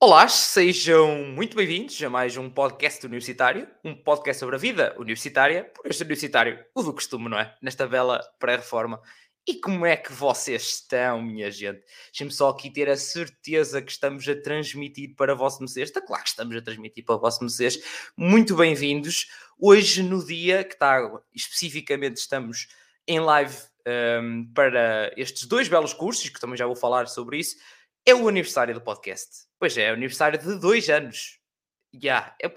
[0.00, 5.64] Olá, sejam muito bem-vindos a mais um podcast universitário, um podcast sobre a vida universitária,
[5.74, 7.52] por este universitário, o do costume, não é?
[7.60, 9.02] Nesta bela pré-reforma.
[9.44, 11.80] E como é que vocês estão, minha gente?
[12.12, 15.88] Deixem-me só aqui ter a certeza que estamos a transmitir para vosso Messias.
[15.88, 17.76] Está claro que estamos a transmitir para vosso Messias.
[18.16, 19.26] Muito bem-vindos.
[19.58, 21.00] Hoje, no dia que está,
[21.34, 22.68] especificamente, estamos
[23.04, 23.56] em live
[24.22, 27.56] um, para estes dois belos cursos, que também já vou falar sobre isso
[28.08, 29.46] é o aniversário do podcast.
[29.58, 31.38] Pois é, é o aniversário de dois anos.
[31.92, 32.54] Já, yeah, eu,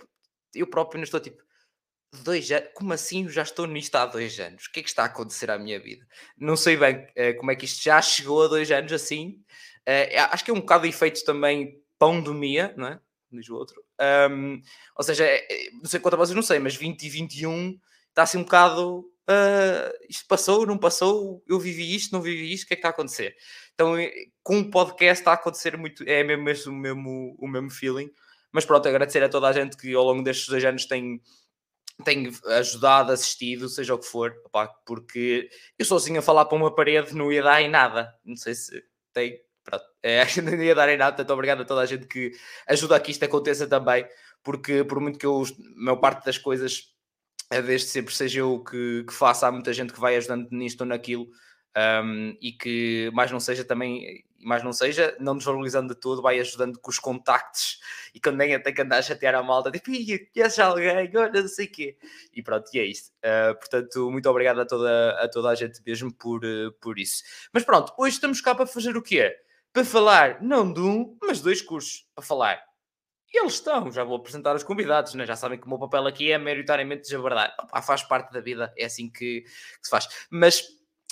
[0.56, 1.44] eu próprio não estou tipo,
[2.24, 2.70] dois anos?
[2.74, 4.66] Como assim já estou nisto há dois anos?
[4.66, 6.08] O que é que está a acontecer à minha vida?
[6.38, 9.44] Não sei bem uh, como é que isto já chegou a dois anos assim.
[9.88, 13.00] Uh, acho que é um bocado de efeitos também pandemia, não é?
[13.32, 13.84] Diz o outro.
[14.32, 14.62] Um,
[14.96, 17.80] ou seja, é, é, não sei quanto a não sei, mas 20 e 21
[18.10, 19.00] está assim um bocado.
[19.30, 22.80] Uh, isto passou, não passou, eu vivi isto, não vivi isto, o que é que
[22.80, 23.36] está a acontecer?
[23.82, 23.96] Então,
[24.44, 28.12] com o podcast está a acontecer muito, é mesmo, o mesmo, o mesmo feeling.
[28.52, 31.20] Mas pronto, agradecer a toda a gente que ao longo destes dois anos tem,
[32.06, 34.36] tem ajudado, assistido, seja o que for,
[34.86, 38.14] porque eu sozinho a falar para uma parede não ia dar em nada.
[38.24, 39.40] Não sei se tem.
[39.64, 42.32] Pronto, é, não ia dar em nada, portanto, obrigado a toda a gente que
[42.68, 44.08] ajuda a que isto aconteça também,
[44.44, 46.94] porque por muito que eu, a maior parte das coisas,
[47.50, 50.82] é desde sempre seja eu que, que faça, há muita gente que vai ajudando nisto
[50.82, 51.28] ou naquilo
[51.78, 56.40] um, e que mais não seja também, mais não seja, não desvalorizando de tudo, vai
[56.40, 57.80] ajudando com os contactos
[58.14, 61.48] e quando nem tem que andar a chatear a malta, tipo, conheces alguém, olha, não
[61.48, 61.98] sei o quê.
[62.34, 63.12] E pronto, e é isto.
[63.20, 67.24] Uh, portanto, muito obrigado a toda, a toda a gente mesmo por, uh, por isso.
[67.54, 69.34] Mas pronto, hoje estamos cá para fazer o quê?
[69.72, 72.06] Para falar, não de um, mas dois cursos.
[72.14, 72.72] Para falar
[73.34, 75.26] e eles estão, já vou apresentar os convidados, né?
[75.26, 77.56] já sabem que o meu papel aqui é maioritariamente desabardar.
[77.82, 79.50] faz parte da vida, é assim que, que,
[79.82, 80.08] se faz.
[80.30, 80.68] Mas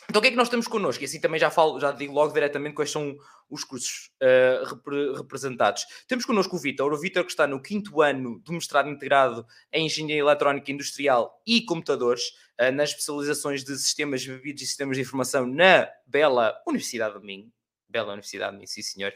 [0.09, 1.03] então o que é que nós temos connosco?
[1.03, 3.15] E assim também já falo, já digo logo diretamente quais são
[3.47, 5.85] os cursos uh, repre representados.
[6.07, 9.85] Temos connosco o Vitor, o Vitor que está no quinto ano do mestrado integrado em
[9.85, 12.23] Engenharia Eletrónica Industrial e Computadores,
[12.59, 17.51] uh, nas especializações de Sistemas Bebidos e Sistemas de Informação na bela Universidade do Minho
[17.89, 19.13] bela universidade, sim senhor.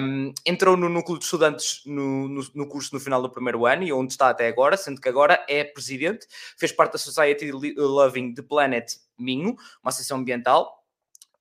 [0.00, 3.82] Um, entrou no núcleo de estudantes no, no, no, curso no final do primeiro ano
[3.82, 6.26] e onde está até agora, sendo que agora é presidente,
[6.58, 10.80] fez parte da Society Loving the Planet Minho, uma associação ambiental.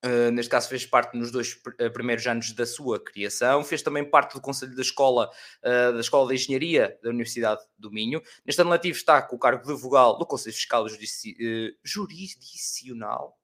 [0.05, 4.09] Uh, neste caso fez parte nos dois uh, primeiros anos da sua criação, fez também
[4.09, 5.29] parte do Conselho da Escola,
[5.61, 8.21] uh, da Escola de Engenharia da Universidade do Minho.
[8.45, 11.35] Neste ano letivo está com o cargo de vogal do Conselho Fiscal Judici
[11.83, 13.37] Jurisdicional,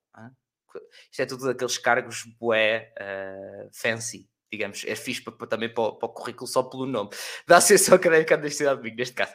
[1.09, 6.08] isto é tudo daqueles cargos bué uh, fancy, digamos, é fixe para, também para, para,
[6.08, 7.09] o currículo só pelo nome
[7.47, 9.34] da Associação Académica da Universidade de Vigo, neste caso.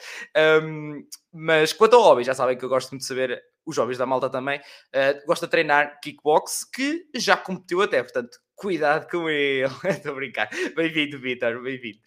[0.62, 3.98] Um, mas quanto ao hobby, já sabem que eu gosto muito de saber, os hobbies
[3.98, 9.28] da malta também, uh, gosto de treinar kickbox, que já competiu até, portanto, cuidado com
[9.28, 10.48] ele, estou a brincar.
[10.74, 11.98] Bem-vindo, Vitor, bem-vindo.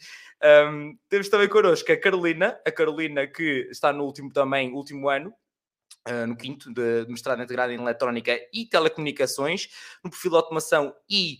[0.43, 5.33] Um, temos também connosco a Carolina, a Carolina que está no último também, último ano,
[6.07, 9.69] Uh, no quinto de, mestrado integrado em eletrónica e telecomunicações,
[10.03, 11.37] no perfil de automação e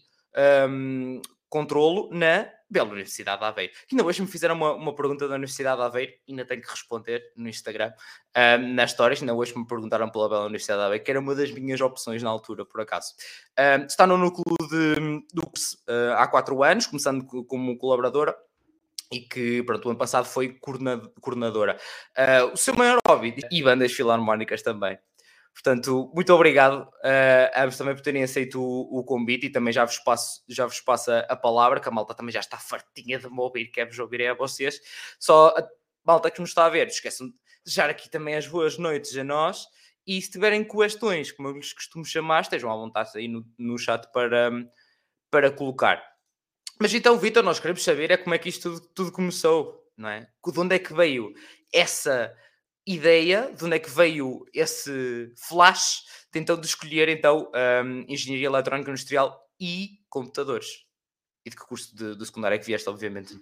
[0.69, 3.73] um, controlo na Bela Universidade de Aveiro.
[3.91, 7.21] Ainda hoje me fizeram uma, uma pergunta da Universidade de Aveiro, ainda tenho que responder
[7.37, 7.93] no Instagram,
[8.35, 11.35] um, nas histórias, ainda hoje me perguntaram pela Bela Universidade de Aveiro, que era uma
[11.35, 13.13] das minhas opções na altura, por acaso.
[13.59, 14.95] Um, está no núcleo de,
[15.31, 18.35] do uh, há quatro anos, começando como colaboradora,
[19.11, 21.77] e que, pronto, o ano passado foi coordenadora.
[22.17, 24.97] Uh, o seu maior hobby e bandas filarmónicas também.
[25.53, 29.71] Portanto, muito obrigado uh, a ambos também por terem aceito o, o, convite e também
[29.71, 33.19] já vos, passo, já vos passo a palavra, que a malta também já está fartinha
[33.19, 34.79] de me ouvir, quer-vos ouvir é a vocês.
[35.19, 35.67] Só a
[36.03, 39.23] malta que nos está a ver, esqueçam de desejar aqui também as boas noites a
[39.23, 39.67] nós
[40.07, 43.77] e se tiverem questões, como eu lhes costumo chamar, estejam à vontade aí no, no
[43.77, 44.51] chat para,
[45.29, 46.12] para colocar.
[46.83, 50.09] Mas então, Vitor, nós queremos saber é como é que isto tudo, tudo, começou, não
[50.09, 50.27] é?
[50.45, 51.31] De onde é que veio
[51.73, 52.35] essa
[52.85, 57.49] ideia, de onde é que veio esse flash de, então, de escolher então
[57.85, 60.67] um, Engenharia Eletrónica Industrial e Computadores?
[61.45, 63.39] E de que curso de, do secundário é que vieste, obviamente?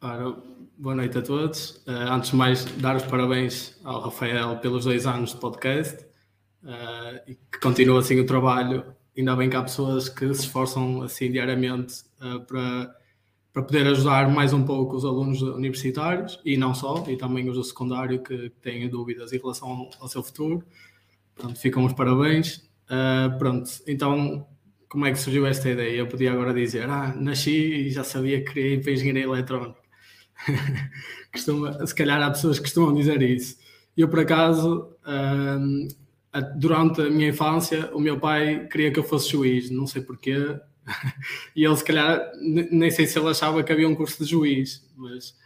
[0.00, 0.32] Ora,
[0.76, 1.84] boa noite a todos.
[1.86, 6.04] Uh, antes de mais, dar os parabéns ao Rafael pelos dois anos de podcast
[6.64, 11.02] uh, e que continua assim o trabalho ainda bem que há pessoas que se esforçam
[11.02, 12.96] assim diariamente uh, para,
[13.52, 17.56] para poder ajudar mais um pouco os alunos universitários e não só, e também os
[17.56, 20.64] do secundário que têm dúvidas em relação ao seu futuro.
[21.34, 22.68] Pronto, ficam os parabéns.
[22.84, 24.46] Uh, pronto, então
[24.94, 25.96] como é que surgiu esta ideia?
[25.96, 29.80] Eu podia agora dizer, ah, nasci e já sabia que queria ir para engenharia eletrónica.
[31.32, 33.56] Costuma, se calhar há pessoas que costumam dizer isso.
[33.96, 35.88] Eu, por acaso, uh,
[36.40, 40.58] durante a minha infância, o meu pai queria que eu fosse juiz, não sei porquê,
[41.54, 44.86] e ele, se calhar, nem sei se ele achava que havia um curso de juiz,
[44.96, 45.36] mas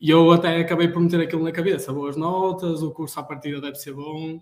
[0.00, 1.92] eu até acabei por meter aquilo na cabeça.
[1.92, 4.36] Boas notas, o curso à partida deve ser bom.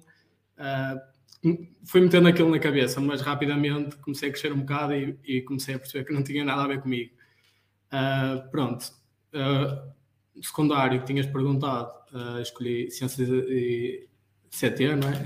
[0.59, 5.43] Uh, fui metendo aquilo na cabeça, mas rapidamente comecei a crescer um bocado e, e
[5.43, 7.13] comecei a perceber que não tinha nada a ver comigo.
[7.87, 8.87] Uh, pronto.
[9.33, 9.95] Uh,
[10.43, 11.91] secundário que tinhas perguntado,
[12.43, 14.07] escolhi Ciências e
[14.51, 15.25] CT, não é?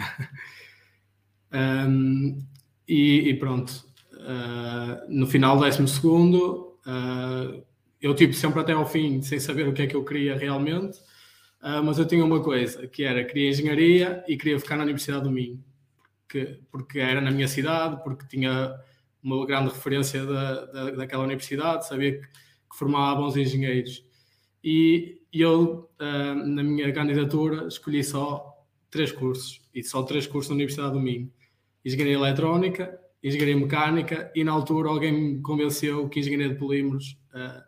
[1.88, 2.38] um,
[2.88, 3.84] e, e, pronto,
[4.14, 7.62] uh, no final do décimo segundo, uh,
[8.00, 10.98] eu tive sempre até ao fim sem saber o que é que eu queria realmente,
[11.62, 15.24] uh, mas eu tinha uma coisa, que era, queria engenharia e queria ficar na Universidade
[15.24, 15.62] do Minho,
[16.22, 18.74] porque, porque era na minha cidade, porque tinha
[19.22, 24.04] uma grande referência da, da, daquela universidade, sabia que, que formava bons engenheiros.
[24.62, 28.49] E eu, na minha candidatura, escolhi só
[28.90, 31.30] três cursos, e só três cursos na Universidade do Minho.
[31.84, 37.62] Engenharia Eletrónica, Engenharia Mecânica, e na altura alguém me convenceu que Engenharia de Polímeros uh,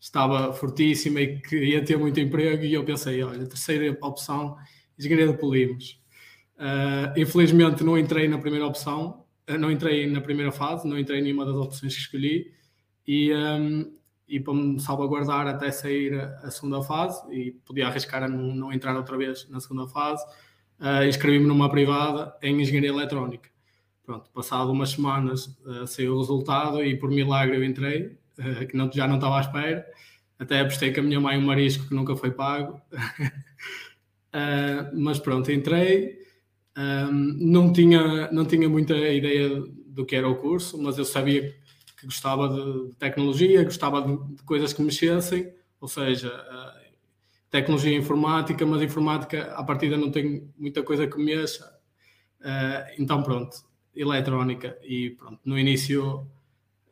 [0.00, 4.56] estava fortíssima e que ia ter muito emprego, e eu pensei, olha, terceira opção,
[4.98, 6.02] Engenharia de Polímeros.
[6.56, 11.20] Uh, infelizmente não entrei na primeira opção, uh, não entrei na primeira fase, não entrei
[11.20, 12.52] em nenhuma das opções que escolhi,
[13.06, 13.92] e, um,
[14.26, 18.72] e para me salvaguardar até sair a, segunda fase, e podia arriscar a não, não
[18.72, 20.24] entrar outra vez na segunda fase,
[20.84, 23.48] uh, inscrevi-me numa privada em Engenharia Eletrónica.
[24.04, 28.76] Pronto, passado umas semanas uh, saiu o resultado e por milagre eu entrei, uh, que
[28.76, 29.86] não, já não estava à espera.
[30.38, 32.80] Até apostei com a minha mãe um marisco que nunca foi pago.
[34.92, 36.18] mas pronto, entrei.
[36.76, 41.54] Um, não, tinha, não tinha muita ideia do que era o curso, mas eu sabia
[41.96, 46.32] que gostava de tecnologia, gostava de, de coisas que mexessem, ou seja,
[47.54, 51.64] tecnologia informática, mas informática à partida não tem muita coisa que mexa.
[52.40, 53.56] Uh, então pronto,
[53.94, 56.26] eletrónica e pronto, no início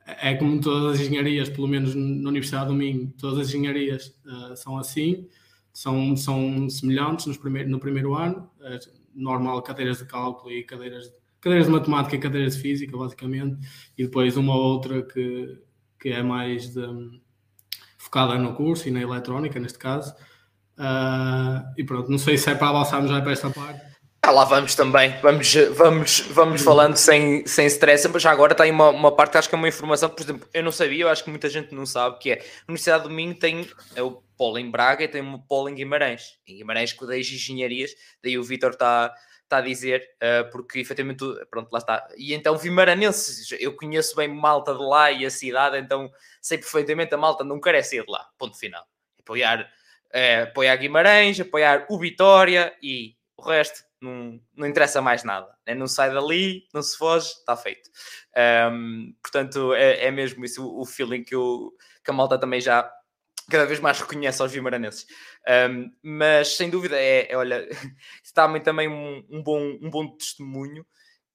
[0.07, 4.57] é como todas as engenharias, pelo menos na Universidade do Minho, todas as engenharias uh,
[4.57, 5.27] são assim,
[5.73, 11.67] são, são semelhantes nos no primeiro ano, uh, normal cadeiras de cálculo e cadeiras, cadeiras
[11.67, 13.59] de matemática e cadeiras de física, basicamente,
[13.99, 15.59] e depois uma ou outra que,
[15.99, 16.87] que é mais de,
[17.99, 20.15] focada no curso e na eletrónica, neste caso.
[20.83, 23.81] Uh, e pronto, não sei se é para avançarmos já para esta parte.
[24.21, 28.71] Ah, lá vamos também, vamos, vamos, vamos falando sem, sem stress, mas já agora tem
[28.71, 31.05] uma, uma parte que acho que é uma informação que, por exemplo, eu não sabia,
[31.05, 34.03] eu acho que muita gente não sabe, que é a Universidade do Minho tem é
[34.03, 36.39] o polo em Braga e tem um polo em Guimarães.
[36.47, 37.91] Em Guimarães, com 10 engenharias,
[38.23, 39.13] daí o Vitor está
[39.53, 42.09] está a dizer, uh, porque efetivamente, pronto, lá está.
[42.17, 47.15] E então, Vimaranenses, eu conheço bem malta de lá e a cidade, então sei perfeitamente
[47.15, 48.85] a malta não quer é sair de lá, ponto final.
[49.21, 49.71] Apoiar
[50.13, 55.57] é, apoiar Guimarães, apoiar o Vitória e o resto não, não interessa mais nada.
[55.67, 55.75] Né?
[55.75, 57.89] Não sai dali, não se foge, está feito.
[58.71, 61.73] Um, portanto, é, é, mesmo isso o, feeling que, eu,
[62.05, 62.91] que a malta também já
[63.51, 65.07] cada vez mais reconhece aos vimaranenses.
[65.71, 67.69] Um, mas sem dúvida é, é olha,
[68.23, 70.87] está também um, um, bom, um bom testemunho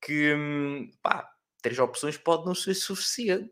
[0.01, 1.29] que hum, pá,
[1.61, 3.51] três opções pode não ser suficiente.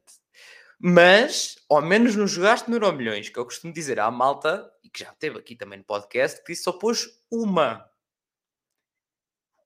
[0.77, 5.11] Mas, ao menos não jogaste no Euromilhões, que eu costumo dizer à malta, que já
[5.19, 7.85] teve aqui também no podcast, que só pôs uma.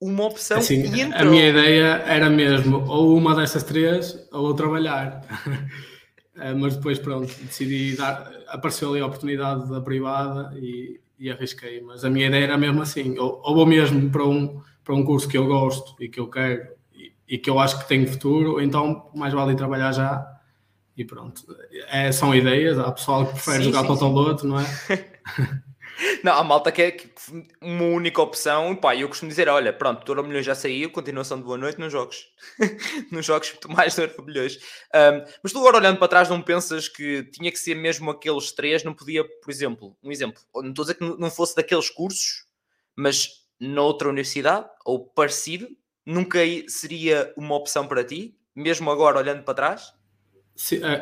[0.01, 1.21] Uma opção assim, e entrou.
[1.21, 5.21] A minha ideia era mesmo, ou uma dessas três, ou trabalhar.
[6.41, 8.31] Eh, mas depois, pronto, decidi dar.
[8.47, 11.81] Apareceu ali a oportunidade da privada e, e arrisquei.
[11.81, 15.03] Mas a minha ideia era mesmo assim, ou, ou vou mesmo para um, para um
[15.03, 18.07] curso que eu gosto e que eu quero e, e que eu acho que tem
[18.07, 20.39] futuro, ou então mais vale trabalhar já
[20.99, 21.41] e pronto.
[21.87, 24.65] É, são ideias, há pessoal que prefere sim, jogar sim, Totoloto, não é?
[26.23, 26.97] não, há malta que é
[27.61, 28.75] uma única opção.
[28.75, 32.27] Pá, eu costumo dizer: olha, pronto, Touro Milhões já saiu, continuação de boa noite jogos.
[33.11, 34.57] nos jogos, muito mais Touro Milhões.
[34.93, 38.51] Um, mas tu agora olhando para trás, não pensas que tinha que ser mesmo aqueles
[38.51, 38.83] três?
[38.83, 42.45] Não podia, por exemplo, um exemplo, não estou a dizer que não fosse daqueles cursos,
[42.95, 45.67] mas noutra universidade ou parecido,
[46.05, 49.93] nunca seria uma opção para ti, mesmo agora olhando para trás?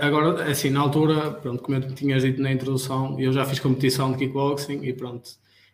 [0.02, 3.60] Agora, é assim, na altura, pronto, como eu tinhas dito na introdução, eu já fiz
[3.60, 5.32] competição de kickboxing e pronto,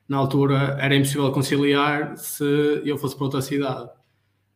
[0.07, 2.43] na altura era impossível conciliar se
[2.85, 3.89] eu fosse para outra cidade.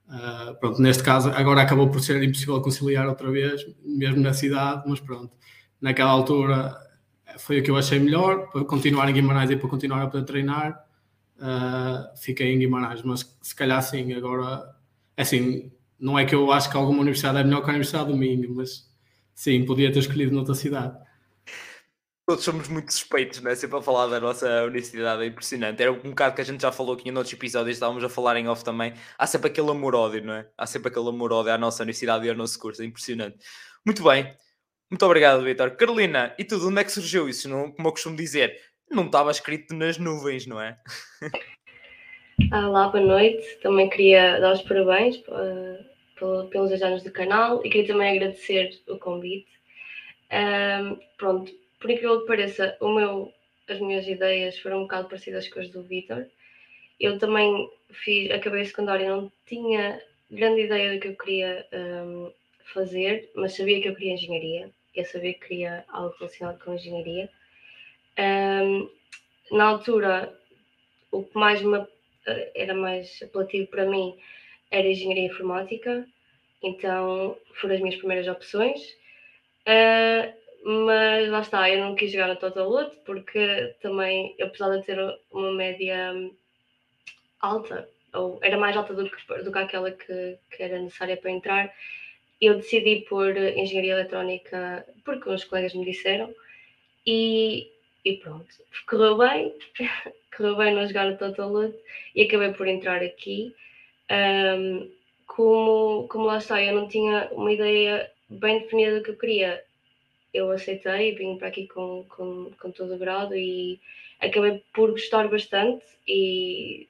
[0.07, 4.84] Uh, pronto, neste caso, agora acabou por ser impossível conciliar outra vez, mesmo na cidade,
[4.88, 5.36] mas pronto,
[5.81, 6.77] naquela altura
[7.38, 10.24] foi o que eu achei melhor, para continuar em Guimarães e para continuar a poder
[10.24, 10.86] treinar,
[11.38, 14.74] uh, fiquei em Guimarães, mas se calhar sim, agora,
[15.17, 15.69] é assim,
[16.00, 18.55] não é que eu acho que alguma universidade é melhor que a Universidade do Minho,
[18.55, 18.87] mas
[19.38, 20.98] Sim, podia ter escolhido noutra cidade.
[22.25, 23.56] Todos somos muito suspeitos, não é?
[23.56, 25.79] Sempre a falar da nossa universidade, é impressionante.
[25.79, 28.36] Era um bocado que a gente já falou aqui em outros episódios, estávamos a falar
[28.38, 28.94] em off também.
[29.15, 30.50] Há sempre aquele amor-ódio, não é?
[30.58, 33.38] Há sempre aquele amor-ódio à nossa universidade e ao nosso curso, é impressionante.
[33.86, 34.36] Muito bem.
[34.89, 35.70] Muito obrigado, Vitor.
[35.75, 37.48] Carolina, e tudo, onde é que surgiu isso?
[37.48, 40.79] Não, como eu costumo dizer, não estava escrito nas nuvens, não é?
[42.51, 43.60] Olá, boa noite.
[43.62, 48.79] Também queria dar os parabéns uh, pelos dois anos do canal e queria também agradecer
[48.88, 49.47] o convite.
[50.31, 53.33] Um, pronto, por incrível que pareça, o meu,
[53.67, 56.25] as minhas ideias foram um bocado parecidas com as do Vitor.
[57.00, 61.65] Eu também fiz, acabei o secundário e não tinha grande ideia do que eu queria
[61.71, 62.31] um,
[62.74, 64.69] fazer, mas sabia que eu queria engenharia.
[64.95, 67.29] Eu sabia que queria algo relacionado com engenharia.
[68.17, 68.89] Um,
[69.51, 70.36] na altura,
[71.12, 71.86] o que mais me
[72.25, 74.17] eh, era mais apelativo para mim
[74.71, 76.05] era engenharia informática,
[76.62, 78.81] então foram as minhas primeiras opções.
[79.67, 84.86] Uh, mas lá está, eu não quis jogar no Total Loot porque também, apesar de
[84.86, 84.97] ter
[85.31, 86.13] uma média
[87.39, 91.31] alta, ou era mais alta do que, do que aquela que, que era necessária para
[91.31, 91.74] entrar,
[92.41, 96.33] eu decidi por engenharia eletrónica porque uns colegas me disseram
[97.05, 97.71] e,
[98.03, 98.47] e pronto,
[98.88, 99.53] correu bem,
[100.36, 101.75] correu bem não jogar no Total Loot
[102.15, 103.55] e acabei por entrar aqui.
[104.12, 104.92] Um,
[105.26, 109.64] como, como lá está, eu não tinha uma ideia bem definida do que eu queria,
[110.34, 113.80] eu aceitei, vim para aqui com, com, com todo o grado e
[114.20, 116.88] acabei por gostar bastante e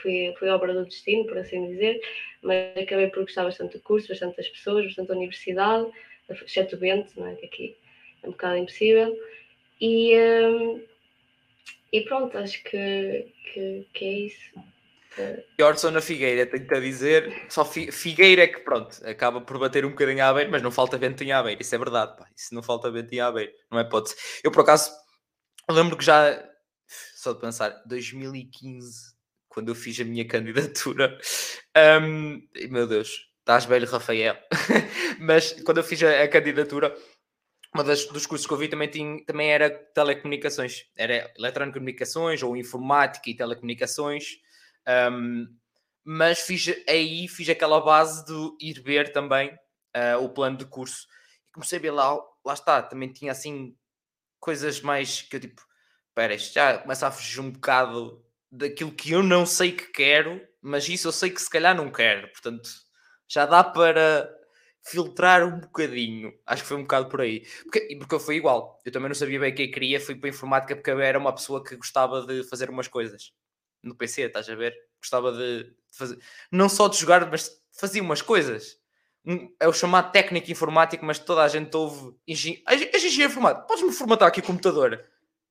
[0.00, 2.00] foi, foi obra do destino, por assim dizer,
[2.42, 5.90] mas acabei por gostar bastante do curso, bastante das pessoas, bastante da universidade,
[6.28, 7.34] exceto o vento, não é?
[7.36, 7.76] que aqui
[8.22, 9.16] é um bocado impossível.
[9.80, 10.82] E, um,
[11.92, 14.71] e pronto, acho que, que, que é isso.
[15.62, 19.90] Orson na Figueira, tenho-te a dizer, só Figueira é que pronto, acaba por bater um
[19.90, 22.26] bocadinho à beira, mas não falta vento em beira, isso é verdade, pá.
[22.36, 24.10] isso não falta vento em beira, não é pode
[24.42, 24.90] Eu por acaso
[25.70, 26.42] lembro que já,
[27.16, 29.12] só de pensar, 2015,
[29.48, 31.18] quando eu fiz a minha candidatura,
[32.02, 32.40] um,
[32.70, 34.36] meu Deus, estás velho, Rafael,
[35.20, 36.96] mas quando eu fiz a, a candidatura,
[37.80, 43.30] das, dos cursos que eu vi também, tinha, também era telecomunicações, era eletrocomunicações ou informática
[43.30, 44.36] e telecomunicações.
[44.88, 45.46] Um,
[46.04, 49.50] mas fiz aí fiz aquela base de ir ver também
[49.96, 51.06] uh, o plano de curso
[51.48, 53.76] e comecei a ver lá, lá está, também tinha assim
[54.40, 55.62] coisas mais que eu tipo,
[56.08, 60.40] espera, isto já começa a fugir um bocado daquilo que eu não sei que quero,
[60.60, 62.68] mas isso eu sei que se calhar não quero, portanto
[63.28, 64.28] já dá para
[64.84, 66.32] filtrar um bocadinho.
[66.46, 67.46] Acho que foi um bocado por aí.
[67.62, 68.78] Porque, porque eu fui igual.
[68.84, 70.00] Eu também não sabia bem o que eu queria.
[70.00, 73.32] Fui para a informática porque eu era uma pessoa que gostava de fazer umas coisas.
[73.82, 74.74] No PC, estás a ver?
[74.98, 76.18] Gostava de fazer...
[76.50, 78.78] Não só de jogar, mas fazia umas coisas.
[79.58, 82.16] É o chamado técnico informático, mas toda a gente ouve...
[82.26, 82.62] Engen...
[82.94, 83.66] Engenheiro informático.
[83.66, 85.04] Podes-me formatar aqui o computador?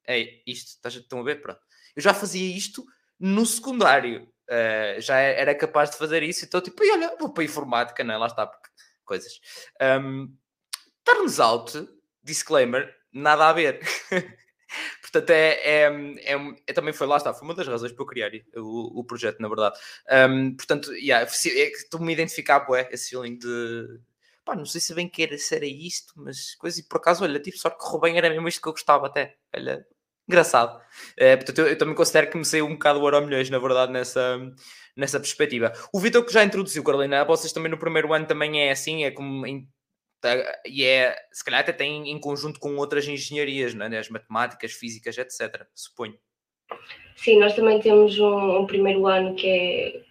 [0.06, 0.68] É isto.
[0.68, 0.96] Estás.
[0.96, 1.42] Estão a ver?
[1.42, 1.60] Pronto.
[1.96, 2.86] Eu já fazia isto
[3.20, 4.28] no secundário.
[4.50, 6.46] Uh, já era capaz de fazer isso.
[6.46, 8.18] Então, tipo, e olha, vou para a informática, não é?
[8.18, 8.70] Lá está, porque
[9.06, 9.40] coisas.
[9.82, 10.34] Um,
[11.04, 11.88] turns out,
[12.24, 13.80] disclaimer, nada a ver.
[15.02, 15.84] Portanto, é, é,
[16.34, 19.04] é, é, também foi lá está, foi uma das razões para eu criar o, o
[19.04, 19.78] projeto, na verdade.
[20.30, 24.00] Um, portanto, yeah, é estou-me a identificar, bué, esse feeling de
[24.46, 27.40] pá, não sei se bem que era, era isto, mas coisa, e por acaso, olha,
[27.40, 29.36] tipo, só que correu bem, era mesmo isto que eu gostava até.
[29.56, 29.86] Olha,
[30.28, 30.82] engraçado.
[31.18, 33.60] É, portanto, eu, eu, também considero que me saiu um bocado o Euro Milhões, na
[33.60, 34.40] verdade, nessa,
[34.96, 35.74] nessa perspectiva.
[35.94, 39.12] O Vitor que já introduziu, Carolina, vocês também no primeiro ano também é assim, é
[39.12, 39.68] como em,
[40.66, 43.98] e é, se calhar até tem em conjunto com outras engenharias, não é?
[43.98, 45.66] as matemáticas, físicas, etc.
[45.74, 46.18] Suponho.
[47.16, 50.02] Sim, nós também temos um, um primeiro ano que é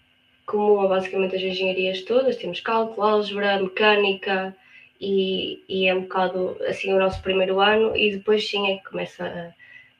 [0.46, 4.56] comum a basicamente as engenharias todas, temos cálculo, álgebra, mecânica
[5.00, 8.90] e, e é um bocado assim o nosso primeiro ano e depois sim é que
[8.90, 9.54] começa a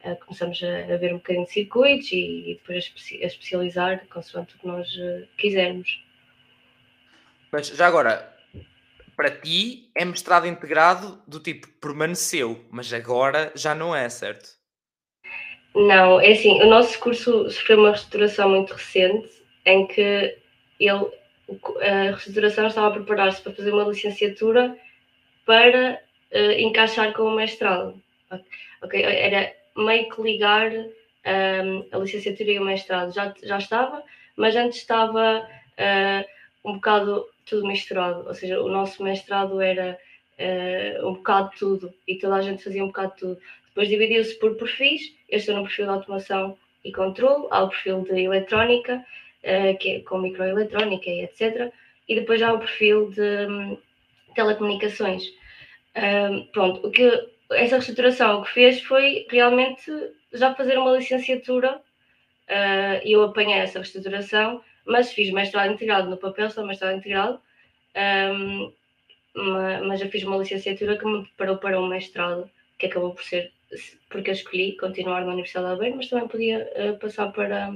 [0.04, 4.06] uh, começamos a, a, ver um bocadinho de circuitos e, e depois a, a, especializar
[4.08, 6.04] consoante o que nós uh, quisermos.
[7.52, 8.36] Mas já agora,
[9.20, 14.48] para ti é mestrado integrado do tipo permaneceu, mas agora já não é, certo?
[15.74, 19.30] Não, é assim, o nosso curso sofreu uma reestruturação muito recente
[19.66, 20.38] em que
[20.80, 21.06] ele,
[21.82, 24.74] a reestruturação estava a preparar-se para fazer uma licenciatura
[25.44, 26.00] para
[26.32, 28.02] uh, encaixar com o mestrado.
[28.82, 33.12] Ok, era meio que ligar um, a licenciatura e o mestrado.
[33.12, 34.02] Já, já estava,
[34.34, 35.46] mas antes estava
[35.76, 38.26] uh, um bocado tudo misturado.
[38.26, 39.98] Ou seja, o nosso mestrado era
[40.38, 43.38] uh, um bocado de tudo e toda a gente fazia um bocado de tudo.
[43.68, 45.14] Depois dividiu-se por perfis.
[45.28, 49.04] Eu estou no perfil de automação e controle, há o perfil de eletrónica,
[49.44, 51.72] uh, que é com microeletrónica e etc.
[52.08, 53.78] E depois há o perfil de um,
[54.34, 55.24] telecomunicações.
[55.96, 57.02] Um, pronto, o que
[57.52, 59.90] essa reestruturação o que fez foi realmente
[60.32, 66.16] já fazer uma licenciatura uh, e eu apanhei essa reestruturação, mas fiz mestrado integrado no
[66.16, 67.40] papel, só mestrado integrado,
[68.34, 68.72] um,
[69.34, 73.22] mas, mas eu fiz uma licenciatura que me preparou para um mestrado, que acabou por
[73.22, 73.52] ser,
[74.08, 77.74] porque eu escolhi continuar na Universidade de Aveiro, mas também podia uh, passar para,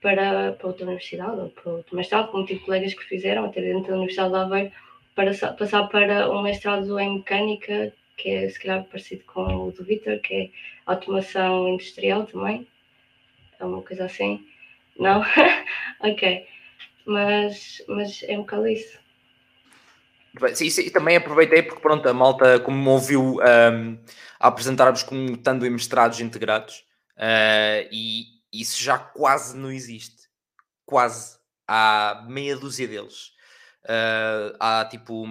[0.00, 3.88] para, para outra universidade ou para outro mestrado, como tive colegas que fizeram, até dentro
[3.88, 4.72] da Universidade de Aveiro,
[5.14, 9.84] para passar para um mestrado em mecânica, que é se calhar parecido com o do
[9.84, 10.50] Vitor, que é
[10.86, 12.66] automação industrial também,
[13.58, 14.46] é uma coisa assim.
[14.98, 15.22] Não?
[16.00, 16.46] ok.
[17.06, 18.98] Mas, mas é um bocado isso.
[20.54, 23.98] Sim, também aproveitei porque pronto, a malta, como me ouviu um,
[24.38, 26.84] apresentar-vos como estando em mestrados integrados,
[27.16, 30.28] uh, e isso já quase não existe.
[30.84, 31.36] Quase.
[31.68, 33.32] Há meia dúzia deles.
[33.84, 35.26] Uh, há tipo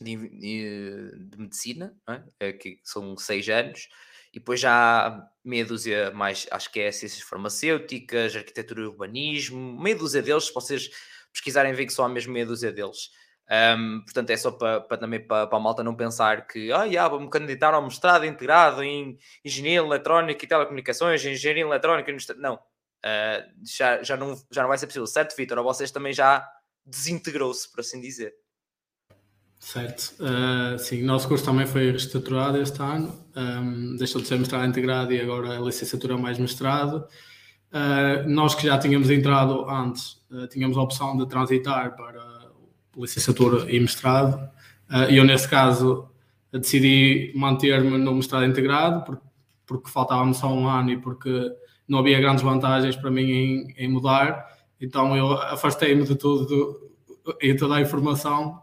[0.00, 1.94] de, de, medicina,
[2.40, 2.52] é?
[2.52, 3.88] que são seis anos,
[4.32, 9.80] e depois já há meia dúzia mais, acho que é ciências farmacêuticas, arquitetura e urbanismo,
[9.80, 10.90] meia dúzia deles, se vocês
[11.32, 13.10] pesquisarem, ver que só há mesmo meia dúzia deles.
[13.50, 16.84] Um, portanto, é só para, para também para, para, a malta não pensar que ah,
[16.84, 22.12] yeah, vou-me candidatar ao mestrado integrado em engenharia eletrónica e telecomunicações, engenharia eletrónica.
[22.36, 25.60] Não, uh, já, já, não, já não vai ser possível, certo, Vitor?
[25.64, 26.48] Vocês também já
[26.86, 28.32] desintegrou-se, por assim dizer.
[29.62, 34.38] Certo, uh, sim, o nosso curso também foi reestruturado este ano, um, deixou de ser
[34.38, 37.04] mestrado integrado e agora é licenciatura mais mestrado.
[37.70, 42.50] Uh, nós que já tínhamos entrado antes, uh, tínhamos a opção de transitar para
[42.96, 44.50] licenciatura e mestrado,
[45.08, 46.08] e eu nesse caso
[46.50, 49.22] decidi manter-me no mestrado integrado, porque,
[49.66, 51.52] porque faltava-me só um ano e porque
[51.86, 54.44] não havia grandes vantagens para mim em, em mudar,
[54.80, 56.90] então eu afastei-me de tudo
[57.40, 58.60] e toda a informação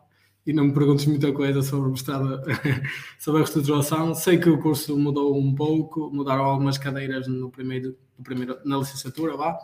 [0.47, 2.41] e não me perguntes muita coisa sobre o mestrado,
[3.19, 4.15] sobre a reestruturação.
[4.15, 8.77] Sei que o curso mudou um pouco, mudaram algumas cadeiras no primeiro, no primeiro na
[8.77, 9.59] licenciatura, vá.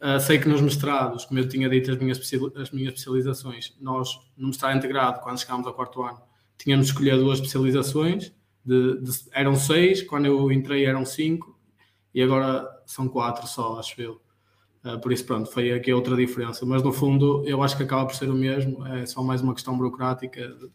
[0.00, 2.18] Uh, sei que nos mestrados, como eu tinha dito, as minhas,
[2.56, 6.22] as minhas especializações, nós, no mestrado integrado, quando chegámos ao quarto ano,
[6.56, 8.32] tínhamos de escolher duas especializações,
[8.64, 11.58] de, de, eram seis, quando eu entrei eram cinco,
[12.14, 14.22] e agora são quatro só, acho eu.
[14.88, 16.64] Uh, por isso, pronto, foi aqui outra diferença.
[16.64, 19.54] Mas no fundo, eu acho que acaba por ser o mesmo, é só mais uma
[19.54, 20.70] questão burocrática de,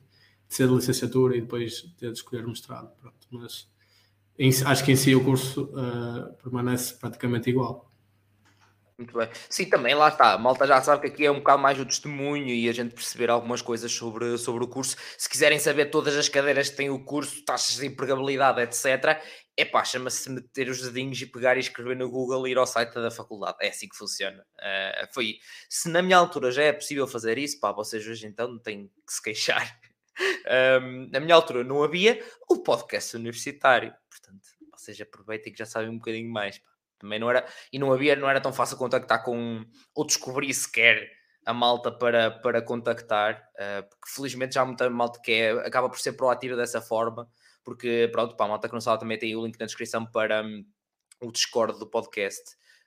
[0.48, 2.92] ser de licenciatura e depois ter de escolher mestrado.
[3.00, 3.28] Pronto.
[3.32, 3.68] Mas
[4.38, 7.92] em, acho que em si o curso uh, permanece praticamente igual.
[8.98, 9.28] Muito bem.
[9.50, 10.34] Sim, também lá está.
[10.34, 12.94] A malta já sabe que aqui é um bocado mais o testemunho e a gente
[12.94, 14.96] perceber algumas coisas sobre, sobre o curso.
[15.18, 19.20] Se quiserem saber todas as cadeiras que tem o curso, taxas de empregabilidade, etc.,
[19.56, 22.66] é pá, chama-se meter os dedinhos e pegar e escrever no Google e ir ao
[22.66, 23.58] site da faculdade.
[23.62, 24.44] É assim que funciona.
[24.58, 25.38] Uh, foi.
[25.70, 28.88] Se na minha altura já é possível fazer isso, pá, vocês hoje então não têm
[29.06, 29.80] que se queixar.
[30.46, 33.92] Um, na minha altura não havia o podcast universitário.
[34.08, 36.60] Portanto, vocês aproveitem que já sabem um bocadinho mais.
[36.60, 36.70] Pá.
[37.00, 37.44] Também não era.
[37.72, 39.66] E não havia, não era tão fácil contactar com.
[39.96, 41.10] ou descobrir sequer
[41.44, 45.90] a malta para, para contactar, uh, porque felizmente já há muita malta que é, acaba
[45.90, 47.28] por ser proativa dessa forma
[47.64, 50.44] porque pronto, para a malta que não sabe também tem o link na descrição para
[50.44, 50.66] um,
[51.22, 52.42] o Discord do podcast.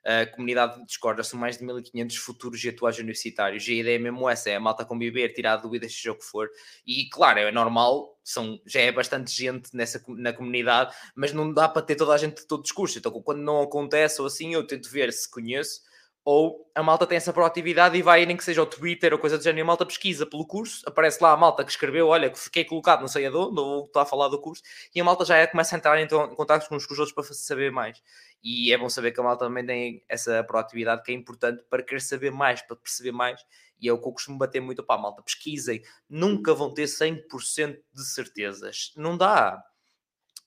[0.04, 3.66] A comunidade de Discord são mais de 1500 futuros e atuais universitários.
[3.66, 6.24] E a ideia é mesmo essa: é a malta conviver, tirar dúvidas, seja o que
[6.24, 6.48] for.
[6.86, 11.68] E claro, é normal, são, já é bastante gente nessa, na comunidade, mas não dá
[11.68, 12.98] para ter toda a gente de todo discurso.
[12.98, 15.80] Então, quando não acontece ou assim, eu tento ver se conheço
[16.26, 19.38] ou a malta tem essa proatividade e vai, nem que seja ao Twitter ou coisa
[19.38, 22.36] do género, a malta pesquisa pelo curso, aparece lá a malta que escreveu, olha, que
[22.36, 24.60] fiquei colocado não sei aonde, ou está a falar do curso,
[24.92, 27.22] e a malta já é, começa a entrar em, em contato com os outros para
[27.22, 28.02] saber mais.
[28.42, 31.84] E é bom saber que a malta também tem essa proatividade que é importante para
[31.84, 33.40] querer saber mais, para perceber mais,
[33.80, 35.22] e é o que eu costumo bater muito para a malta.
[35.22, 38.92] Pesquisem, nunca vão ter 100% de certezas.
[38.96, 39.62] Não dá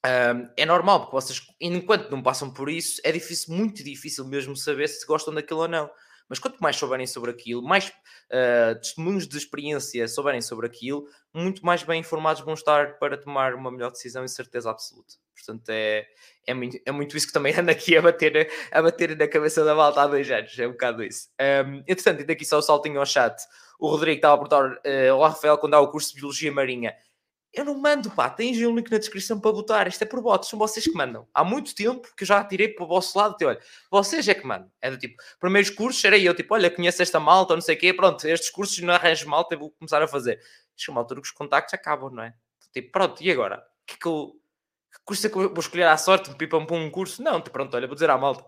[0.03, 4.87] é normal, porque vocês, enquanto não passam por isso, é difícil, muito difícil mesmo saber
[4.87, 5.89] se gostam daquilo ou não.
[6.29, 11.65] Mas quanto mais souberem sobre aquilo, mais uh, testemunhos de experiência souberem sobre aquilo, muito
[11.65, 15.15] mais bem informados vão estar para tomar uma melhor decisão e certeza absoluta.
[15.35, 16.05] Portanto, é,
[16.45, 19.65] é, muito, é muito isso que também anda aqui a bater, a bater na cabeça
[19.65, 20.57] da malta há dois anos.
[20.59, 21.29] É um bocado isso.
[21.41, 23.35] Um, entretanto, daqui só o saltinho ao chat.
[23.79, 26.93] O Rodrigo estava a perguntar, uh, o Rafael, quando há o curso de Biologia Marinha,
[27.51, 29.87] eu não mando, pá, tens um link na descrição para botar.
[29.87, 31.27] Isto é por bots, são vocês que mandam.
[31.33, 33.35] Há muito tempo que eu já tirei para o vosso lado.
[33.35, 33.59] Tipo, olha,
[33.89, 34.71] vocês é que mandam.
[34.81, 37.79] É do tipo, primeiros cursos era eu, tipo, olha, conheço esta malta, não sei o
[37.79, 40.39] quê, pronto, estes cursos não arranjo malta, vou começar a fazer.
[40.75, 42.33] Chega uma altura que os contactos acabam, não é?
[42.71, 43.63] Tipo, pronto, e agora?
[43.85, 44.33] Que, que, eu,
[44.93, 46.33] que curso é que eu vou escolher à sorte?
[46.35, 47.23] Pipam para um curso?
[47.23, 48.45] Não, tipo, pronto, olha, vou dizer à malta.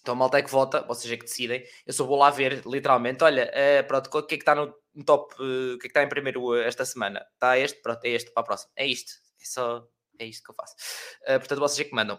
[0.00, 1.62] Então malta é que vota, vocês é que decidem.
[1.86, 4.74] Eu só vou lá ver, literalmente, olha, é, pronto, o que é que está no
[5.04, 7.24] top, uh, o que é que está em primeiro eh, esta semana?
[7.34, 8.72] Está este, pronto, é este para a próxima.
[8.76, 9.86] É isto, é só,
[10.18, 10.74] é isto que eu faço.
[11.22, 12.16] Uh, portanto, vocês é que mandam.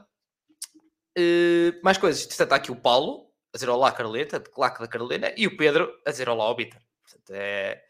[1.17, 5.33] Uh, mais coisas, está aqui o Paulo a dizer olá Carleta, de claque da Carolina,
[5.35, 6.81] e o Pedro a dizer olá ao Bitter.
[7.03, 7.81] Portanto, é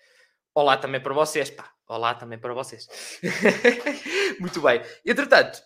[0.55, 1.71] olá também para vocês, pá.
[1.87, 2.87] Olá também para vocês.
[4.39, 4.81] Muito bem.
[5.05, 5.61] Entretanto,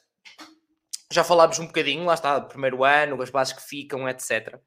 [1.15, 4.59] já falámos um bocadinho, lá está, primeiro ano, as bases que ficam, etc.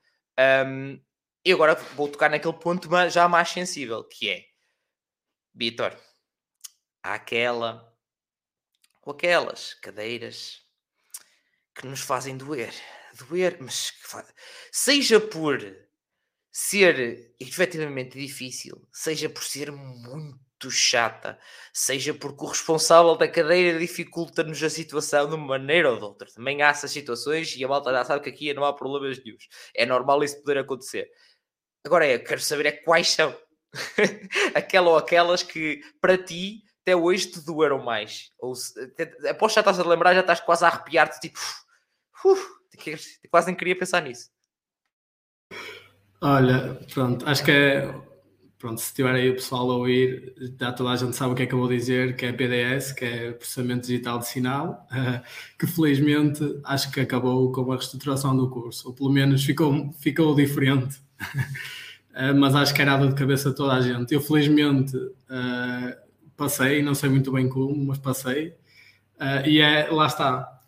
[0.66, 0.98] Um,
[1.44, 4.44] e agora vou tocar naquele ponto já mais sensível, que é,
[5.54, 5.94] Vitor,
[7.02, 7.86] aquela
[9.02, 10.62] ou aquelas cadeiras
[11.74, 12.72] que nos fazem doer.
[13.14, 13.92] Doer, mas
[14.72, 15.60] seja por
[16.52, 21.38] ser efetivamente difícil, seja por ser muito chata,
[21.72, 26.28] seja porque o responsável da cadeira dificulta-nos a situação de uma maneira ou de outra.
[26.34, 29.36] Também há essas situações e a malta já sabe que aqui não há problemas nenhum.
[29.74, 31.08] É normal isso poder acontecer.
[31.86, 33.34] Agora é, quero saber é quais são
[34.54, 38.32] aquela ou aquelas que para ti até hoje te doeram mais.
[38.38, 38.74] Ou se,
[39.28, 41.38] após já estás a lembrar, já estás quase a arrepiar-te, tipo,
[42.24, 42.58] uf,
[43.30, 44.30] quase nem queria pensar nisso.
[46.20, 48.07] Olha, pronto, acho que é.
[48.58, 51.44] Pronto, se tiver aí o pessoal a ouvir, já toda a gente sabe o que
[51.44, 54.84] é que eu vou dizer, que é PDS, que é Processamento Digital de Sinal,
[55.56, 60.34] que felizmente acho que acabou com a reestruturação do curso, ou pelo menos ficou, ficou
[60.34, 60.98] diferente,
[62.36, 64.12] mas acho que era dado de cabeça toda a gente.
[64.12, 64.96] Eu felizmente
[66.36, 68.54] passei, não sei muito bem como, mas passei,
[69.46, 70.60] e é, lá está,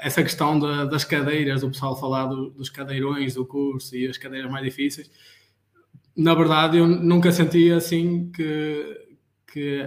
[0.00, 4.50] essa questão das cadeiras, o pessoal falar do, dos cadeirões do curso e as cadeiras
[4.50, 5.08] mais difíceis,
[6.16, 9.06] na verdade eu nunca senti assim que,
[9.46, 9.84] que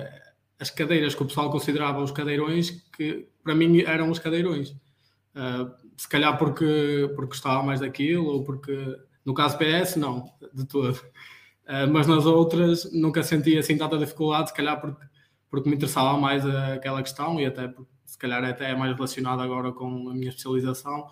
[0.60, 4.70] as cadeiras que o pessoal considerava os cadeirões, que para mim eram os cadeirões.
[4.70, 10.66] Uh, se calhar porque, porque gostava mais daquilo, ou porque no caso PS, não, de
[10.66, 10.94] todo.
[10.94, 15.06] Uh, mas nas outras nunca senti assim tanta dificuldade, se calhar porque,
[15.50, 19.42] porque me interessava mais aquela questão e até porque se calhar até é mais relacionado
[19.42, 21.08] agora com a minha especialização,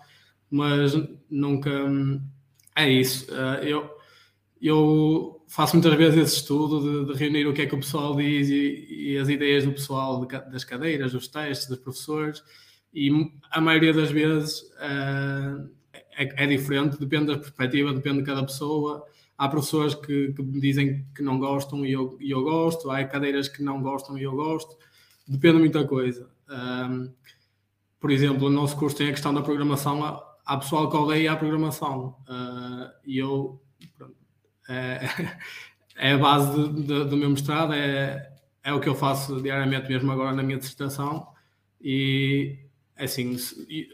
[0.50, 0.92] mas
[1.30, 1.70] nunca
[2.74, 3.26] é isso.
[3.32, 3.95] Eh, eu,
[4.60, 8.16] eu faço muitas vezes esse estudo de, de reunir o que é que o pessoal
[8.16, 12.42] diz e, e as ideias do pessoal de, das cadeiras, dos testes, dos professores,
[12.92, 13.10] e
[13.50, 15.68] a maioria das vezes uh,
[16.16, 19.04] é, é, diferente, depende da perspectiva, depende de cada pessoa.
[19.36, 23.04] Há professores que, que me dizem que não gostam e eu, e eu gosto, há
[23.04, 24.74] cadeiras que não gostam e eu gosto,
[25.28, 26.30] depende de muita coisa.
[28.00, 30.02] Por exemplo, o nosso curso tem a questão da programação,
[30.46, 33.60] há pessoal que odeia a programação uh, e eu,
[33.98, 34.16] pronto,
[34.68, 35.00] é,
[35.96, 40.10] é, a base de, do meu mestrado, é, é o que eu faço diariamente mesmo
[40.10, 41.28] agora na minha dissertação.
[41.80, 42.58] E
[42.96, 43.36] assim,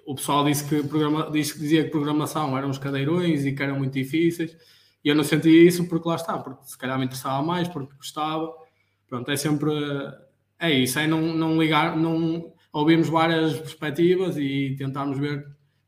[0.06, 3.78] o pessoal disse que programa, disse, dizia que programação eram os cadeirões e que eram
[3.78, 4.56] muito difíceis.
[5.04, 7.94] E eu não sentia isso porque lá está, porque se calhar me interessava mais, porque
[7.96, 8.52] gostava,
[9.08, 9.72] pronto, é sempre
[10.58, 15.44] é isso, é não, não ligar, não ouvimos várias perspectivas e tentarmos ver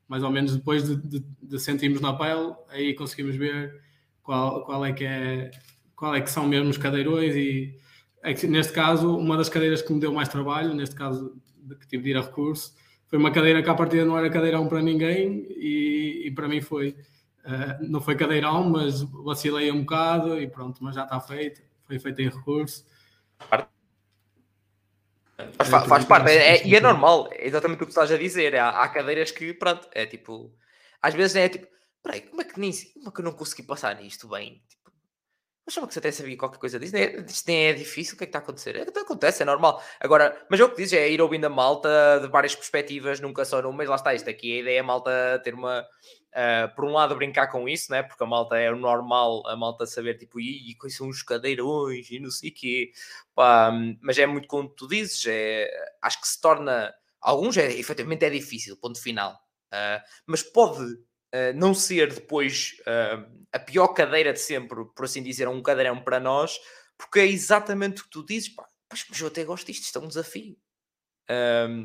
[0.08, 3.83] mais ou menos depois de, de, de sentirmos na pele, aí conseguimos ver
[4.24, 5.50] qual, qual é que é
[5.94, 7.78] qual é que são mesmo os cadeirões e
[8.22, 11.76] é que, neste caso uma das cadeiras que me deu mais trabalho, neste caso de
[11.76, 12.74] que tive de ir a recurso,
[13.06, 16.60] foi uma cadeira que à partida não era cadeirão para ninguém e, e para mim
[16.60, 16.96] foi
[17.44, 21.98] uh, não foi cadeirão, mas vacilei um bocado e pronto, mas já está feito, foi
[21.98, 22.84] feito em recurso.
[23.38, 23.66] Faz,
[25.68, 28.56] faz, faz parte, é, é, e é normal, é exatamente o que estás a dizer.
[28.56, 30.52] Há, há, cadeiras que, pronto, é tipo,
[31.02, 31.66] às vezes é tipo,
[32.04, 34.62] peraí, como é que nem como é que eu não consegui passar nisto bem?
[34.68, 34.92] Tipo,
[35.66, 38.18] mas chama que você até sabia qualquer coisa disso, é, isto nem é difícil, o
[38.18, 38.76] que é que está a acontecer?
[38.76, 39.82] É, acontece, é normal.
[39.98, 43.46] Agora, mas é o que dizes, é ir ouvindo a malta de várias perspectivas, nunca
[43.46, 45.84] só numa, mas lá está isto aqui, a ideia é a malta ter uma,
[46.34, 48.02] Uh, por um lado, brincar com isso, né?
[48.02, 52.10] porque a malta é o normal, a malta saber tipo, e quais são os cadeirões
[52.10, 52.90] e não sei o quê,
[53.36, 55.70] Pá, mas é muito como tu dizes, é,
[56.02, 59.32] acho que se torna, alguns é, efetivamente é difícil, ponto final,
[59.72, 60.98] uh, mas pode
[61.54, 62.76] não ser depois
[63.52, 66.58] a pior cadeira de sempre, por assim dizer, um cadeirão para nós,
[66.96, 70.02] porque é exatamente o que tu dizes, pá, mas eu até gosto disto, isto é
[70.02, 70.56] um desafio.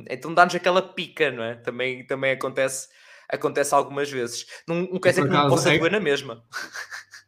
[0.09, 1.55] então dá-nos aquela pica, não é?
[1.55, 2.87] Também, também acontece
[3.29, 4.45] acontece algumas vezes.
[4.67, 6.43] Não, não quer dizer que não possa é, doer na mesma.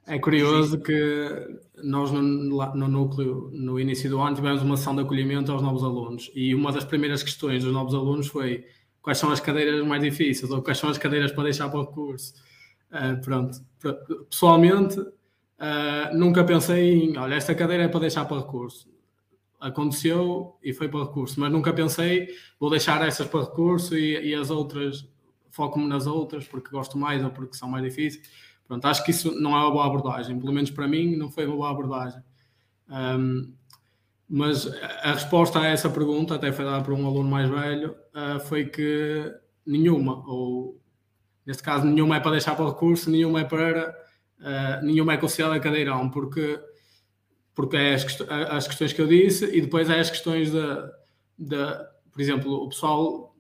[0.08, 1.48] É curioso que
[1.84, 5.84] nós no, no, núcleo, no início do ano, tivemos uma sessão de acolhimento aos novos
[5.84, 8.66] alunos e uma das primeiras questões dos novos alunos foi
[9.02, 11.88] quais são as cadeiras mais difíceis ou quais são as cadeiras para deixar para o
[11.88, 12.34] curso.
[12.92, 13.58] Uh, pronto,
[14.30, 18.90] pessoalmente uh, nunca pensei em, olha, esta cadeira é para deixar para recurso.
[19.60, 22.28] Aconteceu e foi para recurso, mas nunca pensei,
[22.60, 25.08] vou deixar essas para recurso e, e as outras
[25.52, 28.28] foco-me nas outras porque gosto mais ou porque são mais difíceis.
[28.68, 31.46] Pronto, acho que isso não é uma boa abordagem, pelo menos para mim não foi
[31.46, 32.24] uma boa abordagem.
[32.90, 33.54] Um,
[34.34, 34.66] mas
[35.04, 38.66] a resposta a essa pergunta, até foi dada por um aluno mais velho, uh, foi
[38.66, 39.30] que
[39.66, 40.80] nenhuma, ou
[41.46, 43.94] neste caso, nenhuma é para deixar para o recurso, nenhuma é para,
[44.40, 46.58] uh, nenhuma é considerada cadeirão, porque
[47.54, 48.06] porque é as,
[48.50, 50.90] as questões que eu disse, e depois é as questões da,
[51.38, 53.36] da por exemplo, o pessoal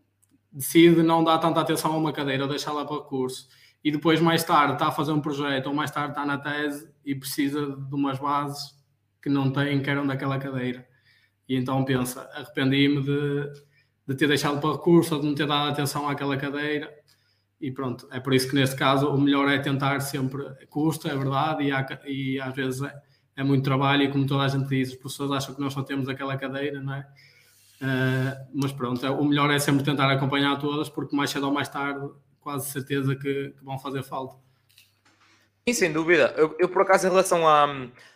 [0.52, 3.48] decide não dar tanta atenção a uma cadeira ou deixá-la para o curso,
[3.82, 6.92] e depois mais tarde está a fazer um projeto ou mais tarde está na tese
[7.06, 8.81] e precisa de umas bases
[9.22, 10.86] que não tem, que eram daquela cadeira.
[11.48, 13.52] E então pensa, arrependi-me de,
[14.08, 16.90] de ter deixado para recurso ou de não ter dado atenção àquela cadeira.
[17.60, 21.16] E pronto, é por isso que neste caso o melhor é tentar sempre, custa, é
[21.16, 22.94] verdade, e, há, e às vezes é,
[23.36, 25.84] é, muito trabalho, e como toda a gente diz, as pessoas acham que nós só
[25.84, 27.08] temos aquela cadeira, não é?
[27.82, 31.54] Uh, mas pronto, é, o melhor é sempre tentar acompanhar todas, porque mais cedo ou
[31.54, 34.38] mais tarde, quase certeza que, que vão fazer falta.
[35.68, 36.34] Sim, sem dúvida.
[36.38, 37.68] Eu, eu, por acaso, em relação à,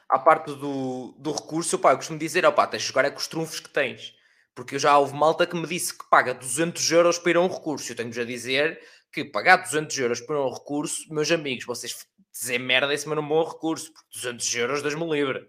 [0.10, 3.18] à parte do, do recurso, pá, eu costumo dizer, opá, tens de jogar é com
[3.18, 4.13] os trunfos que tens.
[4.54, 7.41] Porque eu já houve malta que me disse que paga 200 euros para ir a
[7.41, 7.91] um recurso.
[7.91, 8.80] Eu tenho-vos a dizer
[9.12, 11.96] que pagar 200 euros para um recurso, meus amigos, vocês
[12.32, 15.46] dizer merda em cima de um bom recurso, porque 200 euros, Deus-me livre.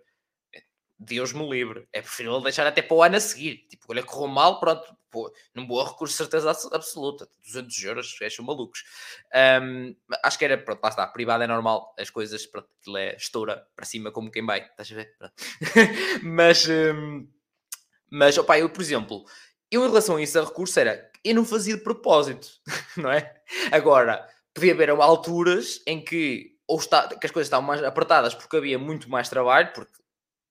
[0.98, 1.86] Deus me livre.
[1.92, 3.66] É preferível deixar até para o ano a seguir.
[3.68, 4.95] Tipo, olha, correu mal, pronto,
[5.54, 7.28] num bom recurso, certeza absoluta.
[7.44, 8.84] 200 euros, acham malucos.
[9.62, 13.16] Um, acho que era, pronto, lá está, privado é normal, as coisas, pronto, aquilo é
[13.16, 15.16] estoura para cima como quem vai, estás a ver?
[16.22, 17.28] mas, um,
[18.10, 19.24] mas, opá, eu, por exemplo,
[19.70, 22.48] eu em relação a isso, a recurso era, eu não fazia de propósito,
[22.96, 23.34] não é?
[23.72, 28.56] Agora, podia haver alturas em que ou está, que as coisas estavam mais apertadas porque
[28.56, 29.92] havia muito mais trabalho, porque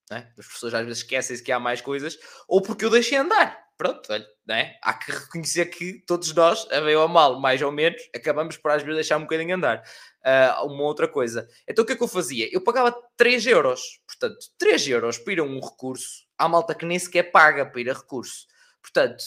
[0.10, 0.32] né?
[0.38, 3.64] as pessoas às vezes esquecem-se que há mais coisas, ou porque eu deixei andar.
[3.78, 4.78] Pronto, olha, né?
[4.82, 8.56] há que reconhecer que todos nós, a bem ou a mal, mais ou menos, acabamos
[8.58, 9.84] por às vezes deixar um bocadinho andar.
[10.24, 11.48] Uh, uma outra coisa.
[11.68, 12.50] Então o que é que eu fazia?
[12.52, 14.00] Eu pagava 3 euros.
[14.08, 16.26] Portanto, 3 euros para ir a um recurso.
[16.38, 18.48] Há malta que nem sequer paga para ir a recurso.
[18.82, 19.24] Portanto,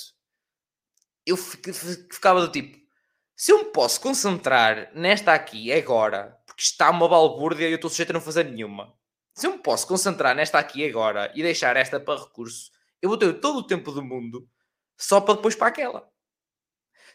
[1.26, 2.78] eu ficava do tipo,
[3.36, 7.90] se eu me posso concentrar nesta aqui agora, porque está uma balbúrdia e eu estou
[7.90, 8.98] sujeito a não fazer nenhuma
[9.38, 13.18] se eu me posso concentrar nesta aqui agora e deixar esta para recurso, eu vou
[13.18, 14.48] ter todo o tempo do mundo
[14.96, 16.08] só para depois para aquela.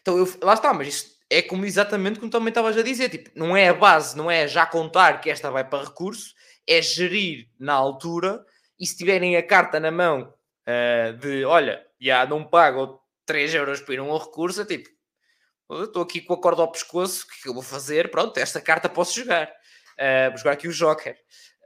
[0.00, 3.30] Então, eu, lá está, mas isto é como exatamente como também estavas a dizer, tipo,
[3.34, 6.34] não é a base, não é já contar que esta vai para recurso,
[6.66, 8.44] é gerir na altura
[8.78, 10.32] e se tiverem a carta na mão
[10.68, 14.88] uh, de, olha, já não pago 3 euros para ir a um recurso, é tipo,
[15.70, 18.10] estou aqui com a corda ao pescoço, o que, é que eu vou fazer?
[18.10, 19.50] Pronto, esta carta posso jogar.
[19.98, 21.16] Uh, vou jogar aqui o Joker.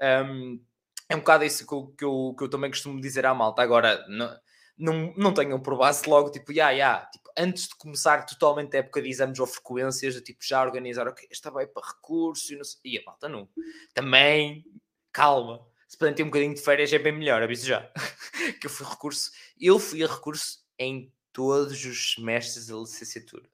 [0.01, 0.61] Um,
[1.09, 3.63] é um bocado isso que eu, que, eu, que eu também costumo dizer à malta.
[3.63, 4.39] Agora, não,
[4.77, 7.07] não, não tenham por base logo, tipo, yeah, yeah.
[7.07, 11.27] tipo, antes de começar totalmente a época de exames ou frequências, tipo, já organizar, ok,
[11.31, 12.81] esta vai para recurso e não sei.
[12.85, 13.49] E a malta não.
[13.95, 14.65] Também,
[15.11, 15.67] calma.
[15.89, 17.91] Se puderem ter um bocadinho de férias é bem melhor, aviso já.
[18.61, 19.31] que eu fui recurso.
[19.59, 23.49] Eu fui a recurso em todos os semestres da licenciatura.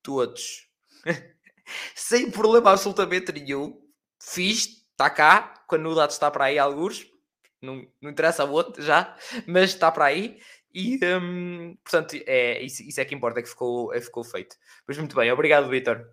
[0.00, 0.68] Todos.
[1.96, 3.82] Sem problema absolutamente nenhum.
[4.20, 7.06] Fiz está cá, quando o dado está para aí, alguns,
[7.62, 9.16] não, não interessa a outro já,
[9.48, 10.36] mas está para aí.
[10.74, 14.54] E um, portanto, é, isso, isso, é que importa, é que ficou, é, ficou feito.
[14.84, 16.04] Pois muito bem, obrigado, Vitor.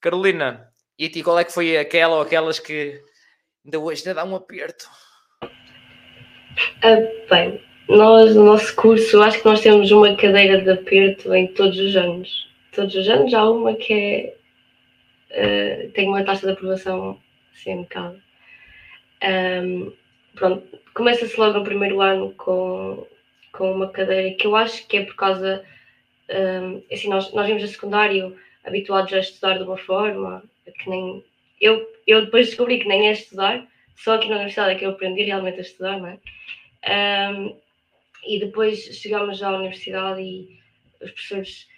[0.00, 3.02] Carolina, e a ti, qual é que foi aquela ou aquelas que
[3.64, 4.88] ainda hoje ainda dá um aperto?
[6.84, 11.52] Uh, bem, nós no nosso curso acho que nós temos uma cadeira de aperto em
[11.54, 12.48] todos os anos.
[12.72, 14.32] Todos os anos há uma que
[15.30, 17.20] é, uh, tem uma taxa de aprovação
[17.52, 18.27] assim um bocado
[19.24, 19.92] um,
[20.34, 23.06] pronto, começa-se logo no primeiro ano com,
[23.52, 25.64] com uma cadeira que eu acho que é por causa.
[26.30, 30.42] Um, assim, nós, nós vimos a secundário habituados a estudar de uma forma
[30.78, 31.24] que nem.
[31.60, 34.90] Eu, eu depois descobri que nem é estudar, só aqui na universidade é que eu
[34.90, 36.18] aprendi realmente a estudar, não é?
[37.32, 37.56] Um,
[38.24, 40.58] e depois chegamos à universidade e
[41.00, 41.68] os professores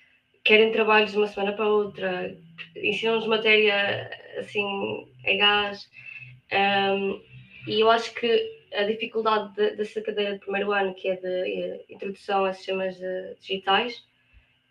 [0.45, 2.37] querem trabalhos de uma semana para outra,
[2.77, 5.89] ensinam-nos matéria assim, em gás.
[6.53, 7.21] Um,
[7.67, 11.27] e eu acho que a dificuldade de, dessa cadeira de primeiro ano, que é de
[11.27, 12.97] eh, introdução a sistemas
[13.41, 14.05] digitais,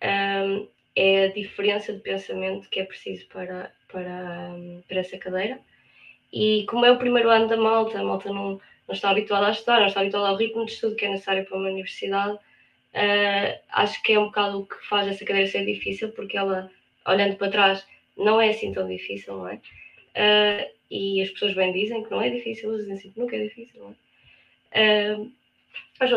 [0.01, 4.51] um, é a diferença de pensamento que é preciso para, para,
[4.87, 5.59] para essa cadeira.
[6.31, 9.51] E como é o primeiro ano da malta, a malta não, não está habituada a
[9.51, 13.59] estudar, não está habituada ao ritmo de estudo que é necessário para uma universidade, uh,
[13.71, 16.69] acho que é um bocado o que faz essa cadeira ser difícil, porque ela,
[17.07, 19.55] olhando para trás, não é assim tão difícil, não é?
[19.55, 23.43] Uh, e as pessoas bem dizem que não é difícil, eles dizem que nunca é
[23.43, 23.95] difícil, não
[24.71, 25.15] é?
[25.15, 25.31] Uh,
[25.99, 26.11] mas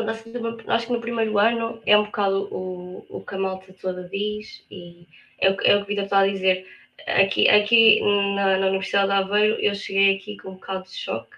[0.68, 4.64] acho que no primeiro ano é um bocado o, o que a malta toda diz
[4.70, 5.06] e
[5.38, 6.66] é o, é o que o Vitor está a dizer.
[7.06, 8.00] Aqui, aqui
[8.36, 11.36] na, na Universidade de Aveiro eu cheguei aqui com um bocado de choque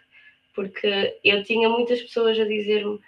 [0.54, 3.00] porque eu tinha muitas pessoas a dizer-me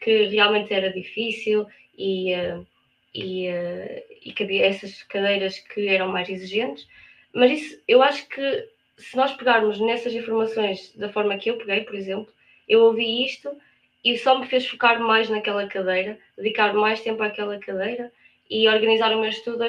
[0.00, 1.66] que realmente era difícil
[1.96, 2.66] e, uh,
[3.14, 6.86] e, uh, e que havia essas cadeiras que eram mais exigentes,
[7.32, 11.82] mas isso eu acho que se nós pegarmos nessas informações da forma que eu peguei,
[11.82, 12.32] por exemplo,
[12.68, 13.56] eu ouvi isto
[14.04, 18.12] e só me fez focar mais naquela cadeira, dedicar mais tempo àquela cadeira
[18.50, 19.64] e organizar o meu estudo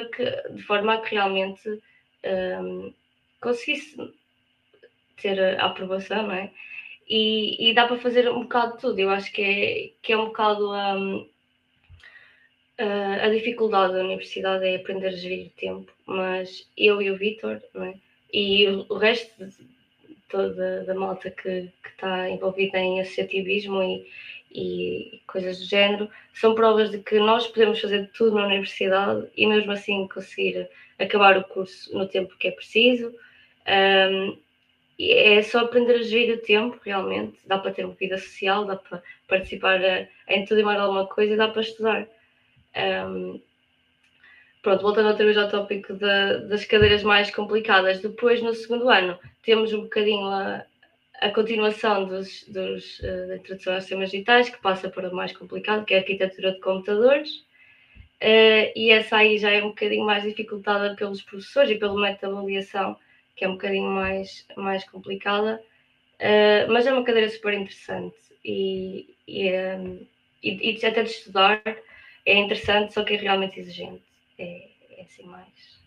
[0.50, 1.80] de forma a que realmente
[2.60, 2.92] um,
[3.40, 3.96] conseguisse
[5.20, 6.50] ter a aprovação, não é?
[7.08, 8.98] E, e, dá para fazer um bocado de tudo.
[8.98, 11.28] Eu acho que é, que é um bocado um,
[12.78, 17.16] a, a dificuldade da universidade é aprender a gerir o tempo, mas eu e o
[17.16, 17.94] Vitor, é?
[18.34, 19.48] E o, resto
[20.28, 24.06] toda da malta que, que está envolvida em associativismo e,
[24.52, 29.46] e coisas do género, são provas de que nós podemos fazer tudo na universidade e
[29.46, 30.68] mesmo assim conseguir
[30.98, 33.14] acabar o curso no tempo que é preciso.
[33.68, 34.36] Um,
[34.98, 37.38] é só aprender a gerir o tempo, realmente.
[37.46, 41.06] Dá para ter uma vida social, dá para participar eh, em tudo e mais alguma
[41.06, 42.08] coisa e dá para estudar.
[42.76, 43.40] Um,
[44.64, 48.00] pronto, voltando outra vez ao tópico das cadeiras mais complicadas.
[48.00, 50.64] Depois, no segundo ano, temos um bocadinho a,
[51.20, 55.32] a continuação dos, dos, uh, da introdução aos sistemas digitais, que passa para o mais
[55.36, 57.30] complicado, que é a arquitetura de computadores.
[58.20, 62.32] Uh, e essa aí já é um bocadinho mais dificultada pelos professores e pelo método
[62.32, 62.96] de avaliação
[63.36, 65.60] que é um bocadinho mais, mais complicada,
[66.20, 70.06] uh, mas é uma cadeira super interessante e, e, um,
[70.42, 71.62] e, e, até de estudar
[72.26, 74.02] é interessante, só que é realmente exigente.
[74.38, 75.82] É, é assim mais.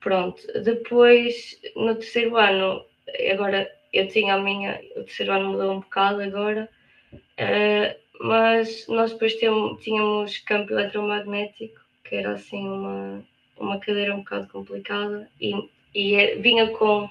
[0.00, 2.84] Pronto, depois no terceiro ano,
[3.32, 6.68] agora eu tinha a minha, o terceiro ano mudou um bocado agora,
[7.12, 13.24] uh, mas nós depois tínhamos, campo eletromagnético, que era assim uma,
[13.56, 15.54] uma cadeira um bocado complicada e
[15.94, 17.08] e é, vinha com,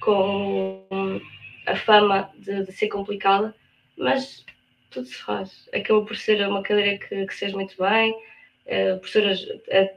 [0.00, 1.20] com
[1.66, 3.54] a fama de, de, ser complicada,
[3.96, 4.44] mas
[4.90, 5.68] tudo se faz.
[5.74, 8.14] Acabou por ser uma cadeira que, que se muito bem,
[8.66, 9.34] a professora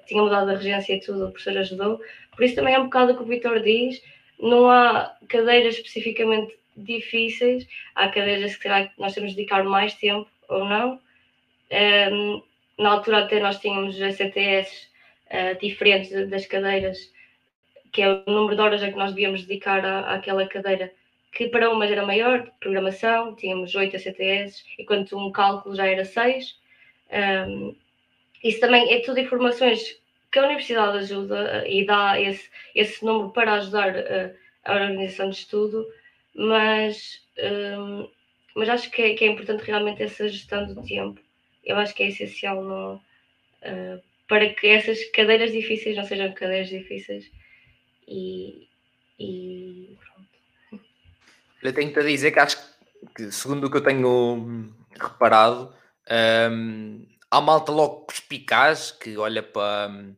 [0.05, 2.01] tinha mudado a regência e tudo, a professora ajudou.
[2.35, 4.01] Por isso também é um bocado o que o Vitor diz,
[4.39, 10.65] não há cadeiras especificamente difíceis, há cadeiras que nós temos de dedicar mais tempo ou
[10.65, 10.99] não.
[12.11, 12.43] Um,
[12.77, 14.87] na altura até nós tínhamos GCTS uh,
[15.29, 17.11] eh, diferentes das cadeiras
[17.91, 20.91] que é o número de horas a que nós devíamos dedicar à, àquela cadeira,
[21.31, 26.59] que para umas era maior, programação, tínhamos 8 ACTS, enquanto um cálculo já era 6.
[27.11, 27.75] Um,
[28.43, 29.99] isso também é tudo informações
[30.31, 35.29] que a universidade ajuda eh, e dá esse, esse número para ajudar uh, a organização
[35.29, 35.85] de estudo,
[36.35, 37.21] mas,
[37.79, 38.09] um,
[38.55, 41.19] mas acho que é, que é, importante realmente essa gestão do tempo.
[41.63, 46.69] Eu acho que é essencial no, uh, para que essas cadeiras difíceis não sejam cadeiras
[46.69, 47.31] difíceis
[48.07, 48.67] e,
[49.19, 50.83] e pronto.
[51.63, 52.57] Eu tenho-te a dizer que acho
[53.15, 55.73] que, segundo o que eu tenho reparado,
[56.51, 60.15] um, há malta logo perspicaz que olha para,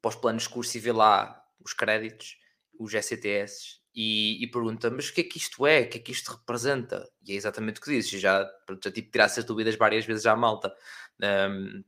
[0.00, 2.36] para os planos de curso e vê lá os créditos,
[2.78, 5.80] os SCTS, e, e, pergunta: Mas o que é que isto é?
[5.80, 7.08] O que é que isto representa?
[7.24, 8.20] E é exatamente o que dizes.
[8.20, 10.72] Já, já que tirar essas dúvidas várias vezes à malta.
[11.20, 11.82] Um,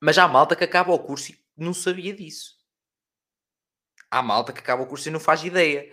[0.00, 2.54] mas há malta que acaba o curso e não sabia disso
[4.14, 5.92] há malta que acaba o curso e não faz ideia.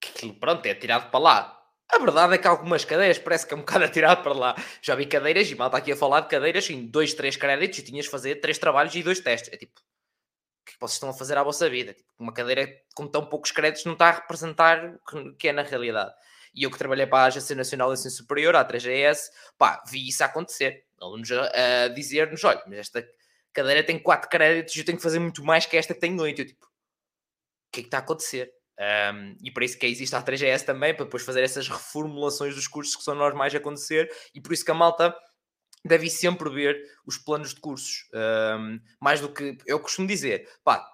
[0.00, 1.57] Que aquilo, pronto, é tirado para lá.
[1.90, 4.56] A verdade é que algumas cadeiras parece que é um bocado atirado para lá.
[4.82, 7.82] Já vi cadeiras, e malta aqui a falar de cadeiras em dois, três créditos e
[7.82, 9.52] tinhas de fazer três trabalhos e dois testes.
[9.52, 11.94] É tipo, o que vocês estão a fazer à vossa vida?
[11.94, 15.62] Tipo, uma cadeira com tão poucos créditos não está a representar o que é na
[15.62, 16.12] realidade.
[16.54, 20.08] E eu que trabalhei para a Agência Nacional de Ensino Superior, a 3GS, pá, vi
[20.08, 20.84] isso acontecer.
[21.00, 23.06] Alunos a, a dizer-nos, olha, mas esta
[23.52, 26.18] cadeira tem quatro créditos e eu tenho que fazer muito mais que esta que tem
[26.20, 26.42] oito.
[26.42, 28.52] Eu tipo, o que é que está a acontecer?
[28.78, 32.68] Um, e para isso que existe a 3GS também, para depois fazer essas reformulações dos
[32.68, 35.14] cursos que são normais a acontecer, e por isso que a malta
[35.84, 40.86] deve sempre ver os planos de cursos, um, mais do que eu costumo dizer, pá,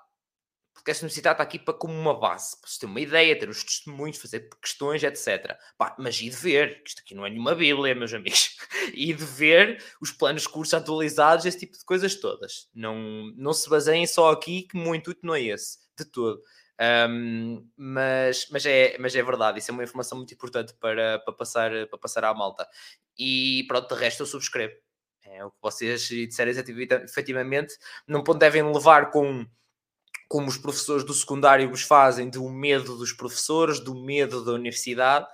[0.72, 3.48] porque esta universidade está aqui para como uma base, para se ter uma ideia, ter
[3.48, 5.56] os testemunhos, fazer questões, etc.
[5.78, 8.56] Pá, mas e de ver, isto aqui não é nenhuma bíblia, meus amigos,
[8.92, 12.68] e de ver os planos de curso atualizados, esse tipo de coisas todas.
[12.74, 16.42] Não, não se baseiem só aqui, que o meu intuito não é esse, de todo.
[16.80, 21.32] Um, mas, mas, é, mas é verdade, isso é uma informação muito importante para, para,
[21.32, 22.68] passar, para passar à malta.
[23.18, 24.74] E pronto, de resto eu subscrevo.
[25.22, 27.74] É o que vocês disseram efetivamente.
[28.06, 29.46] Não devem levar com
[30.28, 35.26] como os professores do secundário vos fazem do medo dos professores, do medo da universidade,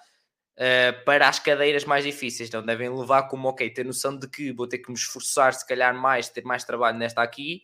[0.56, 2.50] uh, para as cadeiras mais difíceis.
[2.50, 5.66] Não devem levar como, ok, ter noção de que vou ter que me esforçar, se
[5.66, 7.62] calhar mais, ter mais trabalho nesta aqui,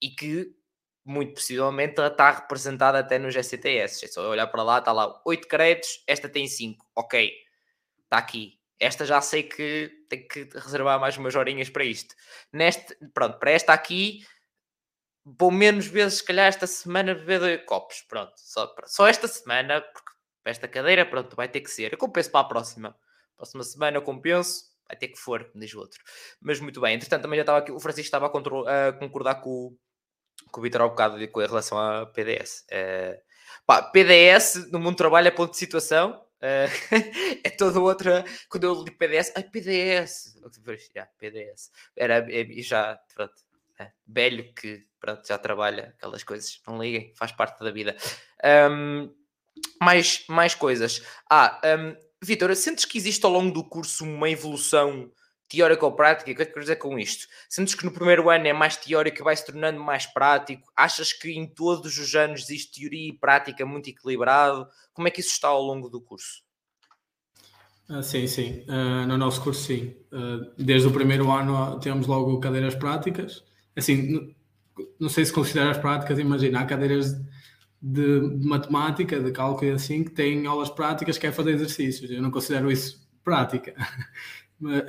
[0.00, 0.52] e que
[1.04, 4.04] muito possivelmente está representada até nos GCTS.
[4.04, 6.86] É só olhar para lá, está lá 8 créditos, esta tem 5.
[6.94, 7.32] Ok,
[8.04, 8.58] está aqui.
[8.78, 12.14] Esta já sei que tenho que reservar mais umas horinhas para isto.
[12.52, 14.24] Neste, pronto, para esta aqui,
[15.24, 18.02] vou menos vezes, se calhar, esta semana beber dois copos.
[18.08, 20.10] Pronto, só, só esta semana, porque
[20.44, 21.92] esta cadeira, pronto, vai ter que ser.
[21.92, 22.96] Eu compenso para a próxima.
[23.36, 26.00] próxima semana compenso, vai ter que for, diz o outro.
[26.40, 29.76] Mas muito bem, entretanto também já estava aqui, o Francisco estava a, a concordar com,
[30.50, 32.64] com o Vitor há um bocado com relação à PDS.
[32.70, 33.20] Uh,
[33.66, 36.66] pá, PDS no mundo do trabalho é ponto de situação, Uh,
[37.44, 38.24] é toda outra.
[38.48, 40.34] Quando eu li PDS, ai PDS,
[40.92, 43.34] yeah, PDS, era é, já pronto,
[43.78, 47.96] é, velho que pronto, já trabalha aquelas coisas, não liguem, faz parte da vida.
[48.44, 49.14] Um,
[49.80, 51.02] mais, mais coisas.
[51.30, 55.10] Ah, um, Vitor, sentes que existe ao longo do curso uma evolução
[55.52, 56.30] teórica ou prática?
[56.30, 57.26] O que é que quer dizer com isto?
[57.48, 60.72] Sentes que no primeiro ano é mais teórico e vai se tornando mais prático?
[60.74, 64.66] Achas que em todos os anos existe teoria e prática muito equilibrado?
[64.92, 66.42] Como é que isso está ao longo do curso?
[67.88, 68.64] Uh, sim, sim.
[68.68, 69.94] Uh, no nosso curso, sim.
[70.10, 73.44] Uh, desde o primeiro ano temos logo cadeiras práticas.
[73.76, 74.34] Assim,
[74.98, 77.14] não sei se consideras práticas, imagina, há cadeiras
[77.80, 82.10] de, de matemática, de cálculo e assim, que têm aulas práticas que é fazer exercícios.
[82.10, 83.74] Eu não considero isso prática.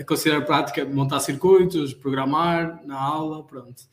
[0.05, 3.83] considero prática montar circuitos, programar na aula, pronto.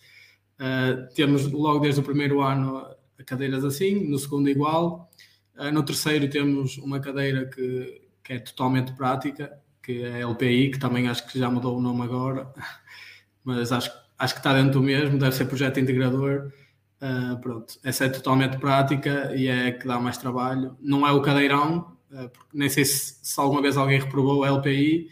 [0.60, 2.86] Uh, temos logo desde o primeiro ano
[3.24, 5.10] cadeiras assim, no segundo igual.
[5.56, 10.72] Uh, no terceiro temos uma cadeira que, que é totalmente prática, que é a LPI,
[10.72, 12.52] que também acho que já mudou o nome agora,
[13.42, 16.52] mas acho, acho que está dentro do mesmo, deve ser projeto integrador.
[17.00, 20.76] Uh, pronto, essa é totalmente prática e é que dá mais trabalho.
[20.78, 21.96] Não é o cadeirão,
[22.32, 25.08] porque nem sei se, se, alguma vez alguém reprovou a LPI,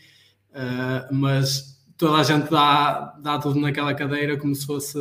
[0.50, 4.98] uh, mas toda a gente dá, dá tudo naquela cadeira como se fosse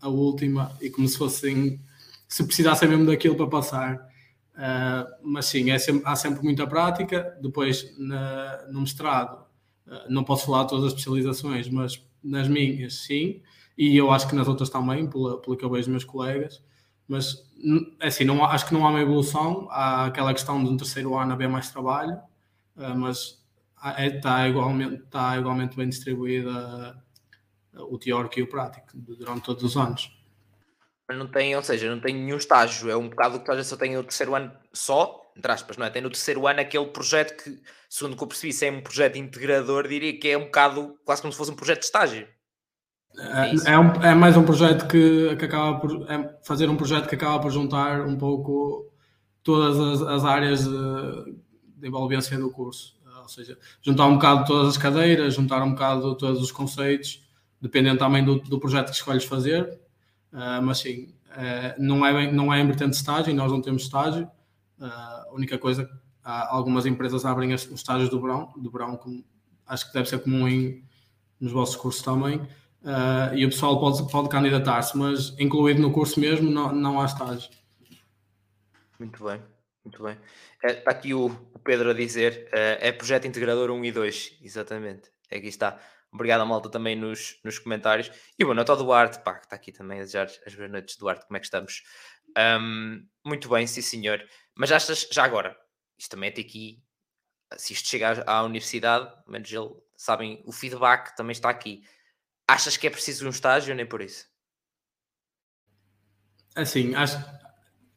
[0.00, 1.80] a última e como se fossem
[2.28, 4.08] se precisassem mesmo daquilo para passar.
[5.22, 7.38] mas sim, é sempre, há sempre muita prática.
[7.40, 9.44] Depois, na, no mestrado,
[10.08, 13.42] não posso falar de todas as especializações, mas nas minhas, sim
[13.76, 16.62] e eu acho que nas outras também, pelo, pelo que eu vejo meus colegas,
[17.06, 17.44] mas
[18.00, 21.16] é assim, não, acho que não há uma evolução, há aquela questão de um terceiro
[21.16, 22.14] ano haver mais trabalho,
[22.76, 23.45] uh, mas é,
[23.98, 26.96] está, igualmente, está igualmente bem distribuída
[27.74, 30.12] uh, o teórico e o prático durante todos os anos.
[31.08, 34.00] Mas não tem, ou seja, não tem nenhum estágio, é um bocado que só tenha
[34.00, 35.90] o terceiro ano só, entre aspas, não é?
[35.90, 39.16] Tem no terceiro ano aquele projeto que, segundo que eu percebi, se é um projeto
[39.16, 42.26] integrador, diria que é um bocado quase como se fosse um projeto de estágio.
[43.18, 47.08] É, é, um, é, mais um projeto que, que acaba por é fazer um projeto
[47.08, 48.92] que acaba por juntar um pouco
[49.42, 51.40] todas as, as áreas de,
[51.76, 52.95] de, envolvência do curso.
[53.26, 57.26] Ou seja, juntar um bocado todas as cadeiras, juntar um bocado todos os conceitos,
[57.60, 59.80] dependendo também do, do projeto que escolhes fazer.
[60.32, 64.30] Uh, mas sim, uh, não, é não é em vertente estágio, nós não temos estágio.
[64.78, 65.88] Uh, a única coisa,
[66.22, 69.24] algumas empresas abrem os estágios do verão, do verão como,
[69.66, 70.84] acho que deve ser comum em,
[71.40, 72.40] nos vossos cursos também
[72.86, 77.04] uh, e o pessoal pode, pode candidatar-se, mas incluído no curso mesmo não, não há
[77.04, 77.50] estágio.
[78.98, 79.42] Muito bem,
[79.84, 80.16] muito bem.
[80.62, 81.30] É, está aqui o, o,
[81.66, 85.78] Pedro a dizer, uh, é projeto integrador 1 e 2, exatamente, é aqui está.
[86.12, 88.10] Obrigado a malta também nos, nos comentários.
[88.38, 90.96] E boa noite ao Duarte, pá, que está aqui também a desejar as boas noites,
[90.96, 91.82] Duarte, como é que estamos?
[92.38, 94.24] Um, muito bem, sim senhor.
[94.54, 95.54] Mas achas, já agora,
[95.98, 96.82] isto também é aqui,
[97.58, 101.82] se isto chegar à universidade, menos ele sabem, o feedback também está aqui.
[102.48, 104.24] Achas que é preciso um estágio nem por isso?
[106.54, 107.18] Assim, acho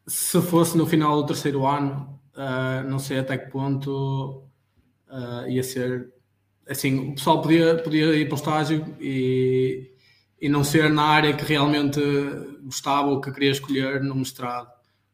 [0.10, 4.44] se fosse no final do terceiro ano, uh, não sei até que ponto
[5.10, 6.12] uh, ia ser.
[6.68, 9.92] Assim, o pessoal podia, podia ir para o estágio e,
[10.40, 12.00] e não ser na área que realmente
[12.62, 14.70] gostava ou que queria escolher no mestrado.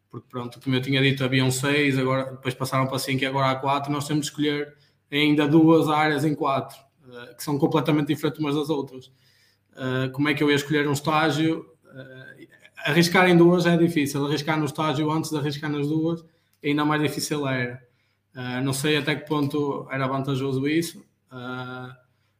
[0.09, 3.51] Porque, pronto, como eu tinha dito, haviam seis, agora, depois passaram para cinco e agora
[3.51, 3.91] há quatro.
[3.91, 4.76] Nós temos de escolher
[5.09, 9.11] ainda duas áreas em quatro, uh, que são completamente diferentes umas das outras.
[10.13, 11.65] Como é que eu ia escolher um estágio?
[12.86, 16.23] Arriscar em duas é difícil, arriscar no estágio antes de arriscar nas duas
[16.70, 17.84] ainda mais difícil era.
[18.36, 21.05] Uh, não sei até que ponto era vantajoso isso.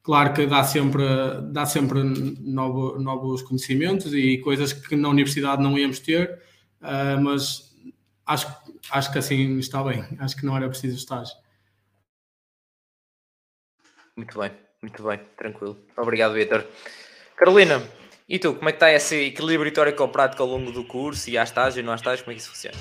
[0.04, 1.04] claro que dá sempre,
[1.52, 6.42] dá sempre novo, novos conhecimentos e coisas que na universidade não íamos ter,
[7.22, 7.76] mas
[8.26, 8.48] acho,
[8.92, 10.06] acho que assim está bem.
[10.20, 11.36] Acho que não era preciso estágio.
[14.16, 14.52] Muito bem,
[14.82, 15.78] muito bem, tranquilo.
[15.98, 16.66] Obrigado, Vitor.
[17.36, 17.84] Carolina,
[18.28, 21.30] e tu, como é que está esse equilíbrio teórico-prático ao longo do curso?
[21.30, 22.78] E há estágio, não há estágio, como é que isso funciona?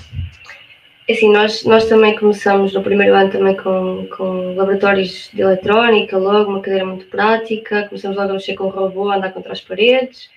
[1.07, 6.17] É assim, nós, nós também começamos no primeiro ano também com, com laboratórios de eletrónica,
[6.17, 9.53] logo, uma cadeira muito prática, começamos logo a mexer com o robô, a andar contra
[9.53, 10.29] as paredes,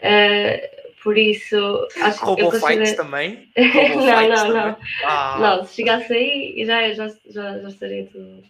[0.00, 1.86] uh, por isso...
[2.00, 2.86] Acho, robô considero...
[2.86, 3.48] fights também?
[3.56, 4.52] Robô não, não, também?
[4.54, 4.76] não.
[5.04, 5.36] Ah.
[5.38, 8.42] Não, se chegasse aí já, já, já, já estaria tudo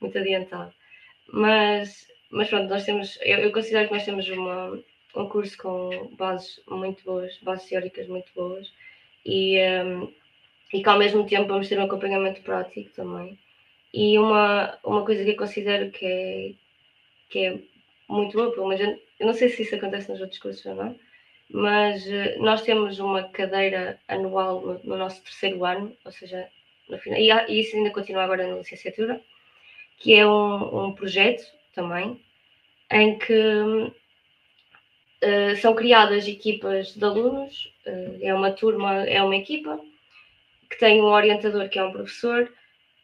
[0.00, 0.72] muito adiantado.
[1.32, 4.82] Mas mas pronto, nós temos, eu, eu, considero que nós temos uma,
[5.14, 8.72] um curso com bases muito boas, bases teóricas muito boas
[9.24, 10.10] e, um,
[10.72, 13.38] e que ao mesmo tempo vamos ter um acompanhamento prático também.
[13.92, 16.52] E uma, uma coisa que eu considero que é,
[17.28, 17.58] que é
[18.08, 20.98] muito boa, pelo menos eu não sei se isso acontece nos outros cursos ou não,
[21.50, 26.48] mas uh, nós temos uma cadeira anual no, no, nosso terceiro ano, ou seja,
[26.88, 29.20] no final, e, e, isso ainda continua agora na licenciatura,
[29.98, 31.44] que é um, um projeto
[31.74, 32.20] também,
[32.90, 33.32] em que
[35.22, 39.78] uh, são criadas equipas de alunos, uh, é uma turma, é uma equipa,
[40.72, 42.50] que tem um orientador que é um professor,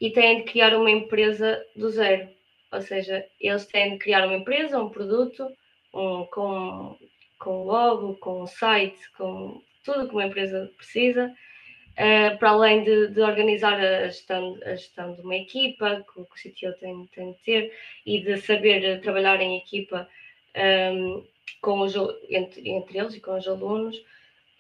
[0.01, 2.29] e têm de criar uma empresa do zero.
[2.73, 5.47] Ou seja, eles têm de criar uma empresa, um produto,
[5.93, 6.97] um, com,
[7.39, 13.21] com logo, com site, com tudo que uma empresa precisa, uh, para além de, de,
[13.21, 17.73] organizar a gestão, a gestão de uma equipa, que o, CTO tem, tem de ter,
[18.07, 20.09] e de saber trabalhar em equipa
[20.57, 21.25] um, ehm,
[21.61, 21.95] com os,
[22.31, 23.97] entre, entre eles e com os alunos,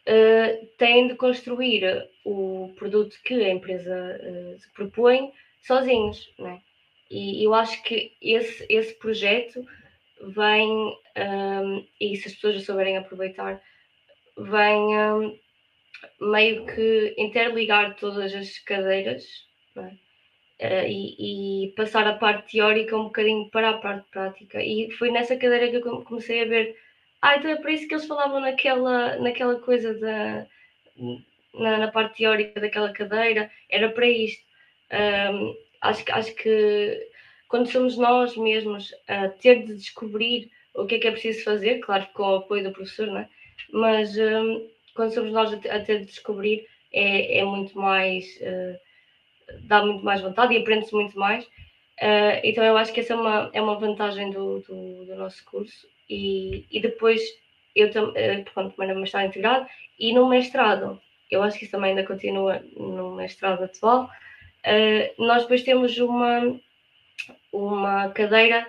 [0.08, 5.30] uh, têm de construir o produto que a empresa uh, se propõe
[5.62, 6.60] sozinhos, né?
[7.10, 9.64] E eu acho que esse, esse projeto
[10.20, 13.62] vem, um, e se as pessoas souberem aproveitar,
[14.36, 15.38] vem um,
[16.20, 19.24] meio que interligar todas as cadeiras
[20.60, 20.84] é?
[20.84, 24.62] uh, e, e, passar a parte teórica um bocadinho para a parte prática.
[24.62, 26.76] E foi nessa cadeira que eu comecei a ver.
[27.20, 30.46] Ah, então é por isso que eles falavam naquela, naquela coisa da,
[31.54, 34.42] na, na parte teórica daquela cadeira, era para isto.
[34.92, 37.10] Um, acho, acho que
[37.48, 41.80] quando somos nós mesmos a ter de descobrir o que é que é preciso fazer,
[41.80, 43.28] claro com o apoio do professor, não é?
[43.72, 48.78] mas um, quando somos nós a ter de descobrir é, é muito mais, uh,
[49.66, 51.44] dá muito mais vontade e aprende-se muito mais.
[52.00, 55.44] Uh, então eu acho que essa é uma, é uma vantagem do, do, do nosso
[55.44, 57.20] curso e, e depois
[57.74, 59.66] eu também, uh, pronto, no mestrado integrado
[59.98, 61.00] e no mestrado,
[61.30, 66.58] eu acho que isso também ainda continua no mestrado atual, uh, nós depois temos uma,
[67.52, 68.66] uma cadeira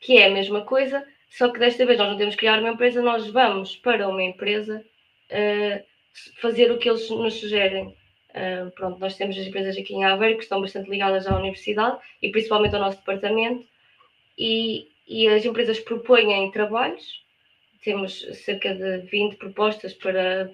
[0.00, 2.70] que é a mesma coisa, só que desta vez nós não temos que criar uma
[2.70, 4.84] empresa, nós vamos para uma empresa
[5.30, 5.84] uh,
[6.40, 7.96] fazer o que eles nos sugerem.
[8.30, 11.98] Uh, pronto, nós temos as empresas aqui em Aveiro que estão bastante ligadas à universidade
[12.20, 13.66] e principalmente ao nosso departamento
[14.38, 17.22] e, e as empresas propõem trabalhos,
[17.82, 20.50] temos cerca de 20 propostas para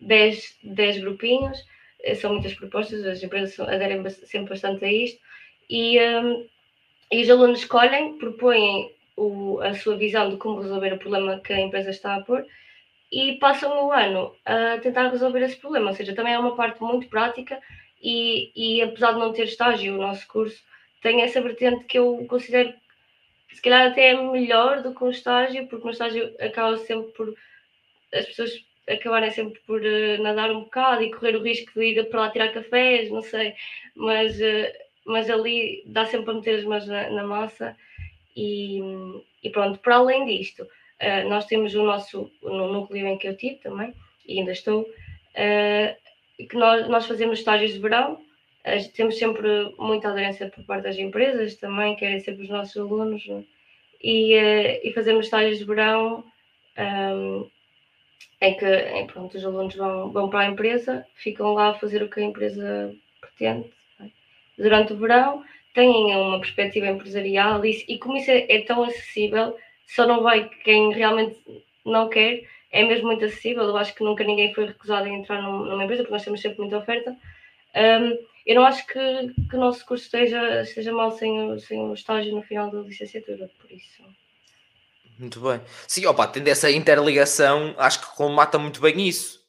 [0.00, 1.58] 10, 10 grupinhos,
[2.02, 5.20] eh, são muitas propostas, as empresas aderem sempre bastante a isto.
[5.68, 6.46] E, um,
[7.12, 11.52] e os alunos escolhem, propõem o, a sua visão de como resolver o problema que
[11.52, 12.44] a empresa está a pôr
[13.12, 15.90] e passam o ano a tentar resolver esse problema.
[15.90, 17.60] Ou seja, também é uma parte muito prática
[18.02, 20.62] e, e apesar de não ter estágio, o nosso curso
[21.02, 22.72] tem essa vertente que eu considero
[23.52, 27.34] se calhar até é melhor do que um estágio, porque no estágio acaba sempre por
[28.12, 28.52] as pessoas
[28.88, 32.30] acabarem sempre por uh, nadar um bocado e correr o risco de ir para lá
[32.30, 33.54] tirar cafés, não sei,
[33.94, 34.72] mas, uh,
[35.04, 37.76] mas ali dá sempre para meter as mãos na, na massa
[38.36, 38.80] e,
[39.42, 43.36] e, pronto, para além disto, uh, nós temos o nosso, no núcleo em que eu
[43.36, 43.94] tive também,
[44.26, 44.88] e ainda estou,
[46.36, 48.20] que nós, nós fazemos estágios de verão,
[48.94, 53.44] temos sempre muita aderência por parte das empresas também, querem sempre os nossos alunos, né?
[54.02, 54.34] e,
[54.82, 56.24] e fazemos estágios de verão
[56.78, 57.46] um,
[58.40, 62.02] em que em, pronto, os alunos vão, vão para a empresa, ficam lá a fazer
[62.02, 64.06] o que a empresa pretende é?
[64.56, 65.44] durante o verão,
[65.74, 69.56] têm uma perspectiva empresarial e, e como isso é, é, tão acessível,
[69.86, 71.38] só não vai quem realmente
[71.84, 73.64] não quer, é mesmo muito acessível.
[73.64, 76.60] Eu acho que nunca ninguém foi recusado em entrar numa empresa, porque nós temos sempre
[76.60, 77.16] muita oferta.
[77.74, 78.94] Um, eu não acho que,
[79.48, 82.80] que, o nosso curso esteja, esteja mal sem o, sem o estágio no final da
[82.80, 84.02] licenciatura, por isso.
[85.18, 85.60] Muito bem.
[85.86, 89.40] Sim, opa, tendo essa interligação, acho que comata muito bem isso.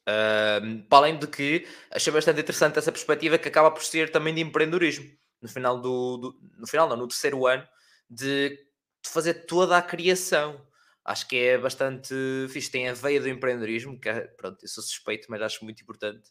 [0.89, 4.41] Para além de que achei bastante interessante essa perspectiva que acaba por ser também de
[4.41, 5.09] empreendedorismo
[5.41, 7.67] no final do, do no final não, no terceiro ano
[8.09, 10.65] de, de, fazer toda a criação
[11.05, 12.13] acho que é bastante
[12.49, 15.81] fixe, tem a veia do empreendedorismo que é, pronto, eu sou suspeito mas acho muito
[15.81, 16.29] importante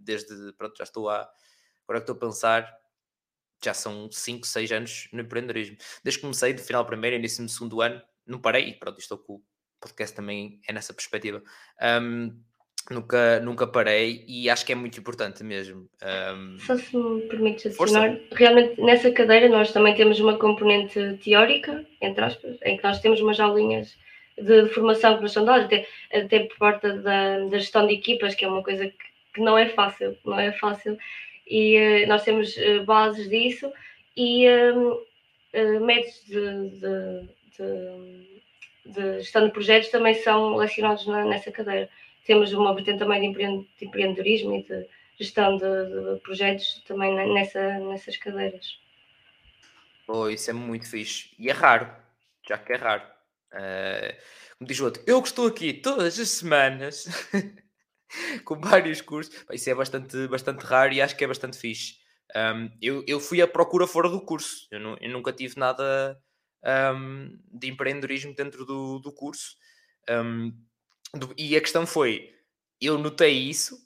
[0.00, 1.28] desde, pronto, já estou a
[1.88, 2.76] agora que estou a pensar
[3.64, 7.44] já são 5, 6 anos no empreendedorismo desde que comecei, do final do primeiro início
[7.44, 9.42] do segundo ano não parei, e pronto, estou com o
[9.80, 11.42] podcast também é nessa perspectiva.
[11.80, 12.36] Um,
[12.90, 15.88] nunca, nunca parei e acho que é muito importante mesmo.
[16.02, 16.58] Um...
[16.58, 22.24] Só se me permites adicionar, realmente nessa cadeira nós também temos uma componente teórica, entre
[22.24, 23.96] aspas, em que nós temos umas aulinhas
[24.36, 27.94] de, de formação que nos são dadas, até, até por parte da, da gestão de
[27.94, 30.98] equipas, que é uma coisa que, que não é fácil, não é fácil,
[31.46, 33.72] e uh, nós temos uh, bases disso
[34.16, 41.50] e uh, métodos de, de de, de gestão de projetos também são lecionados na, nessa
[41.50, 41.88] cadeira.
[42.24, 48.16] Temos uma vertente também de, empreendedorismo e de gestão de, de projetos também nessa, nessas
[48.16, 48.78] cadeiras.
[50.08, 51.30] Oh, isso é muito fixe.
[51.38, 51.90] E é raro,
[52.46, 53.02] já que é raro.
[53.52, 54.14] Uh,
[54.58, 57.06] como diz o outro, eu que estou aqui todas as semanas
[58.44, 59.34] com vários cursos.
[59.52, 61.96] Isso é bastante, bastante raro e acho que é bastante fixe.
[62.34, 64.66] Um, eu, eu fui à procura fora do curso.
[64.70, 66.20] Eu, eu nunca tive nada
[66.94, 69.56] um, de empreendedorismo dentro do, do curso.
[70.08, 70.52] Um,
[71.14, 72.32] do, e a questão foi:
[72.80, 73.76] eu notei isso,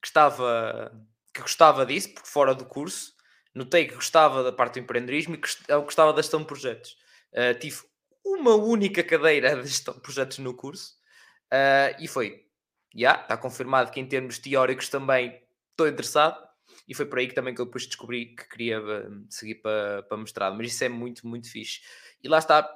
[0.00, 0.92] que, estava,
[1.34, 3.12] que gostava disso, porque fora do curso,
[3.54, 5.48] notei que gostava da parte do empreendedorismo e que
[5.82, 6.96] gostava da gestão de projetos.
[7.32, 7.78] Uh, tive
[8.24, 10.94] uma única cadeira de gestão de projetos no curso
[11.52, 12.44] uh, e foi,
[12.94, 16.50] yeah, está confirmado que em termos teóricos também estou interessado
[16.88, 20.02] e foi por aí que também que eu depois descobri que queria hum, seguir para,
[20.02, 21.80] para mestrado, mas isso é muito, muito fixe.
[22.22, 22.68] E lá está,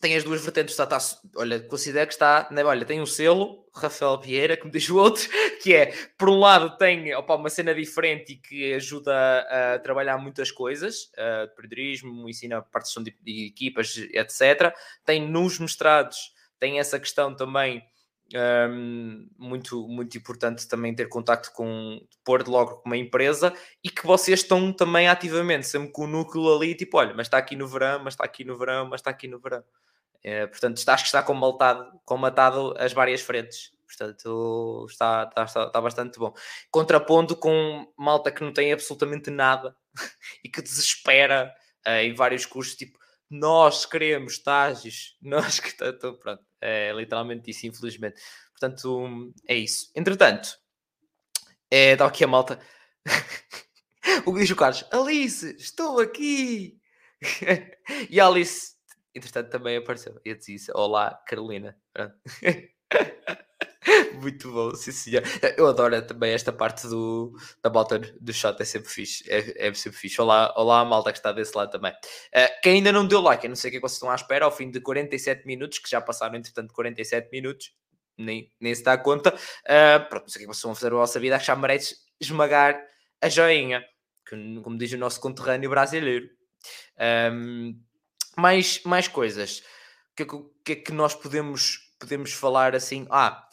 [0.00, 3.66] tem as duas vertentes, está, está, olha, considero que está, né, olha, tem um selo,
[3.74, 5.28] Rafael Vieira, como diz o outro,
[5.60, 10.18] que é, por um lado tem opa, uma cena diferente e que ajuda a, trabalhar
[10.18, 14.72] muitas coisas, uh, periodismo, ensina partição de, de equipas, etc.
[15.04, 17.82] Tem nos mestrados, tem essa questão também
[18.34, 23.52] um, muito, muito importante também ter contacto com, pôr logo com uma empresa
[23.82, 27.38] e que vocês estão também ativamente, sempre com o núcleo ali, tipo, olha, mas está
[27.38, 29.64] aqui no verão, mas está aqui no verão, mas está aqui no verão.
[30.22, 33.70] É, portanto, acho que está combatado, combatado as várias frentes.
[33.86, 36.34] Portanto, está, está, está, está bastante bom.
[36.70, 39.74] Contrapondo com malta que não tem absolutamente nada
[40.44, 41.54] e que desespera
[41.86, 42.98] uh, em vários cursos, tipo,
[43.30, 48.20] nós queremos estágios, nós que então, pronto, é literalmente isso, infelizmente.
[48.52, 49.90] Portanto, é isso.
[49.94, 50.58] Entretanto,
[51.70, 52.58] é, dá aqui a malta.
[54.26, 54.84] o que diz o Carlos?
[54.90, 56.80] Alice, estou aqui!
[58.10, 58.74] e a Alice,
[59.14, 60.20] entretanto, também apareceu.
[60.24, 61.76] Eu disse: Olá, Carolina.
[64.20, 65.22] Muito bom, sim senhor.
[65.56, 69.24] Eu adoro também esta parte do, da bota do chat, é sempre fixe.
[69.30, 70.20] É, é sempre fixe.
[70.20, 71.92] Olá, olá, malta que está desse lado também.
[71.92, 74.14] Uh, quem ainda não deu like, eu não sei o que, é vocês estão à
[74.14, 77.72] espera, ao fim de 47 minutos, que já passaram entretanto 47 minutos,
[78.16, 79.34] nem, nem se dá conta.
[79.34, 81.52] Uh, pronto, não sei o que, é vocês vão fazer a vossa vida, acho que
[81.52, 82.80] já merece esmagar
[83.20, 83.84] a joinha,
[84.28, 86.28] que, como diz o nosso conterrâneo brasileiro.
[87.32, 87.80] Um,
[88.36, 89.60] mais, mais coisas.
[90.12, 93.06] O que, é que, que é que nós podemos, podemos falar assim?
[93.10, 93.46] Ah,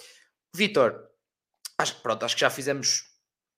[0.56, 1.10] Vitor,
[1.78, 3.04] acho pronto, acho que já fizemos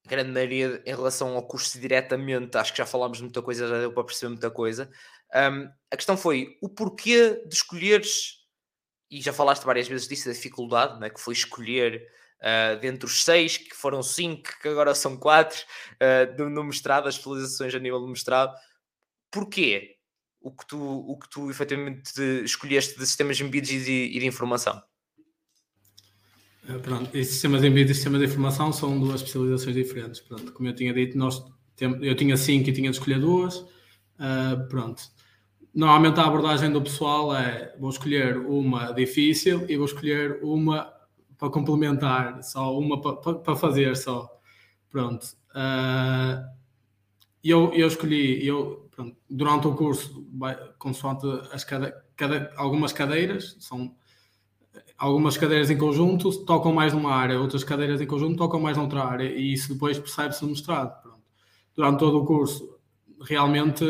[0.08, 3.94] grande maioria em relação ao curso diretamente, acho que já falámos muita coisa, já deu
[3.94, 4.90] para perceber muita coisa.
[5.36, 8.38] Um, a questão foi o porquê de escolheres,
[9.12, 12.08] e já falaste várias vezes disso, da dificuldade, né, que foi escolher
[12.42, 15.60] uh, dentre os seis, que foram cinco, que agora são quatro,
[16.02, 18.56] uh, no mestrado, as especializações a nível do mestrado.
[19.30, 19.98] Porquê
[20.40, 24.26] o que tu, o que tu efetivamente escolheste de sistemas embebidos e de, e de
[24.26, 24.82] informação?
[26.68, 30.20] Eh, pronto, e sistemas de envio e sistemas de informação são duas especializações diferentes.
[30.20, 31.44] Pronto, como eu tinha dito, nós
[31.80, 33.58] eu tinha cinco e tinha de escolher duas.
[33.58, 35.02] Uh, pronto.
[35.74, 40.92] Normalmente a abordagem do pessoal é vou escolher uma difícil e vou escolher uma
[41.38, 44.28] para complementar, só uma para, para fazer só.
[44.90, 45.24] Pronto.
[45.52, 46.44] Uh,
[47.44, 50.28] eu, eu escolhi, eu, pronto, durante o curso,
[50.80, 53.96] consoante as cada, cada, algumas cadeiras, são
[54.98, 59.04] algumas cadeiras em conjunto tocam mais numa área, outras cadeiras em conjunto tocam mais noutra
[59.04, 61.02] área, e isso depois percebe-se no mestrado.
[61.02, 61.22] Pronto.
[61.76, 62.78] Durante todo o curso,
[63.22, 63.84] realmente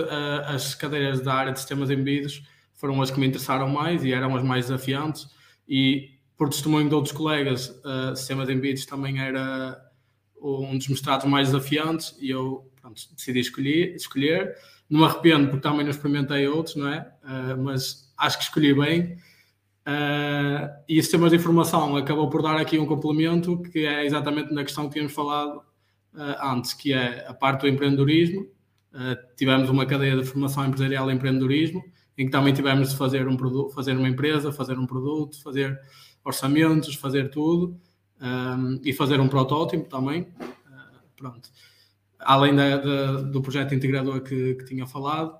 [0.45, 2.43] as cadeiras da área de sistemas embebidos
[2.73, 5.27] foram as que me interessaram mais e eram as mais desafiantes,
[5.67, 9.81] e por testemunho de outros colegas, uh, sistemas embebidos também era
[10.39, 14.55] um dos mestrados mais desafiantes, e eu pronto, decidi escolher, escolher.
[14.87, 17.11] Não me arrependo porque também não experimentei outros, não é?
[17.23, 19.17] Uh, mas acho que escolhi bem
[19.87, 24.65] Uh, e sistemas de informação acabou por dar aqui um complemento que é exatamente na
[24.65, 25.59] questão que tínhamos falado
[26.13, 28.41] uh, antes, que é a parte do empreendedorismo.
[28.93, 31.81] Uh, tivemos uma cadeia de formação empresarial e empreendedorismo,
[32.17, 35.79] em que também tivemos de fazer, um produto, fazer uma empresa, fazer um produto, fazer
[36.21, 37.79] orçamentos, fazer tudo
[38.19, 40.27] um, e fazer um protótipo também.
[41.15, 41.49] pronto.
[42.19, 45.33] Além da, da, do projeto integrador que, que tinha falado,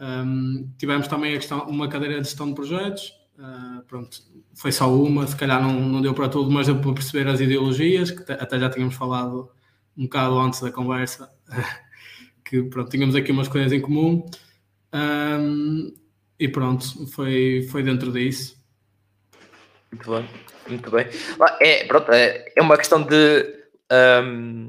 [0.00, 4.22] um, tivemos também questão, uma cadeira de gestão de projetos, Uh, pronto,
[4.54, 7.40] foi só uma, se calhar não, não deu para tudo, mas deu para perceber as
[7.40, 9.50] ideologias, que até já tínhamos falado
[9.96, 11.28] um bocado antes da conversa,
[12.44, 14.24] que pronto, tínhamos aqui umas coisas em comum.
[14.92, 15.92] Um,
[16.38, 18.56] e pronto, foi, foi dentro disso.
[19.90, 20.28] Muito bem,
[20.68, 21.06] muito bem.
[21.60, 23.64] É, pronto, é, é uma questão de.
[23.90, 24.68] Um,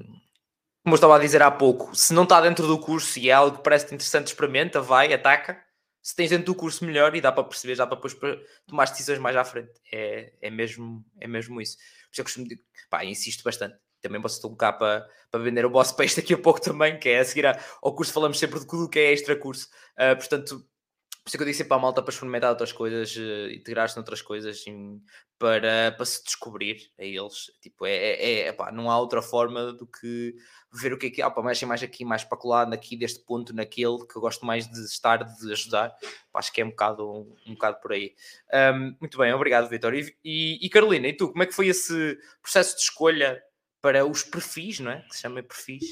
[0.83, 3.33] como eu estava a dizer há pouco, se não está dentro do curso e é
[3.33, 5.64] algo que parece interessante, experimenta, vai, ataca
[6.05, 8.15] se tens dentro do curso melhor e dá para perceber, dá para depois
[8.67, 9.71] tomar decisões mais à frente.
[9.91, 11.77] É, é, mesmo, é mesmo isso.
[11.77, 13.75] Por isso eu costumo dizer, pá, insisto bastante.
[14.03, 17.21] também posso cá para, para vender o Boss Peixe daqui a pouco também, que é
[17.21, 19.67] a seguir ao curso, falamos sempre tudo que é extra curso.
[19.97, 20.63] Uh, portanto,
[21.25, 24.21] por isso que eu disse para a malta para experimentar outras coisas, uh, integrar-se noutras
[24.21, 25.01] coisas em,
[25.39, 27.51] para, para se descobrir a eles.
[27.59, 30.35] Tipo, é, é, é pá, não há outra forma do que
[30.71, 33.25] ver o que é que há, para mais, mais aqui, mais para colar, aqui deste
[33.25, 35.95] ponto, naquele, que eu gosto mais de estar, de ajudar.
[36.31, 38.13] Pá, acho que é um bocado, um, um bocado por aí.
[38.53, 39.95] Um, muito bem, obrigado, Vitor.
[39.95, 43.41] E, e, e, Carolina, e tu, como é que foi esse processo de escolha
[43.81, 45.01] para os perfis, não é?
[45.09, 45.85] Que se chama perfis?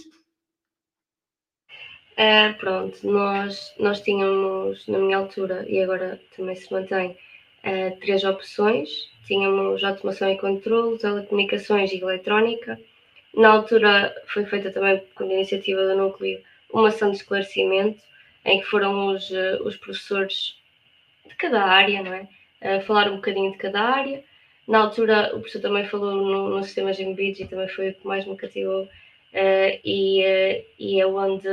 [2.13, 7.17] Uh, pronto, nós, nós tínhamos na minha altura, e agora também se mantém,
[7.63, 9.11] uh, três opções.
[9.25, 12.79] Tínhamos automação e controle, telecomunicações e eletrónica.
[13.33, 16.39] Na altura foi feita também, com a iniciativa do núcleo,
[16.71, 18.01] uma ação de esclarecimento,
[18.45, 20.55] em que foram os, uh, os professores
[21.25, 22.27] de cada área, não é?
[22.85, 24.23] falar um bocadinho de cada área.
[24.65, 28.07] Na altura, o professor também falou no, no sistema Gmbits e também foi o que
[28.07, 28.87] mais me cativou.
[29.83, 31.45] e, e é onde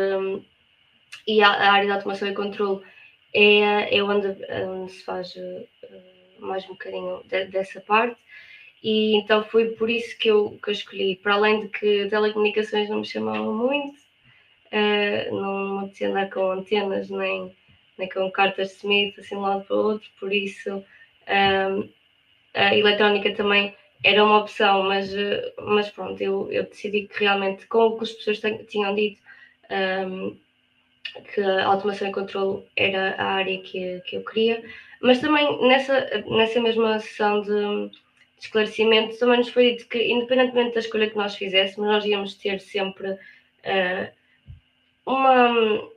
[1.27, 2.83] e a, área de automação e controle
[3.33, 4.29] é, é onde,
[4.67, 5.69] onde se faz uh,
[6.39, 8.17] mais um bocadinho de, dessa parte.
[8.83, 11.17] E então foi por isso que eu, que eu escolhi.
[11.17, 13.99] Para além de que telecomunicações não me chamavam muito,
[14.73, 17.55] uh, não me andar com antenas nem,
[17.99, 20.85] nem com cartas de Smith assim de um lado para o outro, por isso
[21.31, 21.89] um,
[22.55, 25.11] a eletrónica também era uma opção, mas,
[25.59, 29.21] mas pronto, eu, eu decidi que realmente, com o que as pessoas tinham dito,
[29.71, 30.37] um,
[31.35, 34.63] que a automação e controle era a área que, que eu queria,
[35.01, 37.97] mas também nessa, nessa mesma sessão de, de
[38.41, 42.61] esclarecimento também nos foi dito que, independentemente da escolha que nós fizéssemos, nós íamos ter
[42.61, 44.11] sempre uh,
[45.07, 45.89] uma,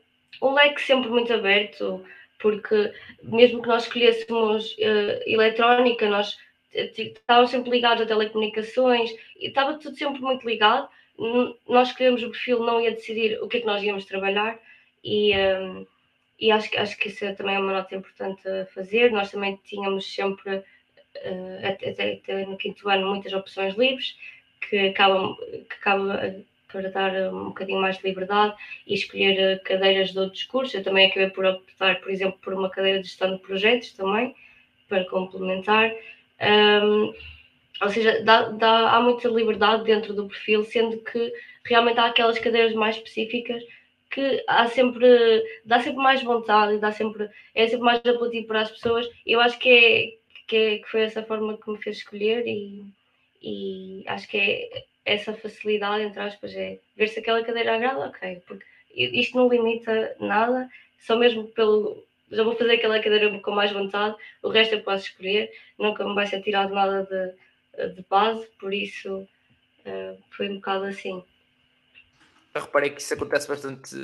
[0.41, 2.03] um leque sempre muito aberto,
[2.39, 2.91] porque
[3.21, 6.37] mesmo que nós escolhêssemos uh, eletrónica, nós
[6.73, 10.89] estávamos sempre ligados a telecomunicações, e estava tudo sempre muito ligado.
[11.67, 14.59] Nós escolhemos o perfil, não ia decidir o que é que nós íamos trabalhar,
[15.03, 15.85] e, um,
[16.39, 19.11] e acho, acho que isso é também é uma nota importante a fazer.
[19.11, 24.17] Nós também tínhamos sempre, uh, até, até, no quinto ano, muitas opções livres,
[24.61, 25.35] que acabam,
[25.69, 28.55] que acabam para dar um bocadinho mais de liberdade
[28.87, 30.73] e escolher eh, cadeiras de outros cursos.
[30.73, 34.35] Eu também acabei por optar, por exemplo, por uma cadeira de gestão de projetos também,
[34.89, 35.93] para complementar.
[36.41, 37.13] Um,
[37.81, 41.31] ou seja, dá, dá, há muita liberdade dentro do perfil, sendo que
[41.63, 43.63] realmente há aquelas cadeiras mais específicas
[44.13, 48.71] que há sempre, dá sempre mais vontade, dá sempre, é sempre mais apelativo para as
[48.71, 49.09] pessoas.
[49.25, 52.85] Eu acho que, é, que, é, que foi essa forma que me fez escolher e,
[53.41, 58.41] e acho que é essa facilidade, entre aspas, é ver se aquela cadeira agrada, ok,
[58.47, 62.05] porque isto não limita nada, só mesmo pelo.
[62.31, 66.13] Já vou fazer aquela cadeira com mais vontade, o resto eu posso escolher, nunca me
[66.13, 69.27] vai ser tirado nada de, de base, por isso
[69.85, 71.23] uh, foi um bocado assim
[72.53, 73.95] eu reparei que isso acontece bastante,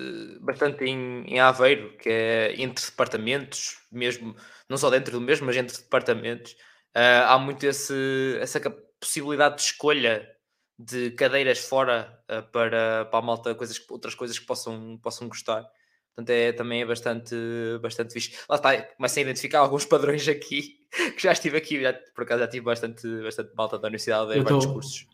[0.41, 4.35] bastante em, em Aveiro, que é entre departamentos, mesmo,
[4.67, 6.53] não só dentro do mesmo, mas entre departamentos,
[6.95, 8.59] uh, há muito esse, essa
[8.99, 10.27] possibilidade de escolha
[10.79, 15.69] de cadeiras fora uh, para, para a malta, coisas, outras coisas que possam, possam gostar.
[16.15, 17.35] Portanto, é, também é bastante,
[17.81, 18.35] bastante fixe.
[18.49, 20.79] Lá está, começo a identificar alguns padrões aqui,
[21.15, 24.41] que já estive aqui, já, por acaso já tive bastante, bastante malta da universidade em
[24.41, 25.07] vários cursos.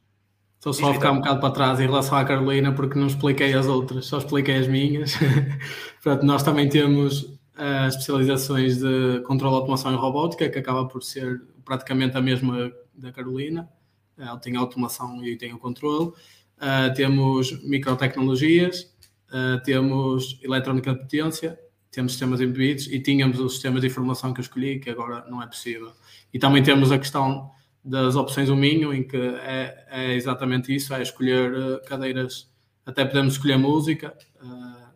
[0.66, 3.54] Estou só a ficar um bocado para trás em relação à Carolina, porque não expliquei
[3.54, 5.14] as outras, só expliquei as minhas.
[6.02, 11.40] Portanto, nós também temos as especializações de controle, automação e robótica, que acaba por ser
[11.64, 13.70] praticamente a mesma da Carolina.
[14.18, 16.08] Ela tem automação e tem o controle.
[16.08, 18.92] Uh, temos microtecnologias,
[19.30, 21.60] uh, temos eletrónica de potência,
[21.92, 25.44] temos sistemas embebidos e tínhamos os sistemas de informação que eu escolhi, que agora não
[25.44, 25.92] é possível.
[26.34, 27.52] E também temos a questão
[27.86, 32.52] das opções o Minho, em que é, é exatamente isso, é escolher eh, cadeiras,
[32.84, 34.90] até podemos escolher música, uh,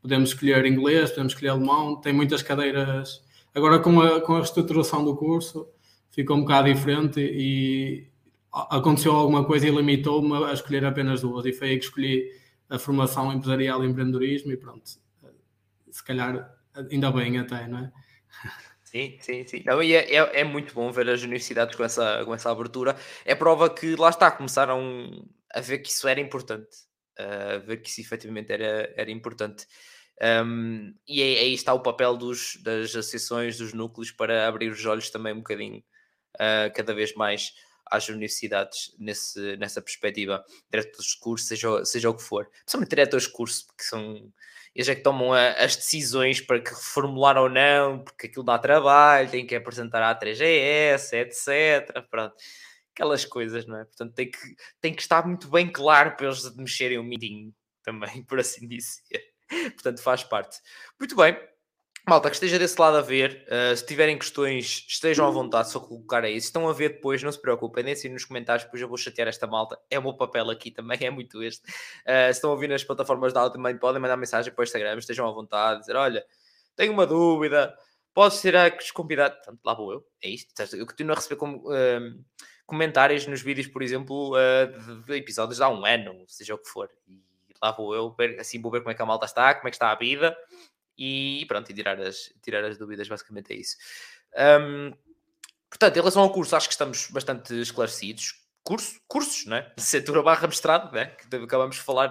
[0.00, 3.20] podemos escolher inglês, podemos escolher alemão, tem muitas cadeiras.
[3.52, 5.68] Agora com a, com a reestruturação do curso
[6.10, 8.06] ficou um bocado diferente e
[8.52, 12.30] aconteceu alguma coisa e limitou-me a escolher apenas duas e foi aí que escolhi
[12.70, 14.88] a formação empresarial e empreendedorismo e pronto,
[15.90, 16.52] se calhar
[16.90, 17.92] ainda bem até, não é?
[18.94, 19.62] Sim, sim, sim.
[19.66, 22.96] Não, e é, é, é, muito bom ver as universidades com essa, com essa abertura.
[23.24, 26.68] É prova que lá está, começaram a ver que isso era importante,
[27.18, 29.66] a ver que isso efetivamente era, era importante.
[30.22, 34.84] Um, e aí, aí, está o papel dos, das associações, dos núcleos, para abrir os
[34.86, 35.82] olhos também um bocadinho,
[36.36, 37.52] uh, cada vez mais,
[37.94, 40.44] às universidades nesse, nessa perspectiva.
[40.70, 42.46] Diretores de curso, seja, seja o que for.
[42.46, 44.32] Principalmente diretores de curso, que são
[44.74, 48.58] eles é que tomam a, as decisões para que reformular ou não, porque aquilo dá
[48.58, 52.04] trabalho, tem que apresentar a 3GS, etc.
[52.10, 52.34] Pronto.
[52.92, 53.84] aquelas coisas, não é?
[53.84, 54.38] Portanto, tem que,
[54.80, 59.22] tem que estar muito bem claro para eles mexerem o meeting também, por assim dizer.
[59.74, 60.58] Portanto, faz parte.
[60.98, 61.53] Muito bem.
[62.06, 65.80] Malta, que esteja desse lado a ver, uh, se tiverem questões, estejam à vontade só
[65.80, 66.38] colocar aí.
[66.38, 69.26] Se estão a ver depois, não se preocupem, deixem nos comentários, depois eu vou chatear
[69.26, 69.80] esta malta.
[69.88, 71.62] É o meu papel aqui também, é muito este.
[71.62, 74.64] Uh, se estão a ouvir nas plataformas de áudio também podem mandar mensagem para o
[74.64, 76.26] Instagram, estejam à vontade, dizer, olha,
[76.76, 77.74] tenho uma dúvida,
[78.12, 79.36] podes ser a convidado.
[79.36, 80.52] Portanto, lá vou eu, é isto.
[80.76, 82.24] Eu continuo a receber como, uh,
[82.66, 84.34] comentários nos vídeos, por exemplo,
[84.78, 86.90] de, de episódios de há um ano, seja o que for.
[87.08, 87.22] E
[87.62, 89.76] lá vou eu, assim vou ver como é que a malta está, como é que
[89.76, 90.36] está a vida
[90.96, 93.76] e pronto, e tirar as, tirar as dúvidas, basicamente é isso.
[94.36, 94.92] Um,
[95.68, 98.40] portanto, em relação ao curso, acho que estamos bastante esclarecidos.
[98.62, 99.72] Curso, cursos, né?
[99.76, 101.06] Licenciatura barra mestrado, né?
[101.06, 102.08] Que acabamos de falar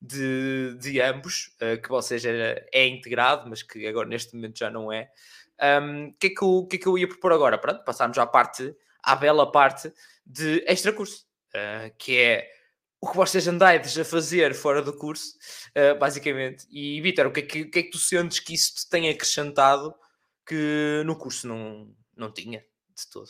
[0.00, 2.30] de, de ambos, uh, que ou seja
[2.72, 5.10] é integrado, mas que agora neste momento já não é.
[5.60, 7.58] O um, que, é que, eu, que é que eu ia propor agora?
[7.58, 9.92] Pronto, passarmos à parte, à bela parte
[10.26, 12.50] de extra curso, uh, que é
[13.02, 15.34] o que vocês andais a fazer fora do curso,
[15.76, 16.64] uh, basicamente.
[16.70, 19.10] E, Vitor, o que, é que, que, é que tu sentes que isso te tem
[19.10, 19.92] acrescentado
[20.46, 23.28] que no curso não, não tinha de todo?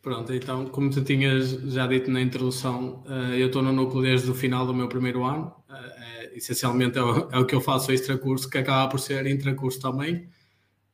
[0.00, 4.30] Pronto, então, como tu tinhas já dito na introdução, uh, eu estou no núcleo desde
[4.30, 5.52] o final do meu primeiro ano.
[5.68, 9.26] Uh, essencialmente é o, é o, que eu faço extra curso, que acaba por ser
[9.26, 10.28] intracurso também.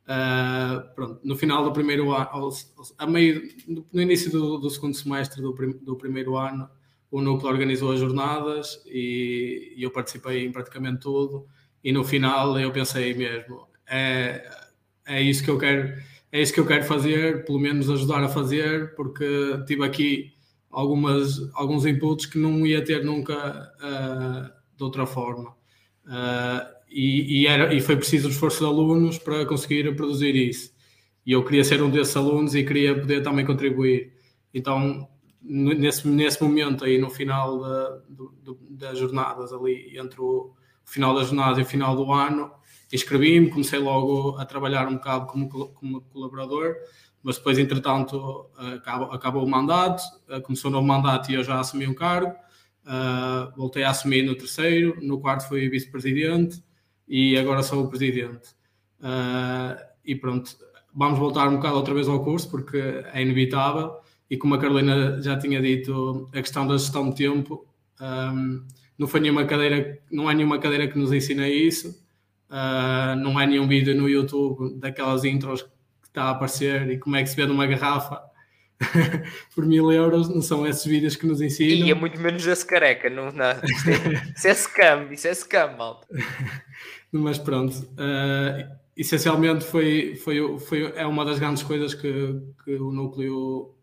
[0.05, 2.49] Uh, pronto, no final do primeiro ano,
[2.97, 3.51] a meio,
[3.93, 6.71] no início do, do segundo semestre do, prim, do primeiro ano,
[7.13, 11.47] o núcleo organizou as jornadas e, eu participei em praticamente tudo.
[11.85, 14.43] E no final eu pensei mesmo, é,
[15.07, 15.95] é isso que eu quero,
[16.33, 19.27] é isso que eu quero fazer, pelo menos ajudar a fazer, porque
[19.67, 20.33] tive aqui
[20.71, 25.51] algumas, alguns inputs que não ia ter nunca uh, de outra forma.
[26.07, 30.73] Uh, e, e, era, e foi preciso o esforço de alunos para conseguir produzir isso.
[31.27, 34.15] E eu queria ser um desses alunos e queria poder também contribuir.
[34.55, 35.07] Então,
[35.43, 41.29] nesse, nesse momento aí no final da, do, das jornadas ali entre o final das
[41.29, 42.51] jornadas e o final do ano
[42.93, 46.75] inscrevi-me, comecei logo a trabalhar um bocado como, como colaborador
[47.23, 50.03] mas depois entretanto acabou, acabou o mandato
[50.43, 52.35] começou o novo mandato e eu já assumi um cargo
[52.87, 56.63] uh, voltei a assumir no terceiro no quarto fui vice-presidente
[57.09, 58.55] e agora sou o presidente.
[59.01, 60.57] Uh, e pronto,
[60.95, 62.79] vamos voltar um bocado outra vez ao curso porque
[63.13, 63.97] é inevitável
[64.33, 67.67] e como a Carolina já tinha dito, a questão da gestão de tempo
[68.01, 68.65] um,
[68.97, 71.91] não foi nenhuma cadeira, não há nenhuma cadeira que nos ensina isso,
[72.49, 75.69] uh, não há nenhum vídeo no YouTube daquelas intros que
[76.09, 78.23] está a aparecer e como é que se vê numa garrafa
[79.55, 81.87] por mil euros, não são esses vídeos que nos ensinam.
[81.87, 83.53] E é muito menos esse careca, não, não.
[84.35, 86.07] Isso é scam, isso é scam, malta.
[87.13, 92.91] Mas pronto, uh, essencialmente foi, foi, foi, é uma das grandes coisas que, que o
[92.91, 93.75] núcleo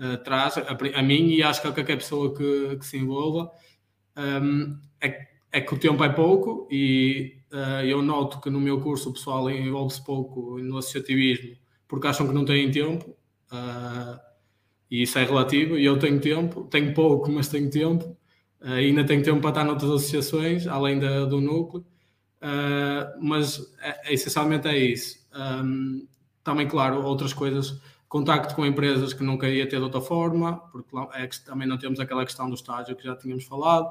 [0.00, 0.62] uh, traz a,
[0.94, 3.50] a, mim e acho que a qualquer pessoa que, que se envolva.
[4.16, 8.80] Um, é, é, que o tempo é pouco e uh, eu noto que no meu
[8.80, 13.10] curso o pessoal envolve-se pouco no associativismo porque acham que não têm tempo
[13.52, 14.18] uh,
[14.90, 15.78] e isso é relativo.
[15.78, 18.16] E eu tenho tempo, tenho pouco mas tenho tempo
[18.60, 21.84] uh, ainda tenho tempo para estar noutras associações além da, do núcleo.
[23.20, 25.18] Mas é, essencialmente é isso.
[25.34, 26.06] Um,
[26.42, 27.80] também claro outras coisas
[28.10, 32.00] contacto com empresas que nunca ia ter de outra forma, porque é também não temos
[32.00, 33.88] aquela questão do estágio que já tínhamos falado.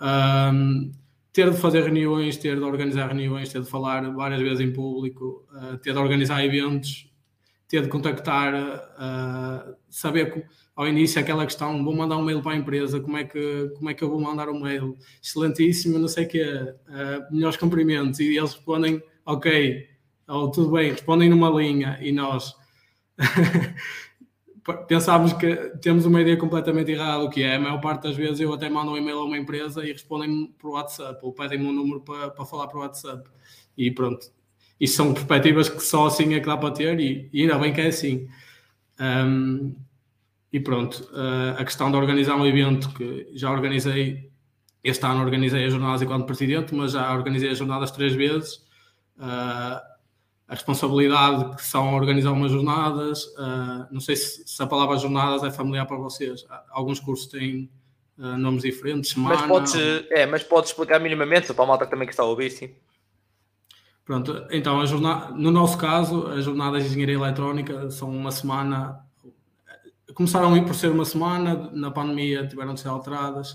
[0.00, 0.90] Um,
[1.34, 5.46] ter de fazer reuniões, ter de organizar reuniões, ter de falar várias vezes em público,
[5.52, 7.12] uh, ter de organizar eventos,
[7.68, 10.42] ter de contactar, uh, saber que,
[10.74, 13.90] ao início aquela questão, vou mandar um mail para a empresa, como é que, como
[13.90, 14.96] é que eu vou mandar um mail?
[15.22, 19.86] Excelentíssimo, não sei o quê, uh, melhores cumprimentos, e eles respondem, ok,
[20.26, 22.56] ou tudo bem, respondem numa linha, e nós
[24.86, 28.40] pensámos que temos uma ideia completamente errada, o que é, a maior parte das vezes
[28.40, 31.72] eu até mando um e-mail a uma empresa e respondem-me por WhatsApp, ou pedem-me um
[31.72, 33.28] número para, para falar por WhatsApp.
[33.76, 34.30] E pronto,
[34.78, 37.72] isto são perspectivas que só assim é que dá para ter, e, e ainda bem
[37.72, 38.28] que é assim.
[39.00, 39.74] Um,
[40.52, 44.30] e pronto, uh, a questão de organizar um evento que já organizei,
[44.82, 48.56] este ano organizei as jornadas enquanto presidente, mas já organizei as jornadas três vezes.
[49.16, 49.97] Uh,
[50.48, 53.24] a responsabilidade que são organizar umas jornadas.
[53.36, 56.46] Uh, não sei se, se, a palavra jornadas é familiar para vocês.
[56.70, 57.70] Alguns cursos têm
[58.16, 59.36] uh, nomes diferentes, semana...
[59.36, 59.74] Mas podes,
[60.10, 62.70] é, mas podes explicar minimamente para a malta também que está a ouvir, sim.
[64.06, 69.04] Pronto, então, a jornada, no nosso caso, as jornadas de engenharia eletrónica são uma semana.
[70.14, 73.52] Começaram por ser uma semana, na pandemia tiveram de ser alteradas,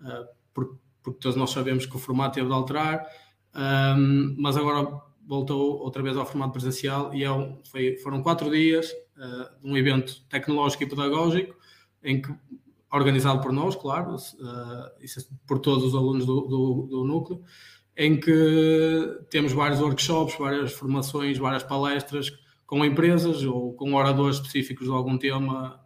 [0.00, 3.06] uh, porque, porque todos nós sabemos que o formato teve de alterar,
[3.54, 8.50] um, mas agora voltou outra vez ao formato presencial e é um, foi, foram quatro
[8.50, 8.92] dias,
[9.62, 11.54] um evento tecnológico e pedagógico,
[12.02, 12.34] em que,
[12.90, 15.04] organizado por nós, claro, é
[15.46, 17.42] por todos os alunos do, do, do núcleo,
[17.96, 22.32] em que temos vários workshops, várias formações, várias palestras
[22.66, 25.78] com empresas ou com oradores específicos de algum tema,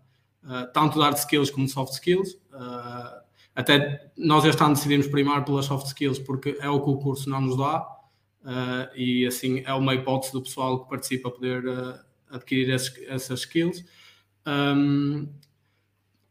[0.44, 2.34] uh, tanto de hard skills como de soft skills.
[2.52, 3.26] Uh,
[3.56, 7.28] até nós este ano decidimos primar pelas soft skills porque é o que o curso
[7.28, 7.84] não nos dá
[8.46, 11.62] uh, e assim é uma hipótese do pessoal que participa poder
[12.30, 13.84] adquirir esses, essas skills.
[14.46, 15.28] Um,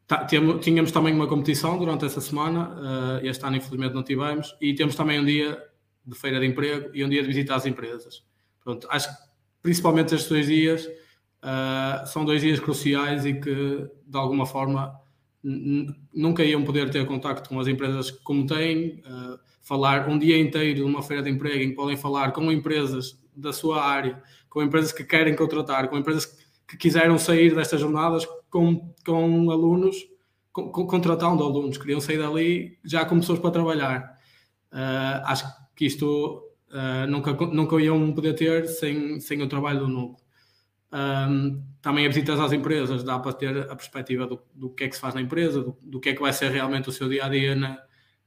[0.07, 4.95] tá, tínhamos também uma competição durante essa semana, este ano infelizmente não tivemos, e temos
[4.95, 5.61] também um dia
[6.05, 8.23] de feira de emprego e um dia de visita às empresas.
[8.63, 9.25] Pronto, acho que
[9.65, 14.93] principalmente estes dois dias, uh, são dois dias cruciais e que, de alguma forma,
[16.13, 20.75] nunca iam poder ter contacto com as empresas como têm, uh, falar um dia inteiro
[20.75, 24.61] de uma feira de emprego em que podem falar com empresas da sua área, com
[24.61, 26.27] empresas que querem contratar, com empresas
[26.67, 29.97] que quiseram sair destas jornadas com, com alunos,
[30.53, 34.15] com, com, contratando alunos, queriam sair dali já com pessoas para trabalhar.
[34.71, 35.45] Uh, acho
[35.75, 40.23] que isto uh, nunca, nunca iam poder ter sem, sem o trabalho do núcleo.
[40.93, 44.87] Um, também a visitas às empresas dá para ter a perspectiva do, do que é
[44.87, 47.09] que se faz na empresa, do, do que é que vai ser realmente o seu
[47.09, 47.79] dia a dia na,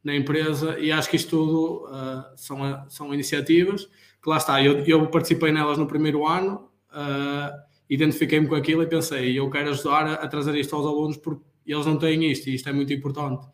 [0.03, 3.89] na empresa, e acho que isto tudo uh, são, são iniciativas
[4.23, 4.63] que lá está.
[4.63, 7.57] Eu, eu participei nelas no primeiro ano, uh,
[7.89, 11.43] identifiquei-me com aquilo e pensei, eu quero ajudar a, a, trazer isto aos alunos porque
[11.67, 13.47] eles não têm isto e isto é muito importante.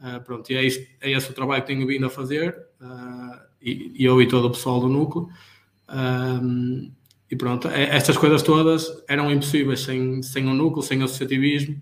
[0.00, 2.56] Uh, pronto, e é, isto, é esse o trabalho que tenho vindo a fazer.
[3.60, 5.28] E, eu e todo o pessoal do núcleo.
[7.30, 11.80] E pronto, é, estas coisas todas eram impossíveis sem, sem o núcleo, sem o associativismo.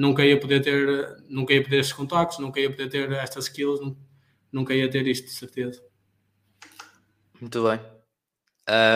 [0.00, 3.80] Nunca ia poder ter, nunca ia poder estes contactos, nunca ia poder ter estas skills,
[4.50, 5.84] nunca ia ter isto de certeza.
[7.38, 7.78] Muito bem.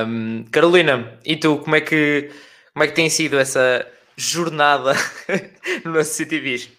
[0.07, 2.31] Um, Carolina, e tu, como é que
[2.73, 3.87] como é que tem sido essa
[4.17, 4.95] jornada
[5.85, 6.73] no associativismo?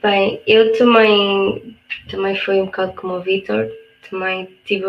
[0.00, 1.76] Bem, eu também,
[2.08, 3.68] também fui um bocado como o Vitor,
[4.08, 4.86] também tive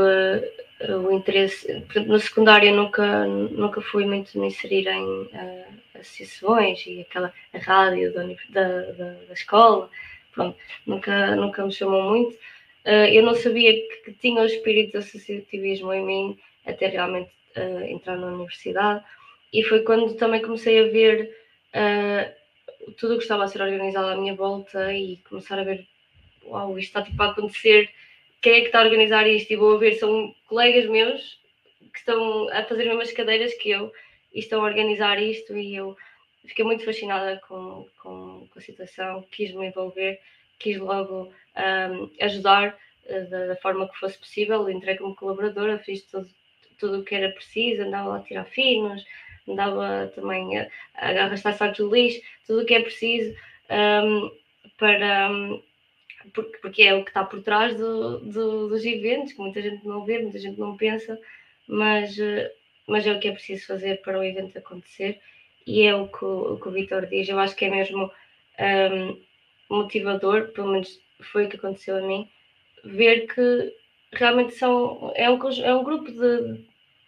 [0.89, 5.65] o interesse, no secundário nunca, nunca fui muito me inserir em uh,
[5.95, 8.91] associações e aquela rádio da, da,
[9.27, 9.89] da, escola,
[10.33, 12.33] pronto, nunca, nunca me chamou muito.
[12.85, 17.31] Uh, eu não sabia que, que, tinha o espírito do associativismo em mim até realmente
[17.87, 19.03] entrar na universidade
[19.53, 21.29] e foi quando também comecei a ver
[22.97, 25.87] tudo o que estava a ser organizado à minha volta e começar a ver,
[26.43, 27.89] uau, isto está tipo a acontecer,
[28.43, 29.51] quem é que está a organizar isto?
[29.51, 31.39] E vou ver, são colegas meus
[31.93, 33.91] que estão a fazer as mesmas cadeiras que eu
[34.33, 35.95] e estão a organizar isto e eu
[36.45, 40.19] fiquei muito fascinada com, com, com a situação, quis me envolver,
[40.59, 46.03] quis logo um, ajudar uh, da, da, forma que fosse possível, entrei como colaboradora, fiz
[46.03, 46.29] tudo,
[46.77, 49.05] tudo o que era preciso, andava lá a tirar finos,
[49.47, 53.33] andava também a, a arrastar sacos de lixo, tudo o que é preciso
[53.69, 54.31] um,
[54.77, 55.31] para.
[55.31, 55.63] Um,
[56.29, 59.85] porque, porque é o que está por trás do, do, dos eventos, que muita gente
[59.85, 61.19] não vê, muita gente não pensa,
[61.67, 62.15] mas,
[62.87, 65.19] mas é o que é preciso fazer para o evento acontecer
[65.65, 67.27] e é o que o, o, Vitor diz.
[67.27, 68.11] Eu acho que é mesmo
[68.59, 69.21] um,
[69.69, 70.99] motivador, pelo menos
[71.31, 72.29] foi o que aconteceu a mim,
[72.83, 73.73] ver que
[74.11, 76.65] realmente são, é, um, é um grupo de,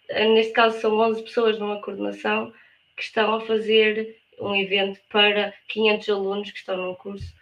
[0.08, 2.52] neste caso são 11 pessoas numa coordenação
[2.96, 7.34] que estão a fazer um evento para 500 alunos que estão num curso.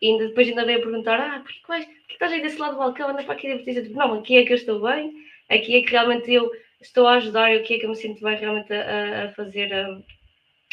[0.00, 2.72] E ainda, depois ainda veio a perguntar: ah, porquê, porquê, porquê estás aí desse lado
[2.72, 3.08] do balcão?
[3.08, 3.82] Anda para aqui divertir.
[3.82, 5.12] Tipo, não, aqui é que eu estou bem,
[5.48, 8.36] aqui é que realmente eu estou a ajudar, aqui é que eu me sinto bem
[8.36, 10.00] realmente a, a fazer, a,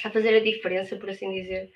[0.04, 1.72] a, fazer a diferença, por assim dizer.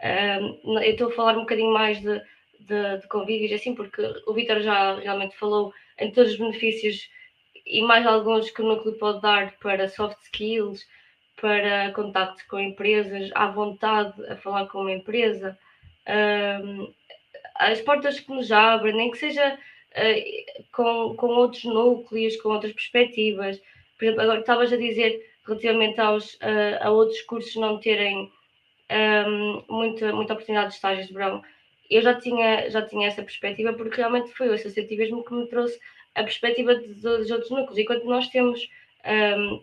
[0.00, 2.20] Eu estou a falar um bocadinho mais de,
[2.60, 7.08] de, de convívios, assim, porque o Vitor já realmente falou em todos os benefícios
[7.66, 10.86] e mais alguns que o núcleo pode dar para soft skills,
[11.40, 15.58] para contacto com empresas, à vontade a falar com uma empresa,
[16.08, 16.92] um,
[17.56, 22.72] as portas que nos abrem, nem que seja uh, com, com outros núcleos, com outras
[22.72, 23.60] perspectivas.
[23.98, 28.30] Por exemplo, agora estavas a dizer relativamente aos, uh, a outros cursos não terem
[28.90, 31.42] um, muita, muita oportunidade de estágios de verão.
[31.90, 35.78] Eu já tinha, já tinha essa perspectiva porque realmente foi o associativismo que me trouxe
[36.14, 37.78] a perspectiva dos outros núcleos.
[37.78, 38.68] Enquanto nós temos
[39.38, 39.62] um,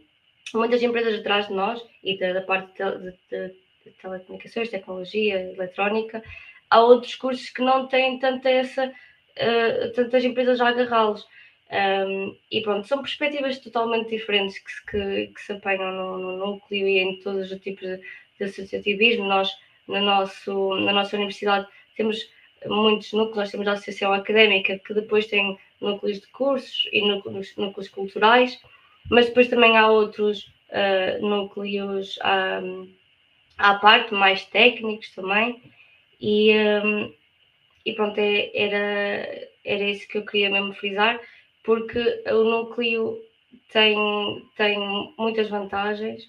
[0.54, 3.56] muitas empresas atrás de nós e da, da parte de, de,
[4.02, 6.24] telecomunicações, tecnologia, eletrónica,
[6.70, 11.26] há outros cursos que não têm tanta essa, uh, tantas empresas a agarrá-los.
[11.72, 16.88] Um, e pronto, são perspectivas totalmente diferentes que que, que se apanham no, no, núcleo
[16.88, 19.26] e em todos os tipos de, de associativismo.
[19.26, 19.52] Nós,
[19.88, 22.28] no nosso, na nossa universidade, temos
[22.66, 27.56] muitos núcleos, nós temos a associação académica que depois tem núcleos de cursos e núcleos,
[27.56, 28.60] núcleos culturais,
[29.10, 32.62] mas depois também há outros uh, núcleos à,
[33.60, 35.62] à parte, mais técnicos também,
[36.20, 36.54] e,
[36.84, 37.14] um,
[37.86, 41.20] e pronto, é, era, era isso que eu queria mesmo frisar,
[41.64, 43.22] porque o núcleo
[43.72, 43.96] tem,
[44.56, 44.80] tem
[45.18, 46.24] muitas vantagens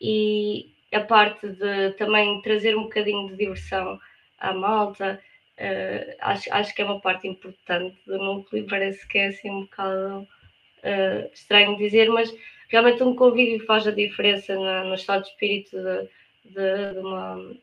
[0.00, 3.98] e a parte de também trazer um bocadinho de diversão
[4.38, 5.20] à malta,
[5.58, 9.62] uh, acho, acho que é uma parte importante do núcleo, parece que é assim um
[9.62, 12.32] bocado uh, estranho dizer, mas
[12.68, 16.08] realmente um convívio faz a diferença na, no estado de espírito de,
[16.48, 17.54] de, de, uma,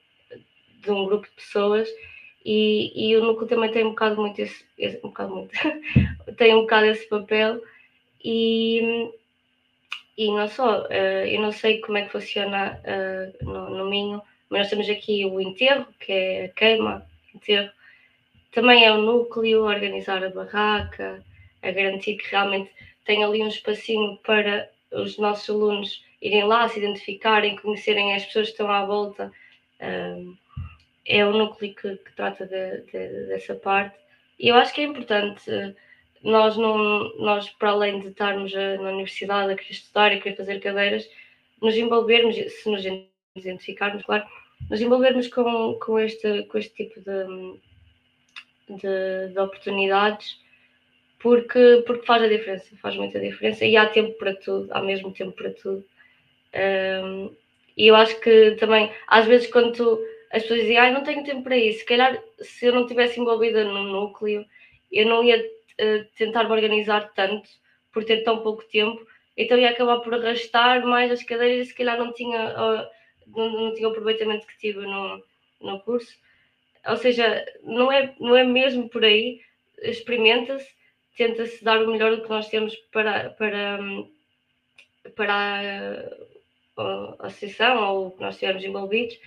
[0.81, 1.89] de um grupo de pessoas
[2.45, 5.51] e, e, o núcleo também tem um bocado muito esse, esse um bocado muito,
[6.37, 7.61] tem um bocado esse papel
[8.23, 9.11] e,
[10.15, 14.21] e não só, uh, eu não sei como é que funciona uh, no, no Minho,
[14.49, 17.71] mas nós temos aqui o enterro, que é a queima, enterro,
[18.51, 21.23] também é o núcleo, organizar a barraca,
[21.61, 22.71] a garantir que realmente
[23.03, 28.47] tem ali um espacinho para os nossos alunos irem lá, se identificarem, conhecerem as pessoas
[28.47, 29.31] que estão à volta.
[31.05, 33.95] É o núcleo que, que trata de, de, dessa parte.
[34.39, 35.75] E eu acho que é importante
[36.23, 40.59] nós, não, nós para além de estarmos na universidade a querer estudar e querer fazer
[40.59, 41.07] cadeiras,
[41.61, 42.83] nos envolvermos, se nos
[43.35, 44.25] identificarmos, claro,
[44.69, 47.59] nos envolvermos com, com, este, com este tipo de,
[48.75, 50.43] de, de oportunidades
[51.25, 55.11] porque, porque faz a diferença, faz muita diferença e há tempo para tudo, há mesmo
[55.11, 55.83] tempo para tudo.
[56.53, 57.35] Um,
[57.75, 59.99] e eu acho que também, às vezes, quando tu,
[60.31, 63.19] as pessoas dizem, ah, não tenho tempo para isso, se calhar se eu não tivesse
[63.19, 64.45] envolvida no núcleo,
[64.91, 67.49] eu não ia uh, tentar me organizar tanto
[67.91, 69.03] por ter tão pouco tempo,
[69.35, 72.87] então ia acabar por arrastar mais as cadeiras e se calhar não tinha, uh,
[73.35, 75.23] não, não tinha o aproveitamento que tive no,
[75.59, 76.15] no curso.
[76.87, 79.41] Ou seja, não é, não é mesmo por aí,
[79.81, 80.75] experimenta-se
[81.15, 83.79] tenta-se dar o melhor do que nós temos para, para,
[85.15, 85.33] para
[86.77, 89.17] a, a associação ou o que nós estivermos envolvidos,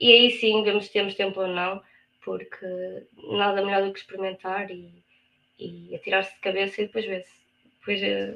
[0.00, 1.82] e aí sim vemos se temos tempo ou não,
[2.24, 2.66] porque
[3.32, 5.02] nada melhor do que experimentar e,
[5.58, 7.32] e atirar-se de cabeça e depois ver-se.
[7.80, 8.34] Depois, eh,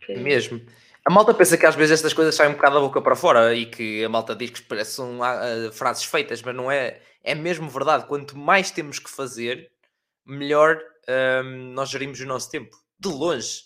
[0.00, 0.18] depois...
[0.18, 0.60] Mesmo.
[1.04, 3.54] A malta pensa que às vezes estas coisas saem um bocado da boca para fora
[3.54, 7.00] e que a malta diz que parecem uh, frases feitas, mas não é.
[7.22, 8.06] É mesmo verdade.
[8.06, 9.70] Quanto mais temos que fazer,
[10.26, 10.80] melhor
[11.10, 12.76] um, nós gerimos o nosso tempo.
[12.98, 13.64] De longe.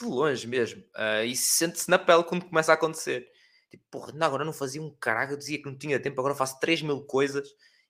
[0.00, 0.82] De longe mesmo.
[0.96, 3.26] Uh, e sente-se na pele quando começa a acontecer.
[3.70, 6.34] Tipo, porra, não, agora não fazia um caralho, eu dizia que não tinha tempo, agora
[6.34, 7.48] faço 3 mil coisas.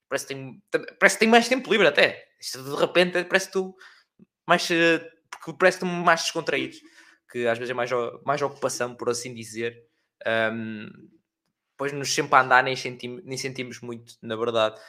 [0.09, 0.63] Parece que, tem,
[0.99, 2.27] parece que tem mais tempo livre até.
[2.41, 3.75] De repente parece que tu
[4.47, 4.99] mais, eh,
[5.31, 6.81] porque parece que mais descontraídos.
[7.31, 7.91] Que às vezes é mais,
[8.25, 9.77] mais ocupação, por assim dizer.
[10.53, 10.89] Um,
[11.73, 14.81] depois nos sempre a andar nem sentimos, nem sentimos muito, na verdade.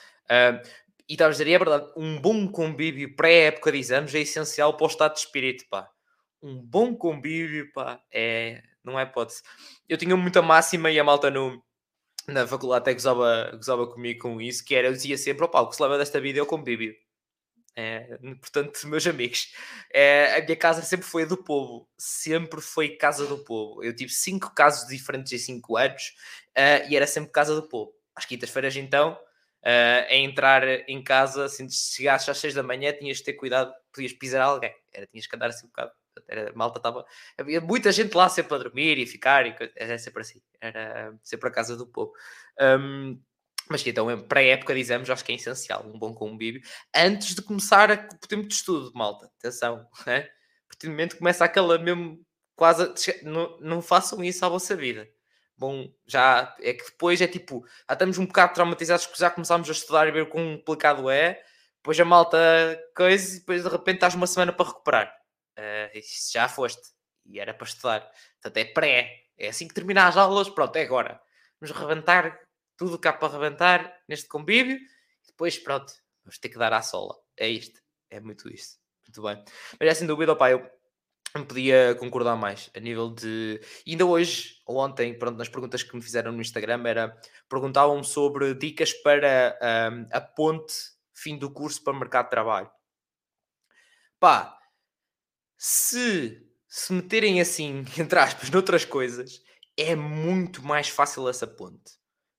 [1.07, 4.75] E estava a dizer, e é verdade, um bom convívio pré-época de exames é essencial
[4.75, 5.89] para o estado de espírito, pá.
[6.41, 9.41] Um bom convívio, pá, é, não é hipótese.
[9.87, 11.63] Eu tinha muita máxima e a malta no,
[12.27, 15.69] na faculdade até gozava, gozava comigo com isso, que era, eu dizia sempre, opá, o
[15.69, 16.93] que se leva desta vida é o convívio.
[17.77, 19.53] É, portanto, meus amigos,
[19.93, 23.83] é, a minha casa sempre foi do povo, sempre foi casa do povo.
[23.83, 26.15] Eu tive cinco casos diferentes em cinco anos
[26.57, 27.93] uh, e era sempre casa do povo.
[28.15, 29.19] Às quintas-feiras, então,
[29.65, 33.33] uh, a entrar em casa, assim, se chegasses às 6 da manhã, tinhas de ter
[33.33, 35.91] cuidado, podias pisar alguém, era, tinhas que andar assim um bocado.
[36.29, 37.05] Era, malta estava.
[37.37, 41.49] Havia muita gente lá sempre a dormir e ficar, e, era sempre assim, era sempre
[41.49, 42.13] a casa do povo.
[42.59, 43.19] Um,
[43.69, 46.61] mas então, para a época, dizemos, acho que é essencial um bom convívio
[46.95, 49.29] antes de começar a, o tempo de estudo, malta.
[49.39, 50.29] Atenção, né?
[50.67, 52.21] Porque momento começa aquela mesmo
[52.55, 52.83] quase.
[52.83, 55.09] A, não, não façam isso à vossa vida
[55.57, 59.69] bom, já é que depois é tipo, já estamos um bocado traumatizados porque já começámos
[59.69, 61.41] a estudar e ver o quão complicado é,
[61.77, 62.37] depois a malta
[62.95, 65.15] coisa e depois de repente estás uma semana para recuperar.
[65.57, 66.01] Uh,
[66.33, 66.81] já foste
[67.25, 68.11] e era para estudar.
[68.41, 71.21] Portanto, é pré, é assim que terminar as aulas, pronto, é agora.
[71.59, 72.39] Vamos rebentar
[72.77, 77.15] tudo cá para rebentar neste convívio e depois, pronto, vamos ter que dar à sola.
[77.37, 78.77] É isto, é muito isto.
[79.07, 79.43] Muito bem.
[79.79, 80.69] Mas é sem dúvida, opa, eu
[81.35, 83.59] não podia concordar mais a nível de.
[83.87, 87.17] ainda hoje, ou ontem, pronto, nas perguntas que me fizeram no Instagram, era
[87.49, 89.57] perguntavam-me sobre dicas para
[89.91, 90.73] um, a ponte
[91.13, 92.69] fim do curso para o mercado de trabalho.
[94.19, 94.57] Pá,
[95.57, 99.41] se se meterem assim, entre aspas, noutras coisas,
[99.77, 101.93] é muito mais fácil essa ponte.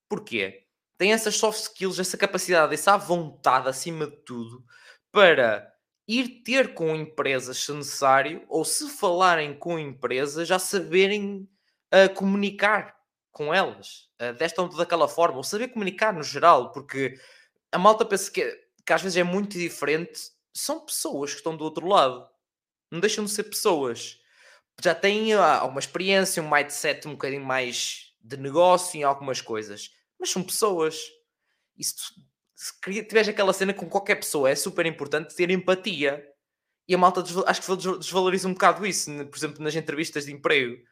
[0.09, 0.66] Porquê?
[0.98, 4.64] Tem essas soft skills, essa capacidade, essa vontade acima de tudo
[5.10, 5.70] para
[6.06, 11.48] ir ter com empresas se necessário, ou se falarem com empresas, já saberem
[11.92, 12.96] uh, comunicar
[13.32, 17.18] com elas, uh, desta ou daquela forma, ou saber comunicar no geral, porque
[17.72, 18.50] a malta pensa que,
[18.84, 20.20] que às vezes é muito diferente,
[20.54, 22.26] são pessoas que estão do outro lado,
[22.90, 24.18] não deixam de ser pessoas.
[24.82, 29.90] já têm ah, uma experiência, um mindset um bocadinho mais de negócio em algumas coisas,
[30.18, 30.98] mas são pessoas.
[31.76, 32.14] Tu,
[32.56, 36.26] se tiveres aquela cena com qualquer pessoa, é super importante ter empatia.
[36.88, 40.82] E a malta acho que desvaloriza um bocado isso, por exemplo, nas entrevistas de emprego.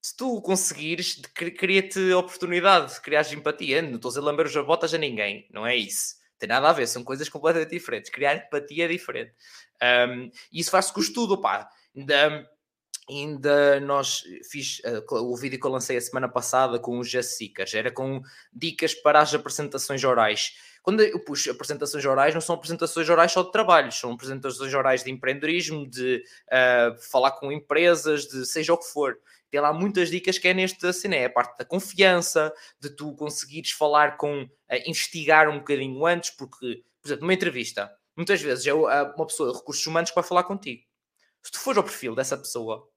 [0.00, 1.20] Se tu conseguires,
[1.58, 3.82] cria-te oportunidade, criares empatia.
[3.82, 6.14] Não estou a dizer lamber os botas a ninguém, não é isso.
[6.38, 8.10] Tem nada a ver, são coisas completamente diferentes.
[8.10, 9.32] Criar empatia é diferente.
[10.08, 11.68] Um, e isso faz-se com o estudo, pá.
[11.94, 12.50] Ainda,
[13.08, 17.74] ainda nós fiz uh, o vídeo que eu lancei a semana passada com os Jessicas,
[17.74, 18.22] era com
[18.52, 20.56] dicas para as apresentações orais.
[20.82, 25.04] Quando eu puxo apresentações orais, não são apresentações orais só de trabalho, são apresentações orais
[25.04, 29.16] de empreendedorismo, de uh, falar com empresas, de seja o que for.
[29.48, 33.14] Tem lá muitas dicas que é neste assim, é a parte da confiança, de tu
[33.14, 34.48] conseguires falar com, uh,
[34.84, 39.58] investigar um bocadinho antes, porque, por exemplo, numa entrevista, muitas vezes é uma pessoa de
[39.58, 40.82] recursos humanos que vai falar contigo.
[41.44, 42.88] Se tu fores ao perfil dessa pessoa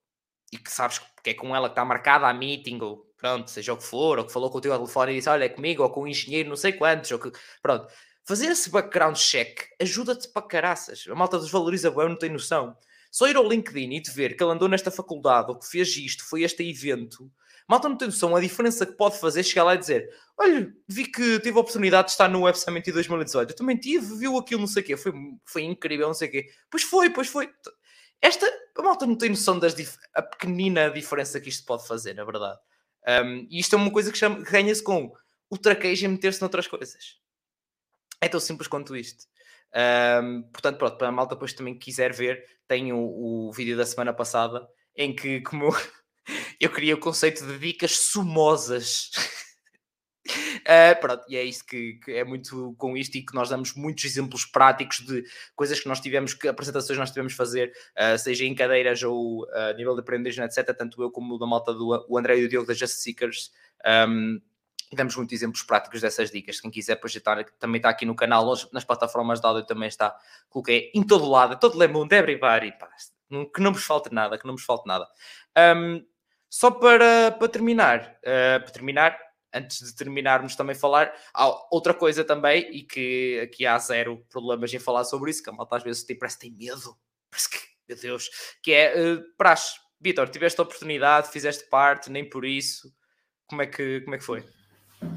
[0.52, 3.74] e que sabes que é com ela que está marcada a meeting, ou pronto, seja
[3.74, 5.90] o que for, ou que falou contigo ao telefone e disse, olha, é comigo, ou
[5.90, 7.88] com um engenheiro, não sei quantos, ou que, pronto.
[8.24, 11.06] Fazer esse background check ajuda-te para caraças.
[11.10, 12.76] A malta desvaloriza bem, não tem noção.
[13.12, 15.96] Só ir ao LinkedIn e te ver que ele andou nesta faculdade, ou que fez
[15.98, 17.32] isto, foi este evento,
[17.68, 20.08] malta não tem noção a diferença que pode fazer chegar lá e dizer:
[20.38, 23.52] Olha, vi que tive a oportunidade de estar no Web Summit 2018.
[23.52, 24.98] Eu também tive, viu aquilo, não sei o quê.
[24.98, 25.12] Foi,
[25.46, 26.48] foi incrível, não sei o quê.
[26.70, 27.50] Pois foi, pois foi.
[28.22, 28.46] Esta,
[28.78, 29.68] a malta não tem noção da
[30.22, 32.60] pequenina diferença que isto pode fazer, na verdade.
[33.08, 35.14] Um, e isto é uma coisa que, que ganha-se com
[35.50, 37.20] o traquejo em meter-se noutras coisas.
[38.20, 39.26] É tão simples quanto isto.
[39.76, 44.14] Um, portanto, pronto, para a malta depois também quiser ver, tem o, vídeo da semana
[44.14, 44.66] passada
[44.96, 45.76] em que, como
[46.60, 49.12] eu queria o conceito de dicas sumosas
[50.28, 53.76] Uh, pronto, e é isso que, que, é muito com isto e que nós damos
[53.76, 55.24] muitos exemplos práticos de
[55.56, 59.72] coisas que nós tivemos, que apresentações nós tivemos fazer, uh, seja em cadeiras ou a
[59.72, 60.76] uh, nível de aprendizagem, etc.
[60.76, 63.52] Tanto eu como da malta do o André e o Diogo da Just Seekers.
[63.86, 64.42] Um,
[64.94, 66.60] damos muitos exemplos práticos dessas dicas.
[66.60, 70.16] Quem quiser projetar, também está aqui no canal, nas plataformas de áudio também está.
[70.50, 72.72] Coloquei em todo lado, todo o mundo, everybody.
[72.80, 72.90] Pá,
[73.54, 75.08] que não vos falte nada, que não vos falte nada.
[75.76, 76.04] Um,
[76.50, 79.18] só para, para terminar, para terminar,
[79.56, 84.74] antes de terminarmos também falar, há outra coisa também, e que aqui há zero problemas
[84.74, 86.96] em falar sobre isso, que a malta às vezes tem, parece que tem medo,
[87.32, 87.58] parece que,
[87.88, 88.30] meu Deus,
[88.62, 89.80] que é uh, praxe.
[90.00, 92.94] Vitor, tiveste a oportunidade, fizeste parte, nem por isso,
[93.48, 94.44] como é que, como é que foi?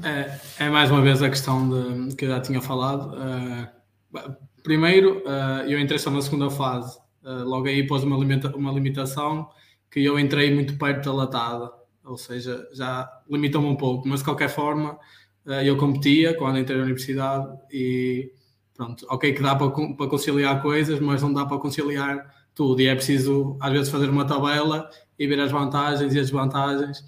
[0.03, 3.13] É, é mais uma vez a questão de, que eu já tinha falado.
[3.13, 8.71] Uh, primeiro, uh, eu entrei só na segunda fase, logo aí pôs uma, limita uma
[8.71, 9.51] limitação
[9.91, 11.78] que eu entrei muito perto da latada
[12.09, 14.97] ou seja, já limitou-me um pouco, mas de qualquer forma
[15.45, 18.31] eh, eu competia quando entrei na universidade e
[18.75, 22.81] pronto, ok que dá para, conciliar coisas, mas não dá para conciliar tudo.
[22.81, 27.03] E é preciso às vezes fazer uma tabela e ver as vantagens e as desvantagens.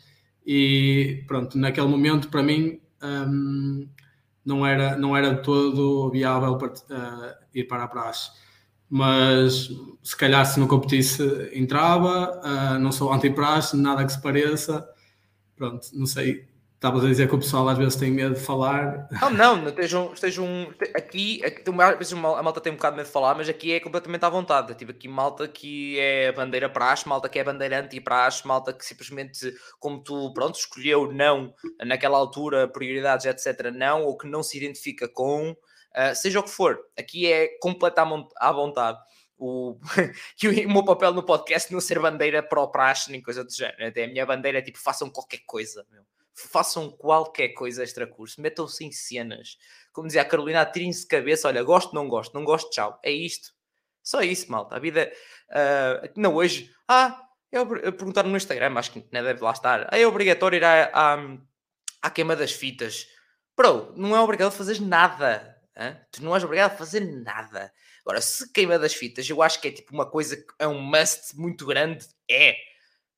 [0.45, 3.87] E pronto, naquele momento para mim um,
[4.45, 8.31] não era, não era todo viável para, uh, ir para a praxe
[8.91, 9.69] mas
[10.03, 11.23] se calhar se não competisse
[11.53, 14.85] entrava, uh, não sou anti-praxe, nada que se pareça,
[15.55, 16.45] pronto, não sei,
[16.75, 19.07] estavas a dizer que o pessoal às vezes tem medo de falar.
[19.21, 23.07] Não, não, estejam, estejam aqui, aqui às vezes a malta tem um bocado de medo
[23.07, 24.75] de falar, mas aqui é completamente à vontade.
[24.75, 29.53] Tive aqui malta que é bandeira praxe, malta que é bandeira anti-praxe, malta que simplesmente,
[29.79, 31.53] como tu, pronto, escolheu não,
[31.85, 35.55] naquela altura, prioridades, etc., não, ou que não se identifica com
[35.95, 38.99] uh, seja o que for, aqui é completamente à vontade.
[39.37, 39.79] O,
[40.37, 43.51] que o, meu papel no podcast não ser bandeira para o praxe nem coisa do
[43.51, 43.87] género.
[43.87, 46.03] Até a minha bandeira é tipo, façam qualquer coisa, meu.
[46.33, 49.57] façam qualquer coisa extra curso, metam-se em cenas.
[49.91, 52.99] Como dizia a Carolina, tirem-se de cabeça, olha, gosto, não gosto, não gosto, tchau.
[53.03, 53.51] É isto.
[54.03, 54.75] Só isso, malta.
[54.75, 55.11] A vida,
[55.49, 57.19] uh, não hoje, ah,
[57.51, 60.63] eu, eu perguntaram no Instagram, acho que não deve lá estar, ah, é obrigatório ir
[60.63, 61.37] à, à,
[62.01, 63.07] à queima das fitas.
[63.55, 65.60] Bro, não é obrigado a fazer nada.
[65.81, 65.97] Hein?
[66.11, 67.73] Tu não és obrigado a fazer nada.
[68.05, 70.79] Agora, se queima das fitas, eu acho que é tipo uma coisa que é um
[70.79, 72.05] must muito grande.
[72.29, 72.55] É.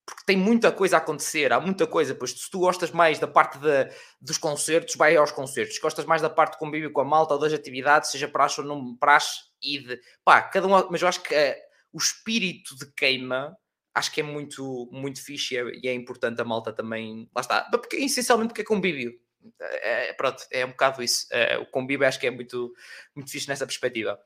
[0.05, 2.13] Porque tem muita coisa a acontecer, há muita coisa.
[2.13, 3.89] Pois se tu gostas mais da parte de,
[4.21, 5.75] dos concertos, vai aos concertos.
[5.75, 8.59] Se gostas mais da parte de convívio com a malta ou das atividades, seja praxe
[8.59, 10.89] ou não praxe, e de pá, cada um.
[10.89, 11.55] Mas eu acho que uh,
[11.93, 13.55] o espírito de queima
[13.93, 17.29] acho que é muito, muito fixe e é, e é importante a malta também.
[17.33, 19.13] Lá está, porque, essencialmente porque é convívio
[19.59, 21.27] é, pronto, é um bocado isso.
[21.31, 22.73] É, o convívio acho que é muito,
[23.15, 24.17] muito fixe nessa perspectiva.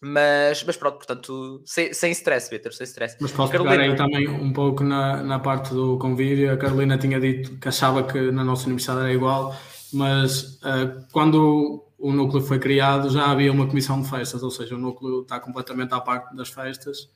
[0.00, 3.16] Mas, mas pronto, portanto, sem, sem stress, Vitor, sem stress.
[3.20, 3.76] Mas posso Carolina...
[3.76, 6.52] pegar aí também um pouco na, na parte do convívio.
[6.52, 9.56] A Carolina tinha dito que achava que na nossa universidade era igual,
[9.92, 14.74] mas uh, quando o núcleo foi criado já havia uma comissão de festas, ou seja,
[14.74, 17.08] o núcleo está completamente à parte das festas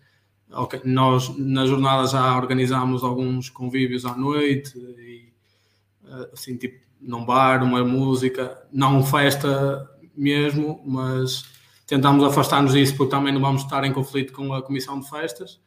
[0.51, 5.33] okay, nós na jornada já organizámos alguns convívios à noite e
[6.33, 11.45] assim tipo num bar, uma música, não festa mesmo, mas
[11.87, 15.61] tentámos afastar-nos disso porque também não vamos estar em conflito com a comissão de festas.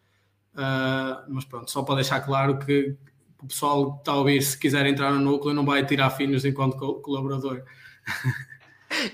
[0.54, 2.96] Uh, mas pronto, só para deixar claro que
[3.42, 7.64] o pessoal ouvir, se quiser entrar no núcleo, não vai tirar finos enquanto colaborador.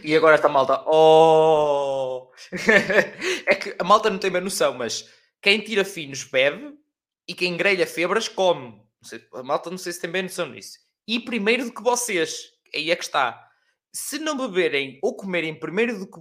[0.02, 2.32] E agora esta malta, oh!
[3.46, 5.10] é que a malta não tem bem noção, mas
[5.42, 6.74] quem tira finos bebe
[7.28, 8.82] e quem grelha febras come.
[9.02, 10.80] Sei, a malta não sei se tem bem noção disso.
[11.08, 13.42] E primeiro do que vocês, aí é que está.
[13.94, 16.20] Se não beberem ou comerem primeiro do que,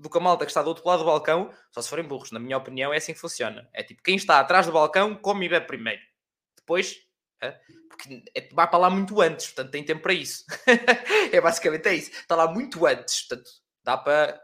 [0.00, 2.30] do que a malta que está do outro lado do balcão, só se forem burros,
[2.30, 3.68] na minha opinião, é assim que funciona.
[3.72, 6.02] É tipo, quem está atrás do balcão come e bebe primeiro.
[6.56, 7.06] Depois
[7.88, 10.44] porque é, vai para lá muito antes, portanto tem tempo para isso.
[11.32, 12.10] é basicamente é isso.
[12.10, 13.50] Está lá muito antes, portanto
[13.82, 14.40] dá para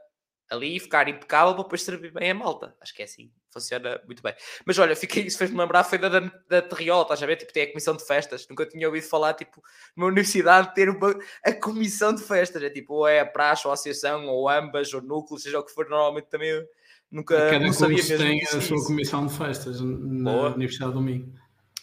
[0.48, 2.76] ali ficar impecável para depois servir bem a malta.
[2.80, 4.34] Acho que é assim, funciona muito bem.
[4.64, 7.36] Mas olha, fiquei, isso fez-me lembrar, foi da, da, da Terriol, estás a ver?
[7.36, 8.46] Tipo, tem a comissão de festas.
[8.48, 9.62] Nunca tinha ouvido falar, tipo,
[9.96, 11.14] numa universidade ter uma,
[11.44, 12.62] a comissão de festas.
[12.62, 15.64] É tipo, ou é a praxe, ou a associação, ou ambas, ou núcleo, seja o
[15.64, 16.66] que for, normalmente também
[17.10, 18.16] nunca Cada não sabia mesmo.
[18.18, 20.54] tem a sua comissão de festas na Boa.
[20.54, 21.32] Universidade do Minho.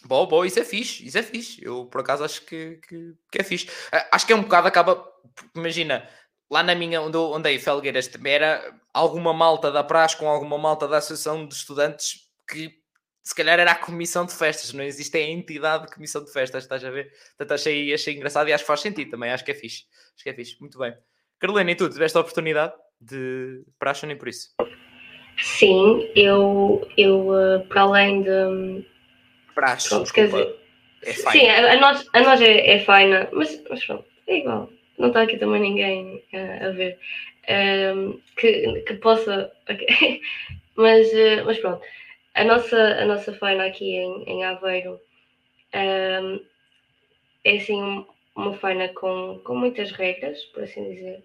[0.04, 1.62] Bom, bom, isso é fixe, isso é fixe.
[1.64, 3.68] Eu por acaso acho que, que, que é fixe.
[3.92, 5.06] Ah, Acho que é um bocado, acaba.
[5.54, 6.08] Imagina,
[6.50, 10.58] lá na minha, onde eu andei, Felgueiras, também era alguma malta da praxe com alguma
[10.58, 12.80] malta da Associação de Estudantes que
[13.22, 16.64] se calhar era a comissão de festas, não existe a entidade de comissão de festas,
[16.64, 17.12] estás a ver?
[17.36, 19.84] Portanto, achei, achei engraçado e acho que faz sentido também, acho que é fixe.
[20.14, 20.94] Acho que é fixe, muito bem.
[21.38, 24.48] Carolina, e tu, tiveste a oportunidade de praxe nem por isso?
[25.38, 28.86] Sim, eu, eu eh, para além de.
[29.54, 30.38] Praxe, Pronto, desculpa.
[30.38, 30.56] dizer,
[31.02, 31.48] É sim, fine.
[31.48, 34.70] a, a nós, a nós é, é fina, mas, mas pronto, é igual.
[35.00, 36.98] Não está aqui também ninguém eh, a ver
[38.36, 39.50] que, que possa.
[40.76, 41.82] mas, eh, mas pronto,
[42.34, 45.00] a nossa, a nossa faina aqui em, em Aveiro
[47.44, 48.04] é assim um-
[48.36, 51.22] uma faina com, com muitas regras, por assim dizer.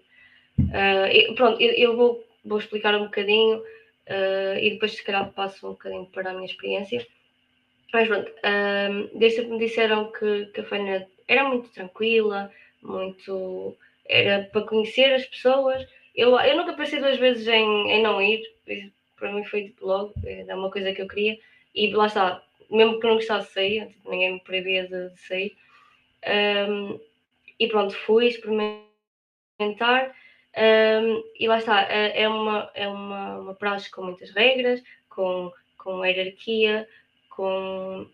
[0.72, 3.62] Ah, e pronto, eu, eu vou, vou explicar um bocadinho
[4.08, 7.06] ah, e depois se calhar passo um bocadinho para a minha experiência.
[7.92, 8.32] Mas pronto,
[9.14, 12.50] desde que me disseram que, que a faina era muito tranquila,
[12.82, 13.76] muito.
[14.06, 15.86] era para conhecer as pessoas.
[16.14, 18.42] Eu, eu nunca pensei duas vezes em, em não ir,
[19.16, 21.38] para mim foi tipo logo, é uma coisa que eu queria.
[21.74, 25.10] E lá está, mesmo que eu não gostasse de sair, tipo, ninguém me proibia de,
[25.10, 25.56] de sair.
[26.26, 26.98] Ahm,
[27.58, 28.90] e pronto, fui experimentar.
[30.56, 35.52] ahm, e lá está, é é uma, é uma, uma praxe com muitas regras, com,
[35.78, 36.88] com hierarquia,
[37.30, 38.08] com,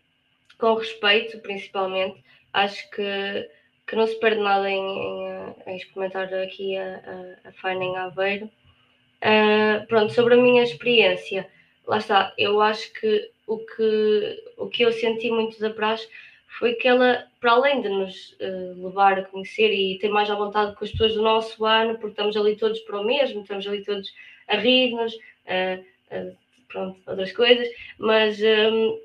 [0.59, 2.23] com respeito, principalmente.
[2.53, 3.49] Acho que,
[3.93, 7.85] que não se perde nada em, em, eh, em experimentar aqui a, a, a Faina
[7.85, 8.49] em Aveiro.
[9.21, 11.47] Ah, pronto, sobre a minha experiência,
[11.87, 16.09] lá está, eu acho que o que, o que eu senti muito da praxe
[16.59, 20.37] foi que ela, para além de nos eh, levar a conhecer e ter mais à
[20.37, 23.67] vontade com as pessoas do nosso ano, porque estamos ali todos para o mesmo, estamos
[23.67, 24.11] ali todos
[24.49, 25.13] a rir-nos,
[25.47, 25.79] a-
[26.69, 28.99] pronto, outras coisas, mas hum,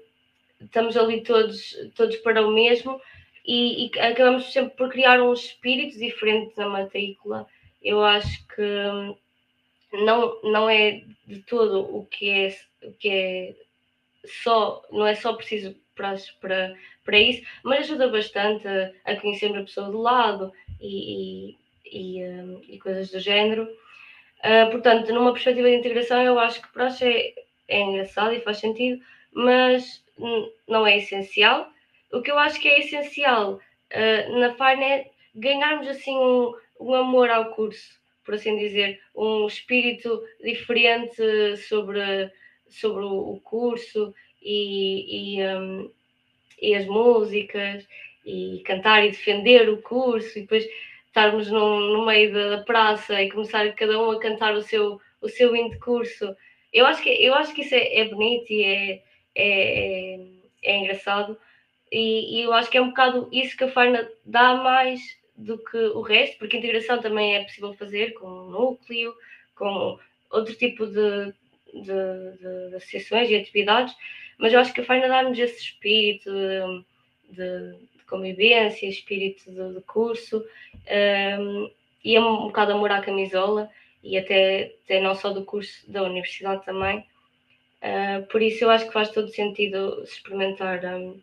[0.61, 3.01] estamos ali todos, todos para o mesmo
[3.47, 7.47] e, e acabamos sempre por criar um espírito diferente na matrícula.
[7.81, 9.15] Eu acho que
[9.93, 13.55] não, não é de todo o que é, o que é
[14.43, 16.75] só, não é só preciso para, para,
[17.05, 20.51] para isso, mas ajuda bastante a, a conhecer a pessoa do lado
[20.81, 23.67] e, e, e, hum, e coisas do género.
[24.43, 27.33] Ah, portanto, numa perspectiva de integração, eu acho que praxe é,
[27.67, 29.01] é engraçado e faz sentido,
[29.31, 30.03] mas
[30.67, 31.71] não é essencial.
[32.11, 33.59] O que eu acho que é essencial
[33.93, 39.47] ah, na FARN é ganharmos assim um, um amor ao curso, por assim dizer, um
[39.47, 42.31] espírito diferente sobre,
[42.67, 45.91] sobre o, curso e, e, hum,
[46.61, 47.87] e as músicas
[48.25, 50.67] e cantar e defender o curso e depois
[51.07, 55.29] estarmos num- no meio da praça e começar cada um a cantar o seu, o
[55.29, 56.35] seu hino de curso.
[56.73, 59.03] Eu acho que, eu acho que isso é, é bonito e é,
[59.35, 60.19] é, é,
[60.63, 61.37] é engraçado.
[61.91, 64.99] E, e eu acho que é um bocado isso que a Farna dá mais
[65.35, 69.13] do que o resto, porque integração também é possível fazer com um núcleo,
[69.55, 69.99] com
[70.29, 71.33] outro tipo de,
[71.73, 73.95] de, de- de associações e atividades,
[74.37, 76.29] mas eu acho que a Farna dá-nos esse espírito
[77.29, 77.75] de,
[78.07, 80.43] convivência, espírito de, curso,
[81.39, 81.69] um,
[82.03, 83.69] e é um bocado amor à camisola,
[84.03, 87.05] e até, até não só do curso da universidade também.
[87.81, 91.19] Uh, por isso eu acho que faz todo sentido se experimentar, um,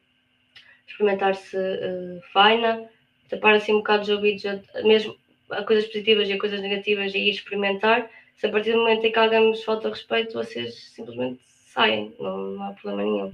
[0.87, 2.89] experimentar-se uh, faina,
[3.29, 4.43] tapar assim um bocado os ouvidos,
[4.85, 5.17] mesmo
[5.51, 8.11] a coisas positivas e a coisas negativas e ir experimentar.
[8.37, 12.37] Se a partir do momento em que alguém nos falta respeito, vocês simplesmente saem, não,
[12.37, 13.33] não há problema nenhum.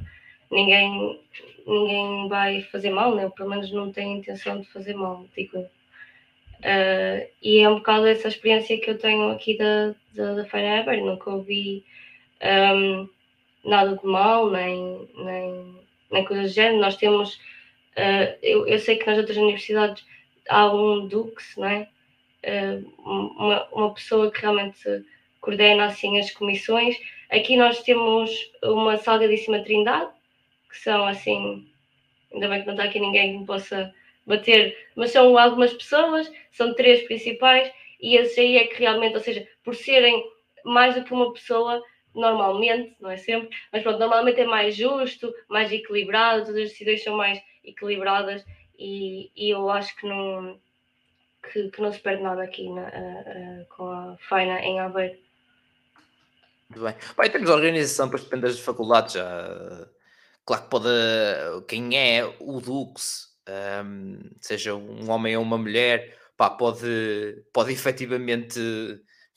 [0.50, 1.20] Ninguém,
[1.66, 3.30] ninguém vai fazer mal, né?
[3.36, 5.70] pelo menos não tem intenção de fazer mal, digo eu.
[6.60, 10.80] Uh, e é um bocado essa experiência que eu tenho aqui da, da, da Feira
[10.80, 11.82] Ever, nunca ouvi
[12.42, 13.08] um,
[13.64, 15.78] nada de mal, nem, nem,
[16.10, 16.80] nem coisas do género.
[16.80, 20.04] Nós temos, uh, eu, eu sei que nas outras universidades
[20.48, 21.88] há um Dux, não é?
[22.44, 25.04] Uh, uma, uma pessoa que realmente
[25.40, 26.96] coordena assim as comissões.
[27.30, 28.30] Aqui nós temos
[28.62, 30.10] uma salgadíssima trindade,
[30.68, 31.66] que são assim,
[32.32, 33.92] ainda bem que não está aqui ninguém que me possa
[34.26, 37.70] bater, mas são algumas pessoas, são três principais,
[38.00, 40.24] e esses aí é que realmente, ou seja, por serem
[40.64, 41.82] mais do que uma pessoa,
[42.14, 47.02] normalmente, não é sempre, mas pronto, normalmente é mais justo, mais equilibrado, todas as decisões
[47.02, 48.44] são mais equilibradas
[48.78, 50.58] e, e eu acho que não,
[51.52, 52.90] que, que não se perde nada aqui na,
[53.76, 55.18] com a Faina em Aveiro.
[56.70, 56.94] Muito bem.
[57.18, 59.14] Bem, temos a organização, depois depende das faculdades.
[59.14, 59.88] Já.
[60.44, 60.88] Claro que pode.
[61.66, 63.36] Quem é o Dux,
[63.84, 68.60] um, seja um homem ou uma mulher, pá, pode, pode efetivamente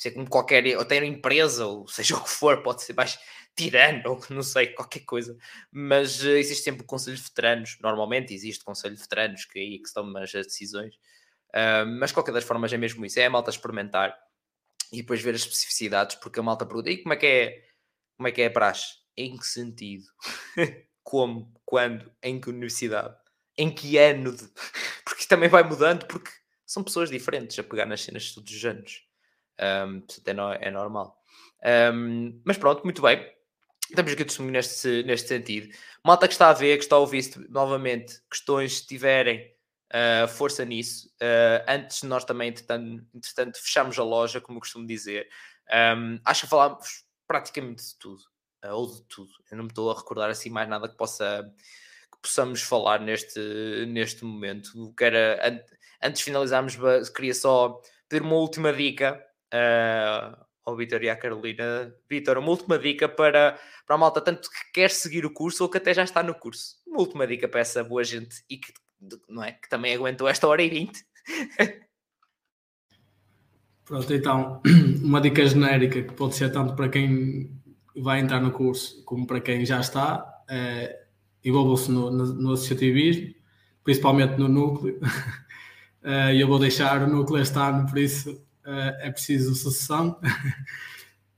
[0.04, 3.18] ser como qualquer, ou ter empresa, ou seja o que for, pode ser mais
[3.56, 5.38] tirano, ou não sei, qualquer coisa.
[5.72, 9.60] Mas uh, existe sempre o Conselho de Veteranos, normalmente existe o Conselho de Veteranos, que
[9.60, 10.96] é aí que se tomam as decisões.
[11.50, 14.18] Uh, mas qualquer das formas é mesmo isso, é a malta experimentar
[14.92, 17.64] e depois ver as especificidades, porque a malta pergunta, e como é que é,
[18.18, 18.96] como é que é a praxe?
[19.16, 20.06] Em que sentido?
[21.04, 21.54] como?
[21.66, 22.12] Quando?
[22.22, 23.16] Em que universidade?
[23.58, 24.36] Em que ano?
[24.36, 24.44] De...
[25.06, 26.32] Porque também vai mudando, porque
[26.66, 29.04] são pessoas diferentes a pegar nas cenas todos os anos.
[29.60, 31.18] Um, portanto, é, no, é normal.
[31.94, 33.32] Um, mas pronto, muito bem.
[33.90, 35.74] Estamos aqui testemunho neste, neste sentido.
[36.04, 39.54] Malta que está a ver, que está a ouvir novamente, questões, se tiverem,
[39.94, 41.08] uh, força nisso.
[41.22, 45.28] Uh, antes de nós também, entretanto, entretanto, fechamos a loja, como eu costumo dizer.
[45.98, 48.22] Um, acho que falámos praticamente de tudo,
[48.66, 49.32] uh, ou de tudo.
[49.52, 51.44] Eu não me estou a recordar assim mais nada que possa
[52.12, 53.40] que possamos falar neste,
[53.88, 54.94] neste momento.
[54.98, 55.64] Que era,
[56.02, 56.76] antes de finalizarmos,
[57.10, 59.24] queria só pedir uma última dica
[59.54, 60.36] uh,
[60.66, 61.94] ao Vitor e à Carolina.
[62.10, 65.70] Vitor, uma última dica para, para a malta, tanto que quer seguir o curso ou
[65.70, 66.78] que até já está no curso.
[66.88, 68.74] Uma última dica para essa boa gente e que,
[69.30, 71.04] não é, que também aguentou esta hora e vinte.
[73.86, 74.62] Pronto, então,
[75.04, 77.52] uma dica genérica que pode ser tanto para quem
[77.96, 81.04] vai entrar no curso como para quem já está, é,
[81.44, 83.36] envolvam-se no, no, no, associativismo,
[83.84, 85.00] principalmente no núcleo.
[86.02, 90.20] Uh, eu vou deixar o núcleo este ano, por isso é preciso sucessão.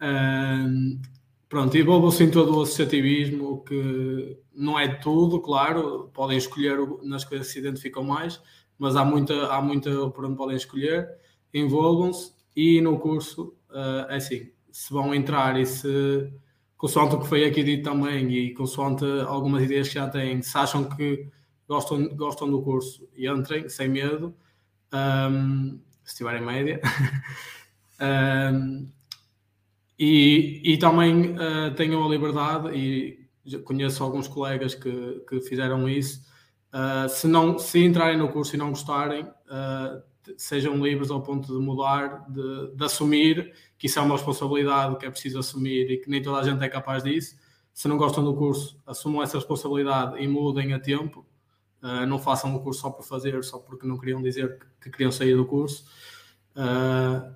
[0.01, 0.99] uh,
[1.49, 7.47] pronto, envolvam-se em todo o associativismo, que não é tudo, claro, podem escolher nas coisas
[7.47, 8.41] que se identificam mais,
[8.77, 11.09] mas há muita, há muita por onde podem escolher,
[11.53, 16.31] envolvam-se e no curso, uh, é assim, se vão entrar e se,
[16.77, 20.57] consoante o que foi aqui dito também e consoante algumas ideias que já têm, se
[20.57, 21.27] acham que
[21.67, 24.35] gostam, gostam do curso, entrem sem medo.
[24.93, 26.79] Um, se tiverem média.
[28.53, 28.87] um,
[29.97, 33.25] e, e também uh, tenham a liberdade, e
[33.63, 36.21] conheço alguns colegas que, que fizeram isso,
[36.73, 40.03] uh, se, não, se entrarem no curso e não gostarem, uh,
[40.37, 45.05] sejam livres ao ponto de mudar, de, de, assumir que isso é uma responsabilidade que
[45.05, 47.35] é preciso assumir e que nem toda a gente é capaz disso.
[47.73, 51.25] Se não gostam do curso, assumam essa responsabilidade e mudem a tempo.
[51.85, 54.89] Uh, não façam o curso só por fazer, só porque não queriam dizer que, que
[54.89, 55.85] queriam sair do curso.
[56.55, 57.35] Uh,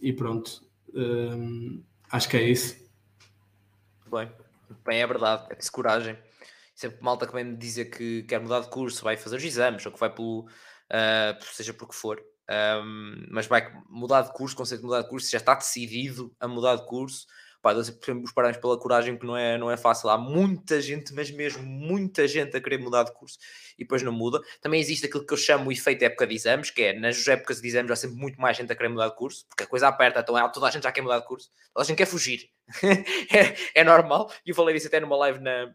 [0.00, 2.76] e pronto, uh, acho que é isso.
[4.08, 4.30] Bem,
[4.86, 6.16] bem, é verdade, é preciso coragem.
[6.76, 9.84] Sempre malta que vem me dizer que quer mudar de curso, vai fazer os exames,
[9.84, 10.46] ou que vai pelo,
[11.40, 12.22] seja por que for,
[12.84, 16.46] um, mas vai mudar de curso, conceito de mudar de curso, já está decidido a
[16.46, 17.26] mudar de curso,
[17.62, 20.10] pá, dou sempre os parabéns pela coragem, que não é, não é fácil.
[20.10, 23.38] Há muita gente, mas mesmo muita gente a querer mudar de curso
[23.78, 24.40] e depois não muda.
[24.60, 27.60] Também existe aquilo que eu chamo o efeito época de exames, que é nas épocas
[27.60, 29.88] de exames há sempre muito mais gente a querer mudar de curso, porque a coisa
[29.88, 32.06] aperta, então é, toda a gente já quer mudar de curso, toda a gente quer
[32.06, 32.50] fugir.
[32.82, 35.72] é, é normal, e eu falei disso até numa live na,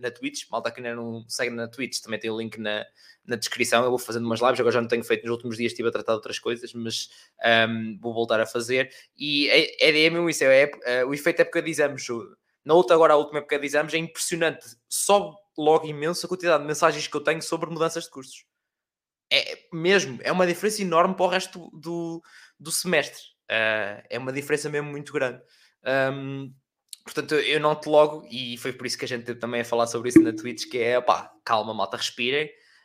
[0.00, 0.48] na Twitch.
[0.50, 2.84] Malta que ainda não segue na Twitch, também tem o link na,
[3.24, 3.84] na descrição.
[3.84, 5.92] Eu vou fazendo umas lives, agora já não tenho feito nos últimos dias, estive a
[5.92, 7.08] tratar de outras coisas, mas
[7.68, 8.90] um, vou voltar a fazer.
[9.16, 12.06] E é, é, mesmo isso, é, é, o efeito época de exames.
[12.64, 14.66] Na outra, agora a última época de exames, é impressionante.
[14.88, 18.44] Só logo imenso a quantidade de mensagens que eu tenho sobre mudanças de cursos.
[19.30, 22.22] É mesmo, é uma diferença enorme para o resto do, do,
[22.58, 23.22] do semestre.
[23.50, 25.42] Uh, é uma diferença mesmo muito grande.
[26.12, 26.52] Um,
[27.08, 29.86] Portanto, eu noto logo, e foi por isso que a gente teve também a falar
[29.86, 32.44] sobre isso na Twitch, que é, pá, calma, malta, respirem.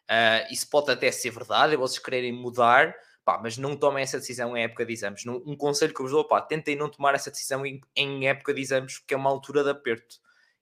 [0.10, 2.96] Uh, isso pode até ser verdade, vocês quererem mudar,
[3.26, 5.26] pá, mas não tomem essa decisão em época de exames.
[5.26, 8.54] Um conselho que eu vos dou, pá, tentem não tomar essa decisão em, em época
[8.54, 10.16] de exames, porque é uma altura de aperto.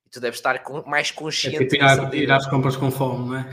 [0.07, 1.57] E tu deves estar com, mais consciente.
[1.57, 3.47] É tipo ir, ir às compras com fome, não é?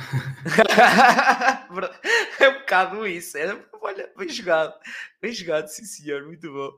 [2.41, 3.37] é um bocado isso.
[3.37, 4.73] É, olha, bem jogado.
[5.21, 6.71] Bem jogado, sim senhor, muito bom.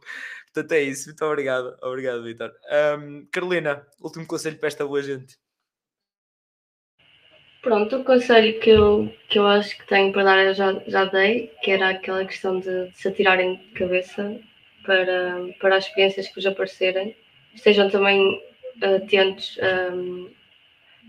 [0.53, 1.09] Portanto, é isso.
[1.09, 1.77] Muito obrigado.
[1.83, 2.53] Obrigado, Vitor.
[2.99, 5.37] Um, Carolina, último conselho para esta boa gente.
[7.63, 11.05] Pronto, o conselho que eu, que eu acho que tenho para dar eu já, já
[11.05, 14.41] dei, que era aquela questão de, se atirarem de cabeça
[14.83, 17.15] para, para as experiências que vos aparecerem.
[17.55, 18.43] Estejam também
[18.83, 19.59] atentos
[19.93, 20.31] um,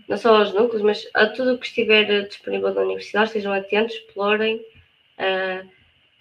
[0.06, 3.94] não só aos núcleos, mas a tudo o que estiver disponível na universidade, estejam atentos,
[3.94, 4.56] explorem.
[5.18, 5.66] Uh,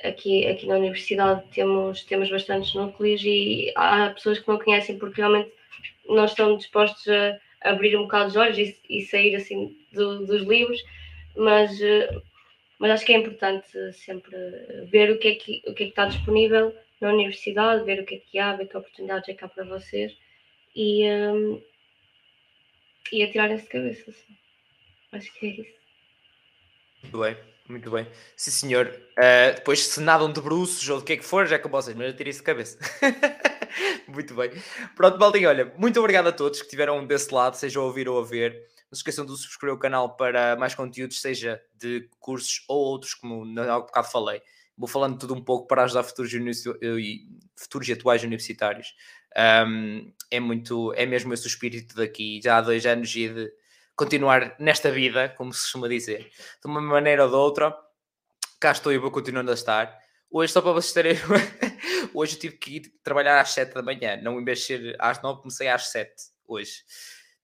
[0.03, 5.22] aqui, aqui na universidade temos, temos bastantes núcleos e há pessoas que não conhecem porque
[5.22, 5.52] realmente
[6.07, 10.41] não estão dispostos a abrir um bocado os olhos e, e sair assim do, dos
[10.41, 10.82] livros,
[11.36, 12.10] mas, eh,
[12.80, 14.36] mas acho que é importante sempre
[14.90, 18.06] ver o que, é que, o que é que está disponível na universidade, ver o
[18.06, 20.15] que é que há, ver que oportunidades é que há para vocês
[20.76, 21.61] e, um,
[23.11, 24.10] e atirarem-se de cabeça.
[24.10, 24.38] Assim.
[25.11, 25.82] Acho que é isso.
[27.03, 27.38] Muito bem,
[27.72, 28.07] muito bem.
[28.35, 28.88] Sim, senhor.
[29.18, 31.69] Uh, depois, se nadam de bruços ou do que é que for, já é com
[31.69, 32.77] vocês, mas atirem-se de cabeça.
[34.07, 34.52] Muito bem.
[34.95, 38.19] Pronto, Baldinho, olha, muito obrigado a todos que estiveram desse lado, seja a ouvir ou
[38.19, 38.53] a ver.
[38.91, 43.14] Não se esqueçam de subscrever o canal para mais conteúdos, seja de cursos ou outros,
[43.14, 44.41] como há bocado falei.
[44.77, 46.31] Vou falando tudo um pouco para ajudar futuros,
[47.56, 48.93] futuros e atuais universitários.
[49.65, 53.53] Um, é muito, é mesmo esse o espírito daqui, já há dois anos e de
[54.02, 57.72] continuar nesta vida, como se costuma dizer, de uma maneira ou de outra.
[58.60, 59.95] Cá estou e vou continuando a estar.
[60.32, 61.14] Hoje, só para vocês terem
[62.11, 64.95] Hoje eu tive que ir trabalhar às 7 da manhã, não em vez de ser
[64.98, 66.11] às 9, comecei às 7
[66.48, 66.84] hoje.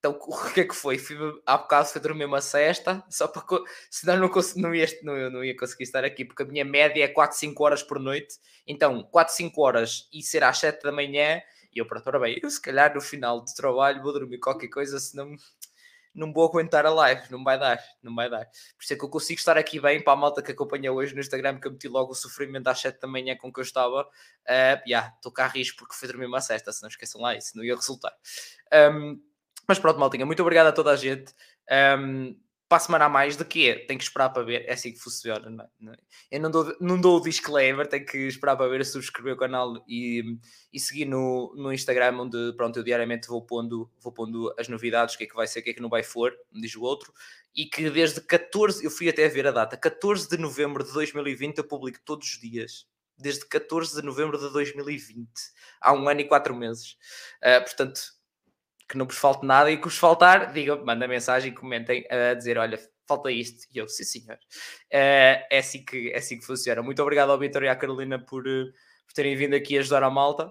[0.00, 0.98] Então, o que é que foi?
[0.98, 1.16] Fui,
[1.46, 3.44] há bocado fui dormir uma cesta, só para.
[3.88, 7.08] Senão não, não, ia, não, não ia conseguir estar aqui, porque a minha média é
[7.08, 8.34] 4, 5 horas por noite.
[8.66, 11.40] Então, 4, 5 horas e ser às 7 da manhã,
[11.72, 14.98] e eu, pronto, bem, eu se calhar no final do trabalho vou dormir qualquer coisa,
[14.98, 15.36] senão
[16.18, 18.44] não vou aguentar a live, não vai dar, não vai dar.
[18.44, 21.14] Por isso é que eu consigo estar aqui bem para a malta que acompanha hoje
[21.14, 23.64] no Instagram, que eu meti logo o sofrimento às 7 da manhã com que eu
[23.64, 24.02] estava.
[24.02, 27.36] Uh, yeah, estou cá a risco porque fui dormir uma cesta, se não esqueçam lá
[27.36, 28.12] isso, não ia resultar.
[28.92, 29.20] Um,
[29.66, 31.32] mas pronto, maltinha, muito obrigado a toda a gente.
[31.98, 32.36] Um,
[32.68, 33.84] para a semana a mais de quê?
[33.88, 35.48] Tem que esperar para ver, é assim que funciona.
[35.80, 35.96] Não é?
[36.30, 36.36] É?
[36.36, 39.82] Eu não dou, não dou o disclaimer, tenho que esperar para ver, subscrever o canal
[39.88, 40.38] e,
[40.70, 45.14] e seguir no, no Instagram, onde pronto, eu diariamente vou pondo, vou pondo as novidades,
[45.14, 46.82] o que é que vai ser, o que é que não vai for, diz o
[46.82, 47.12] outro.
[47.56, 51.58] E que desde 14, eu fui até ver a data, 14 de novembro de 2020
[51.58, 52.86] eu publico todos os dias.
[53.16, 55.28] Desde 14 de novembro de 2020,
[55.80, 56.96] há um ano e quatro meses.
[57.42, 58.00] Uh, portanto,
[58.88, 62.56] que não vos falte nada e que vos faltar, digam, mandem mensagem, comentem a dizer,
[62.56, 62.78] olha,
[63.08, 63.66] falta isto.
[63.74, 64.36] E eu, sim senhor.
[64.36, 66.82] Uh, é, assim que, é assim que funciona.
[66.82, 68.64] Muito obrigado ao Vitor e à Carolina por, eh,
[69.06, 70.50] por terem vindo aqui ajudar a malta,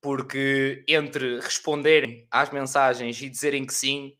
[0.00, 4.16] porque entre responderem às mensagens e dizerem que sim,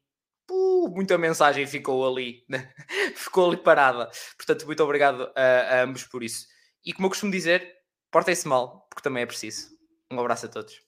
[0.50, 2.72] uh, muita mensagem ficou ali, né?
[3.14, 4.10] ficou ali parada.
[4.36, 6.46] Portanto, muito obrigado a, a ambos por isso.
[6.84, 7.76] E como eu costumo dizer,
[8.10, 9.68] portem-se mal, porque também é preciso.
[10.10, 10.80] Um abraço a todos.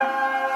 [0.00, 0.55] Bye.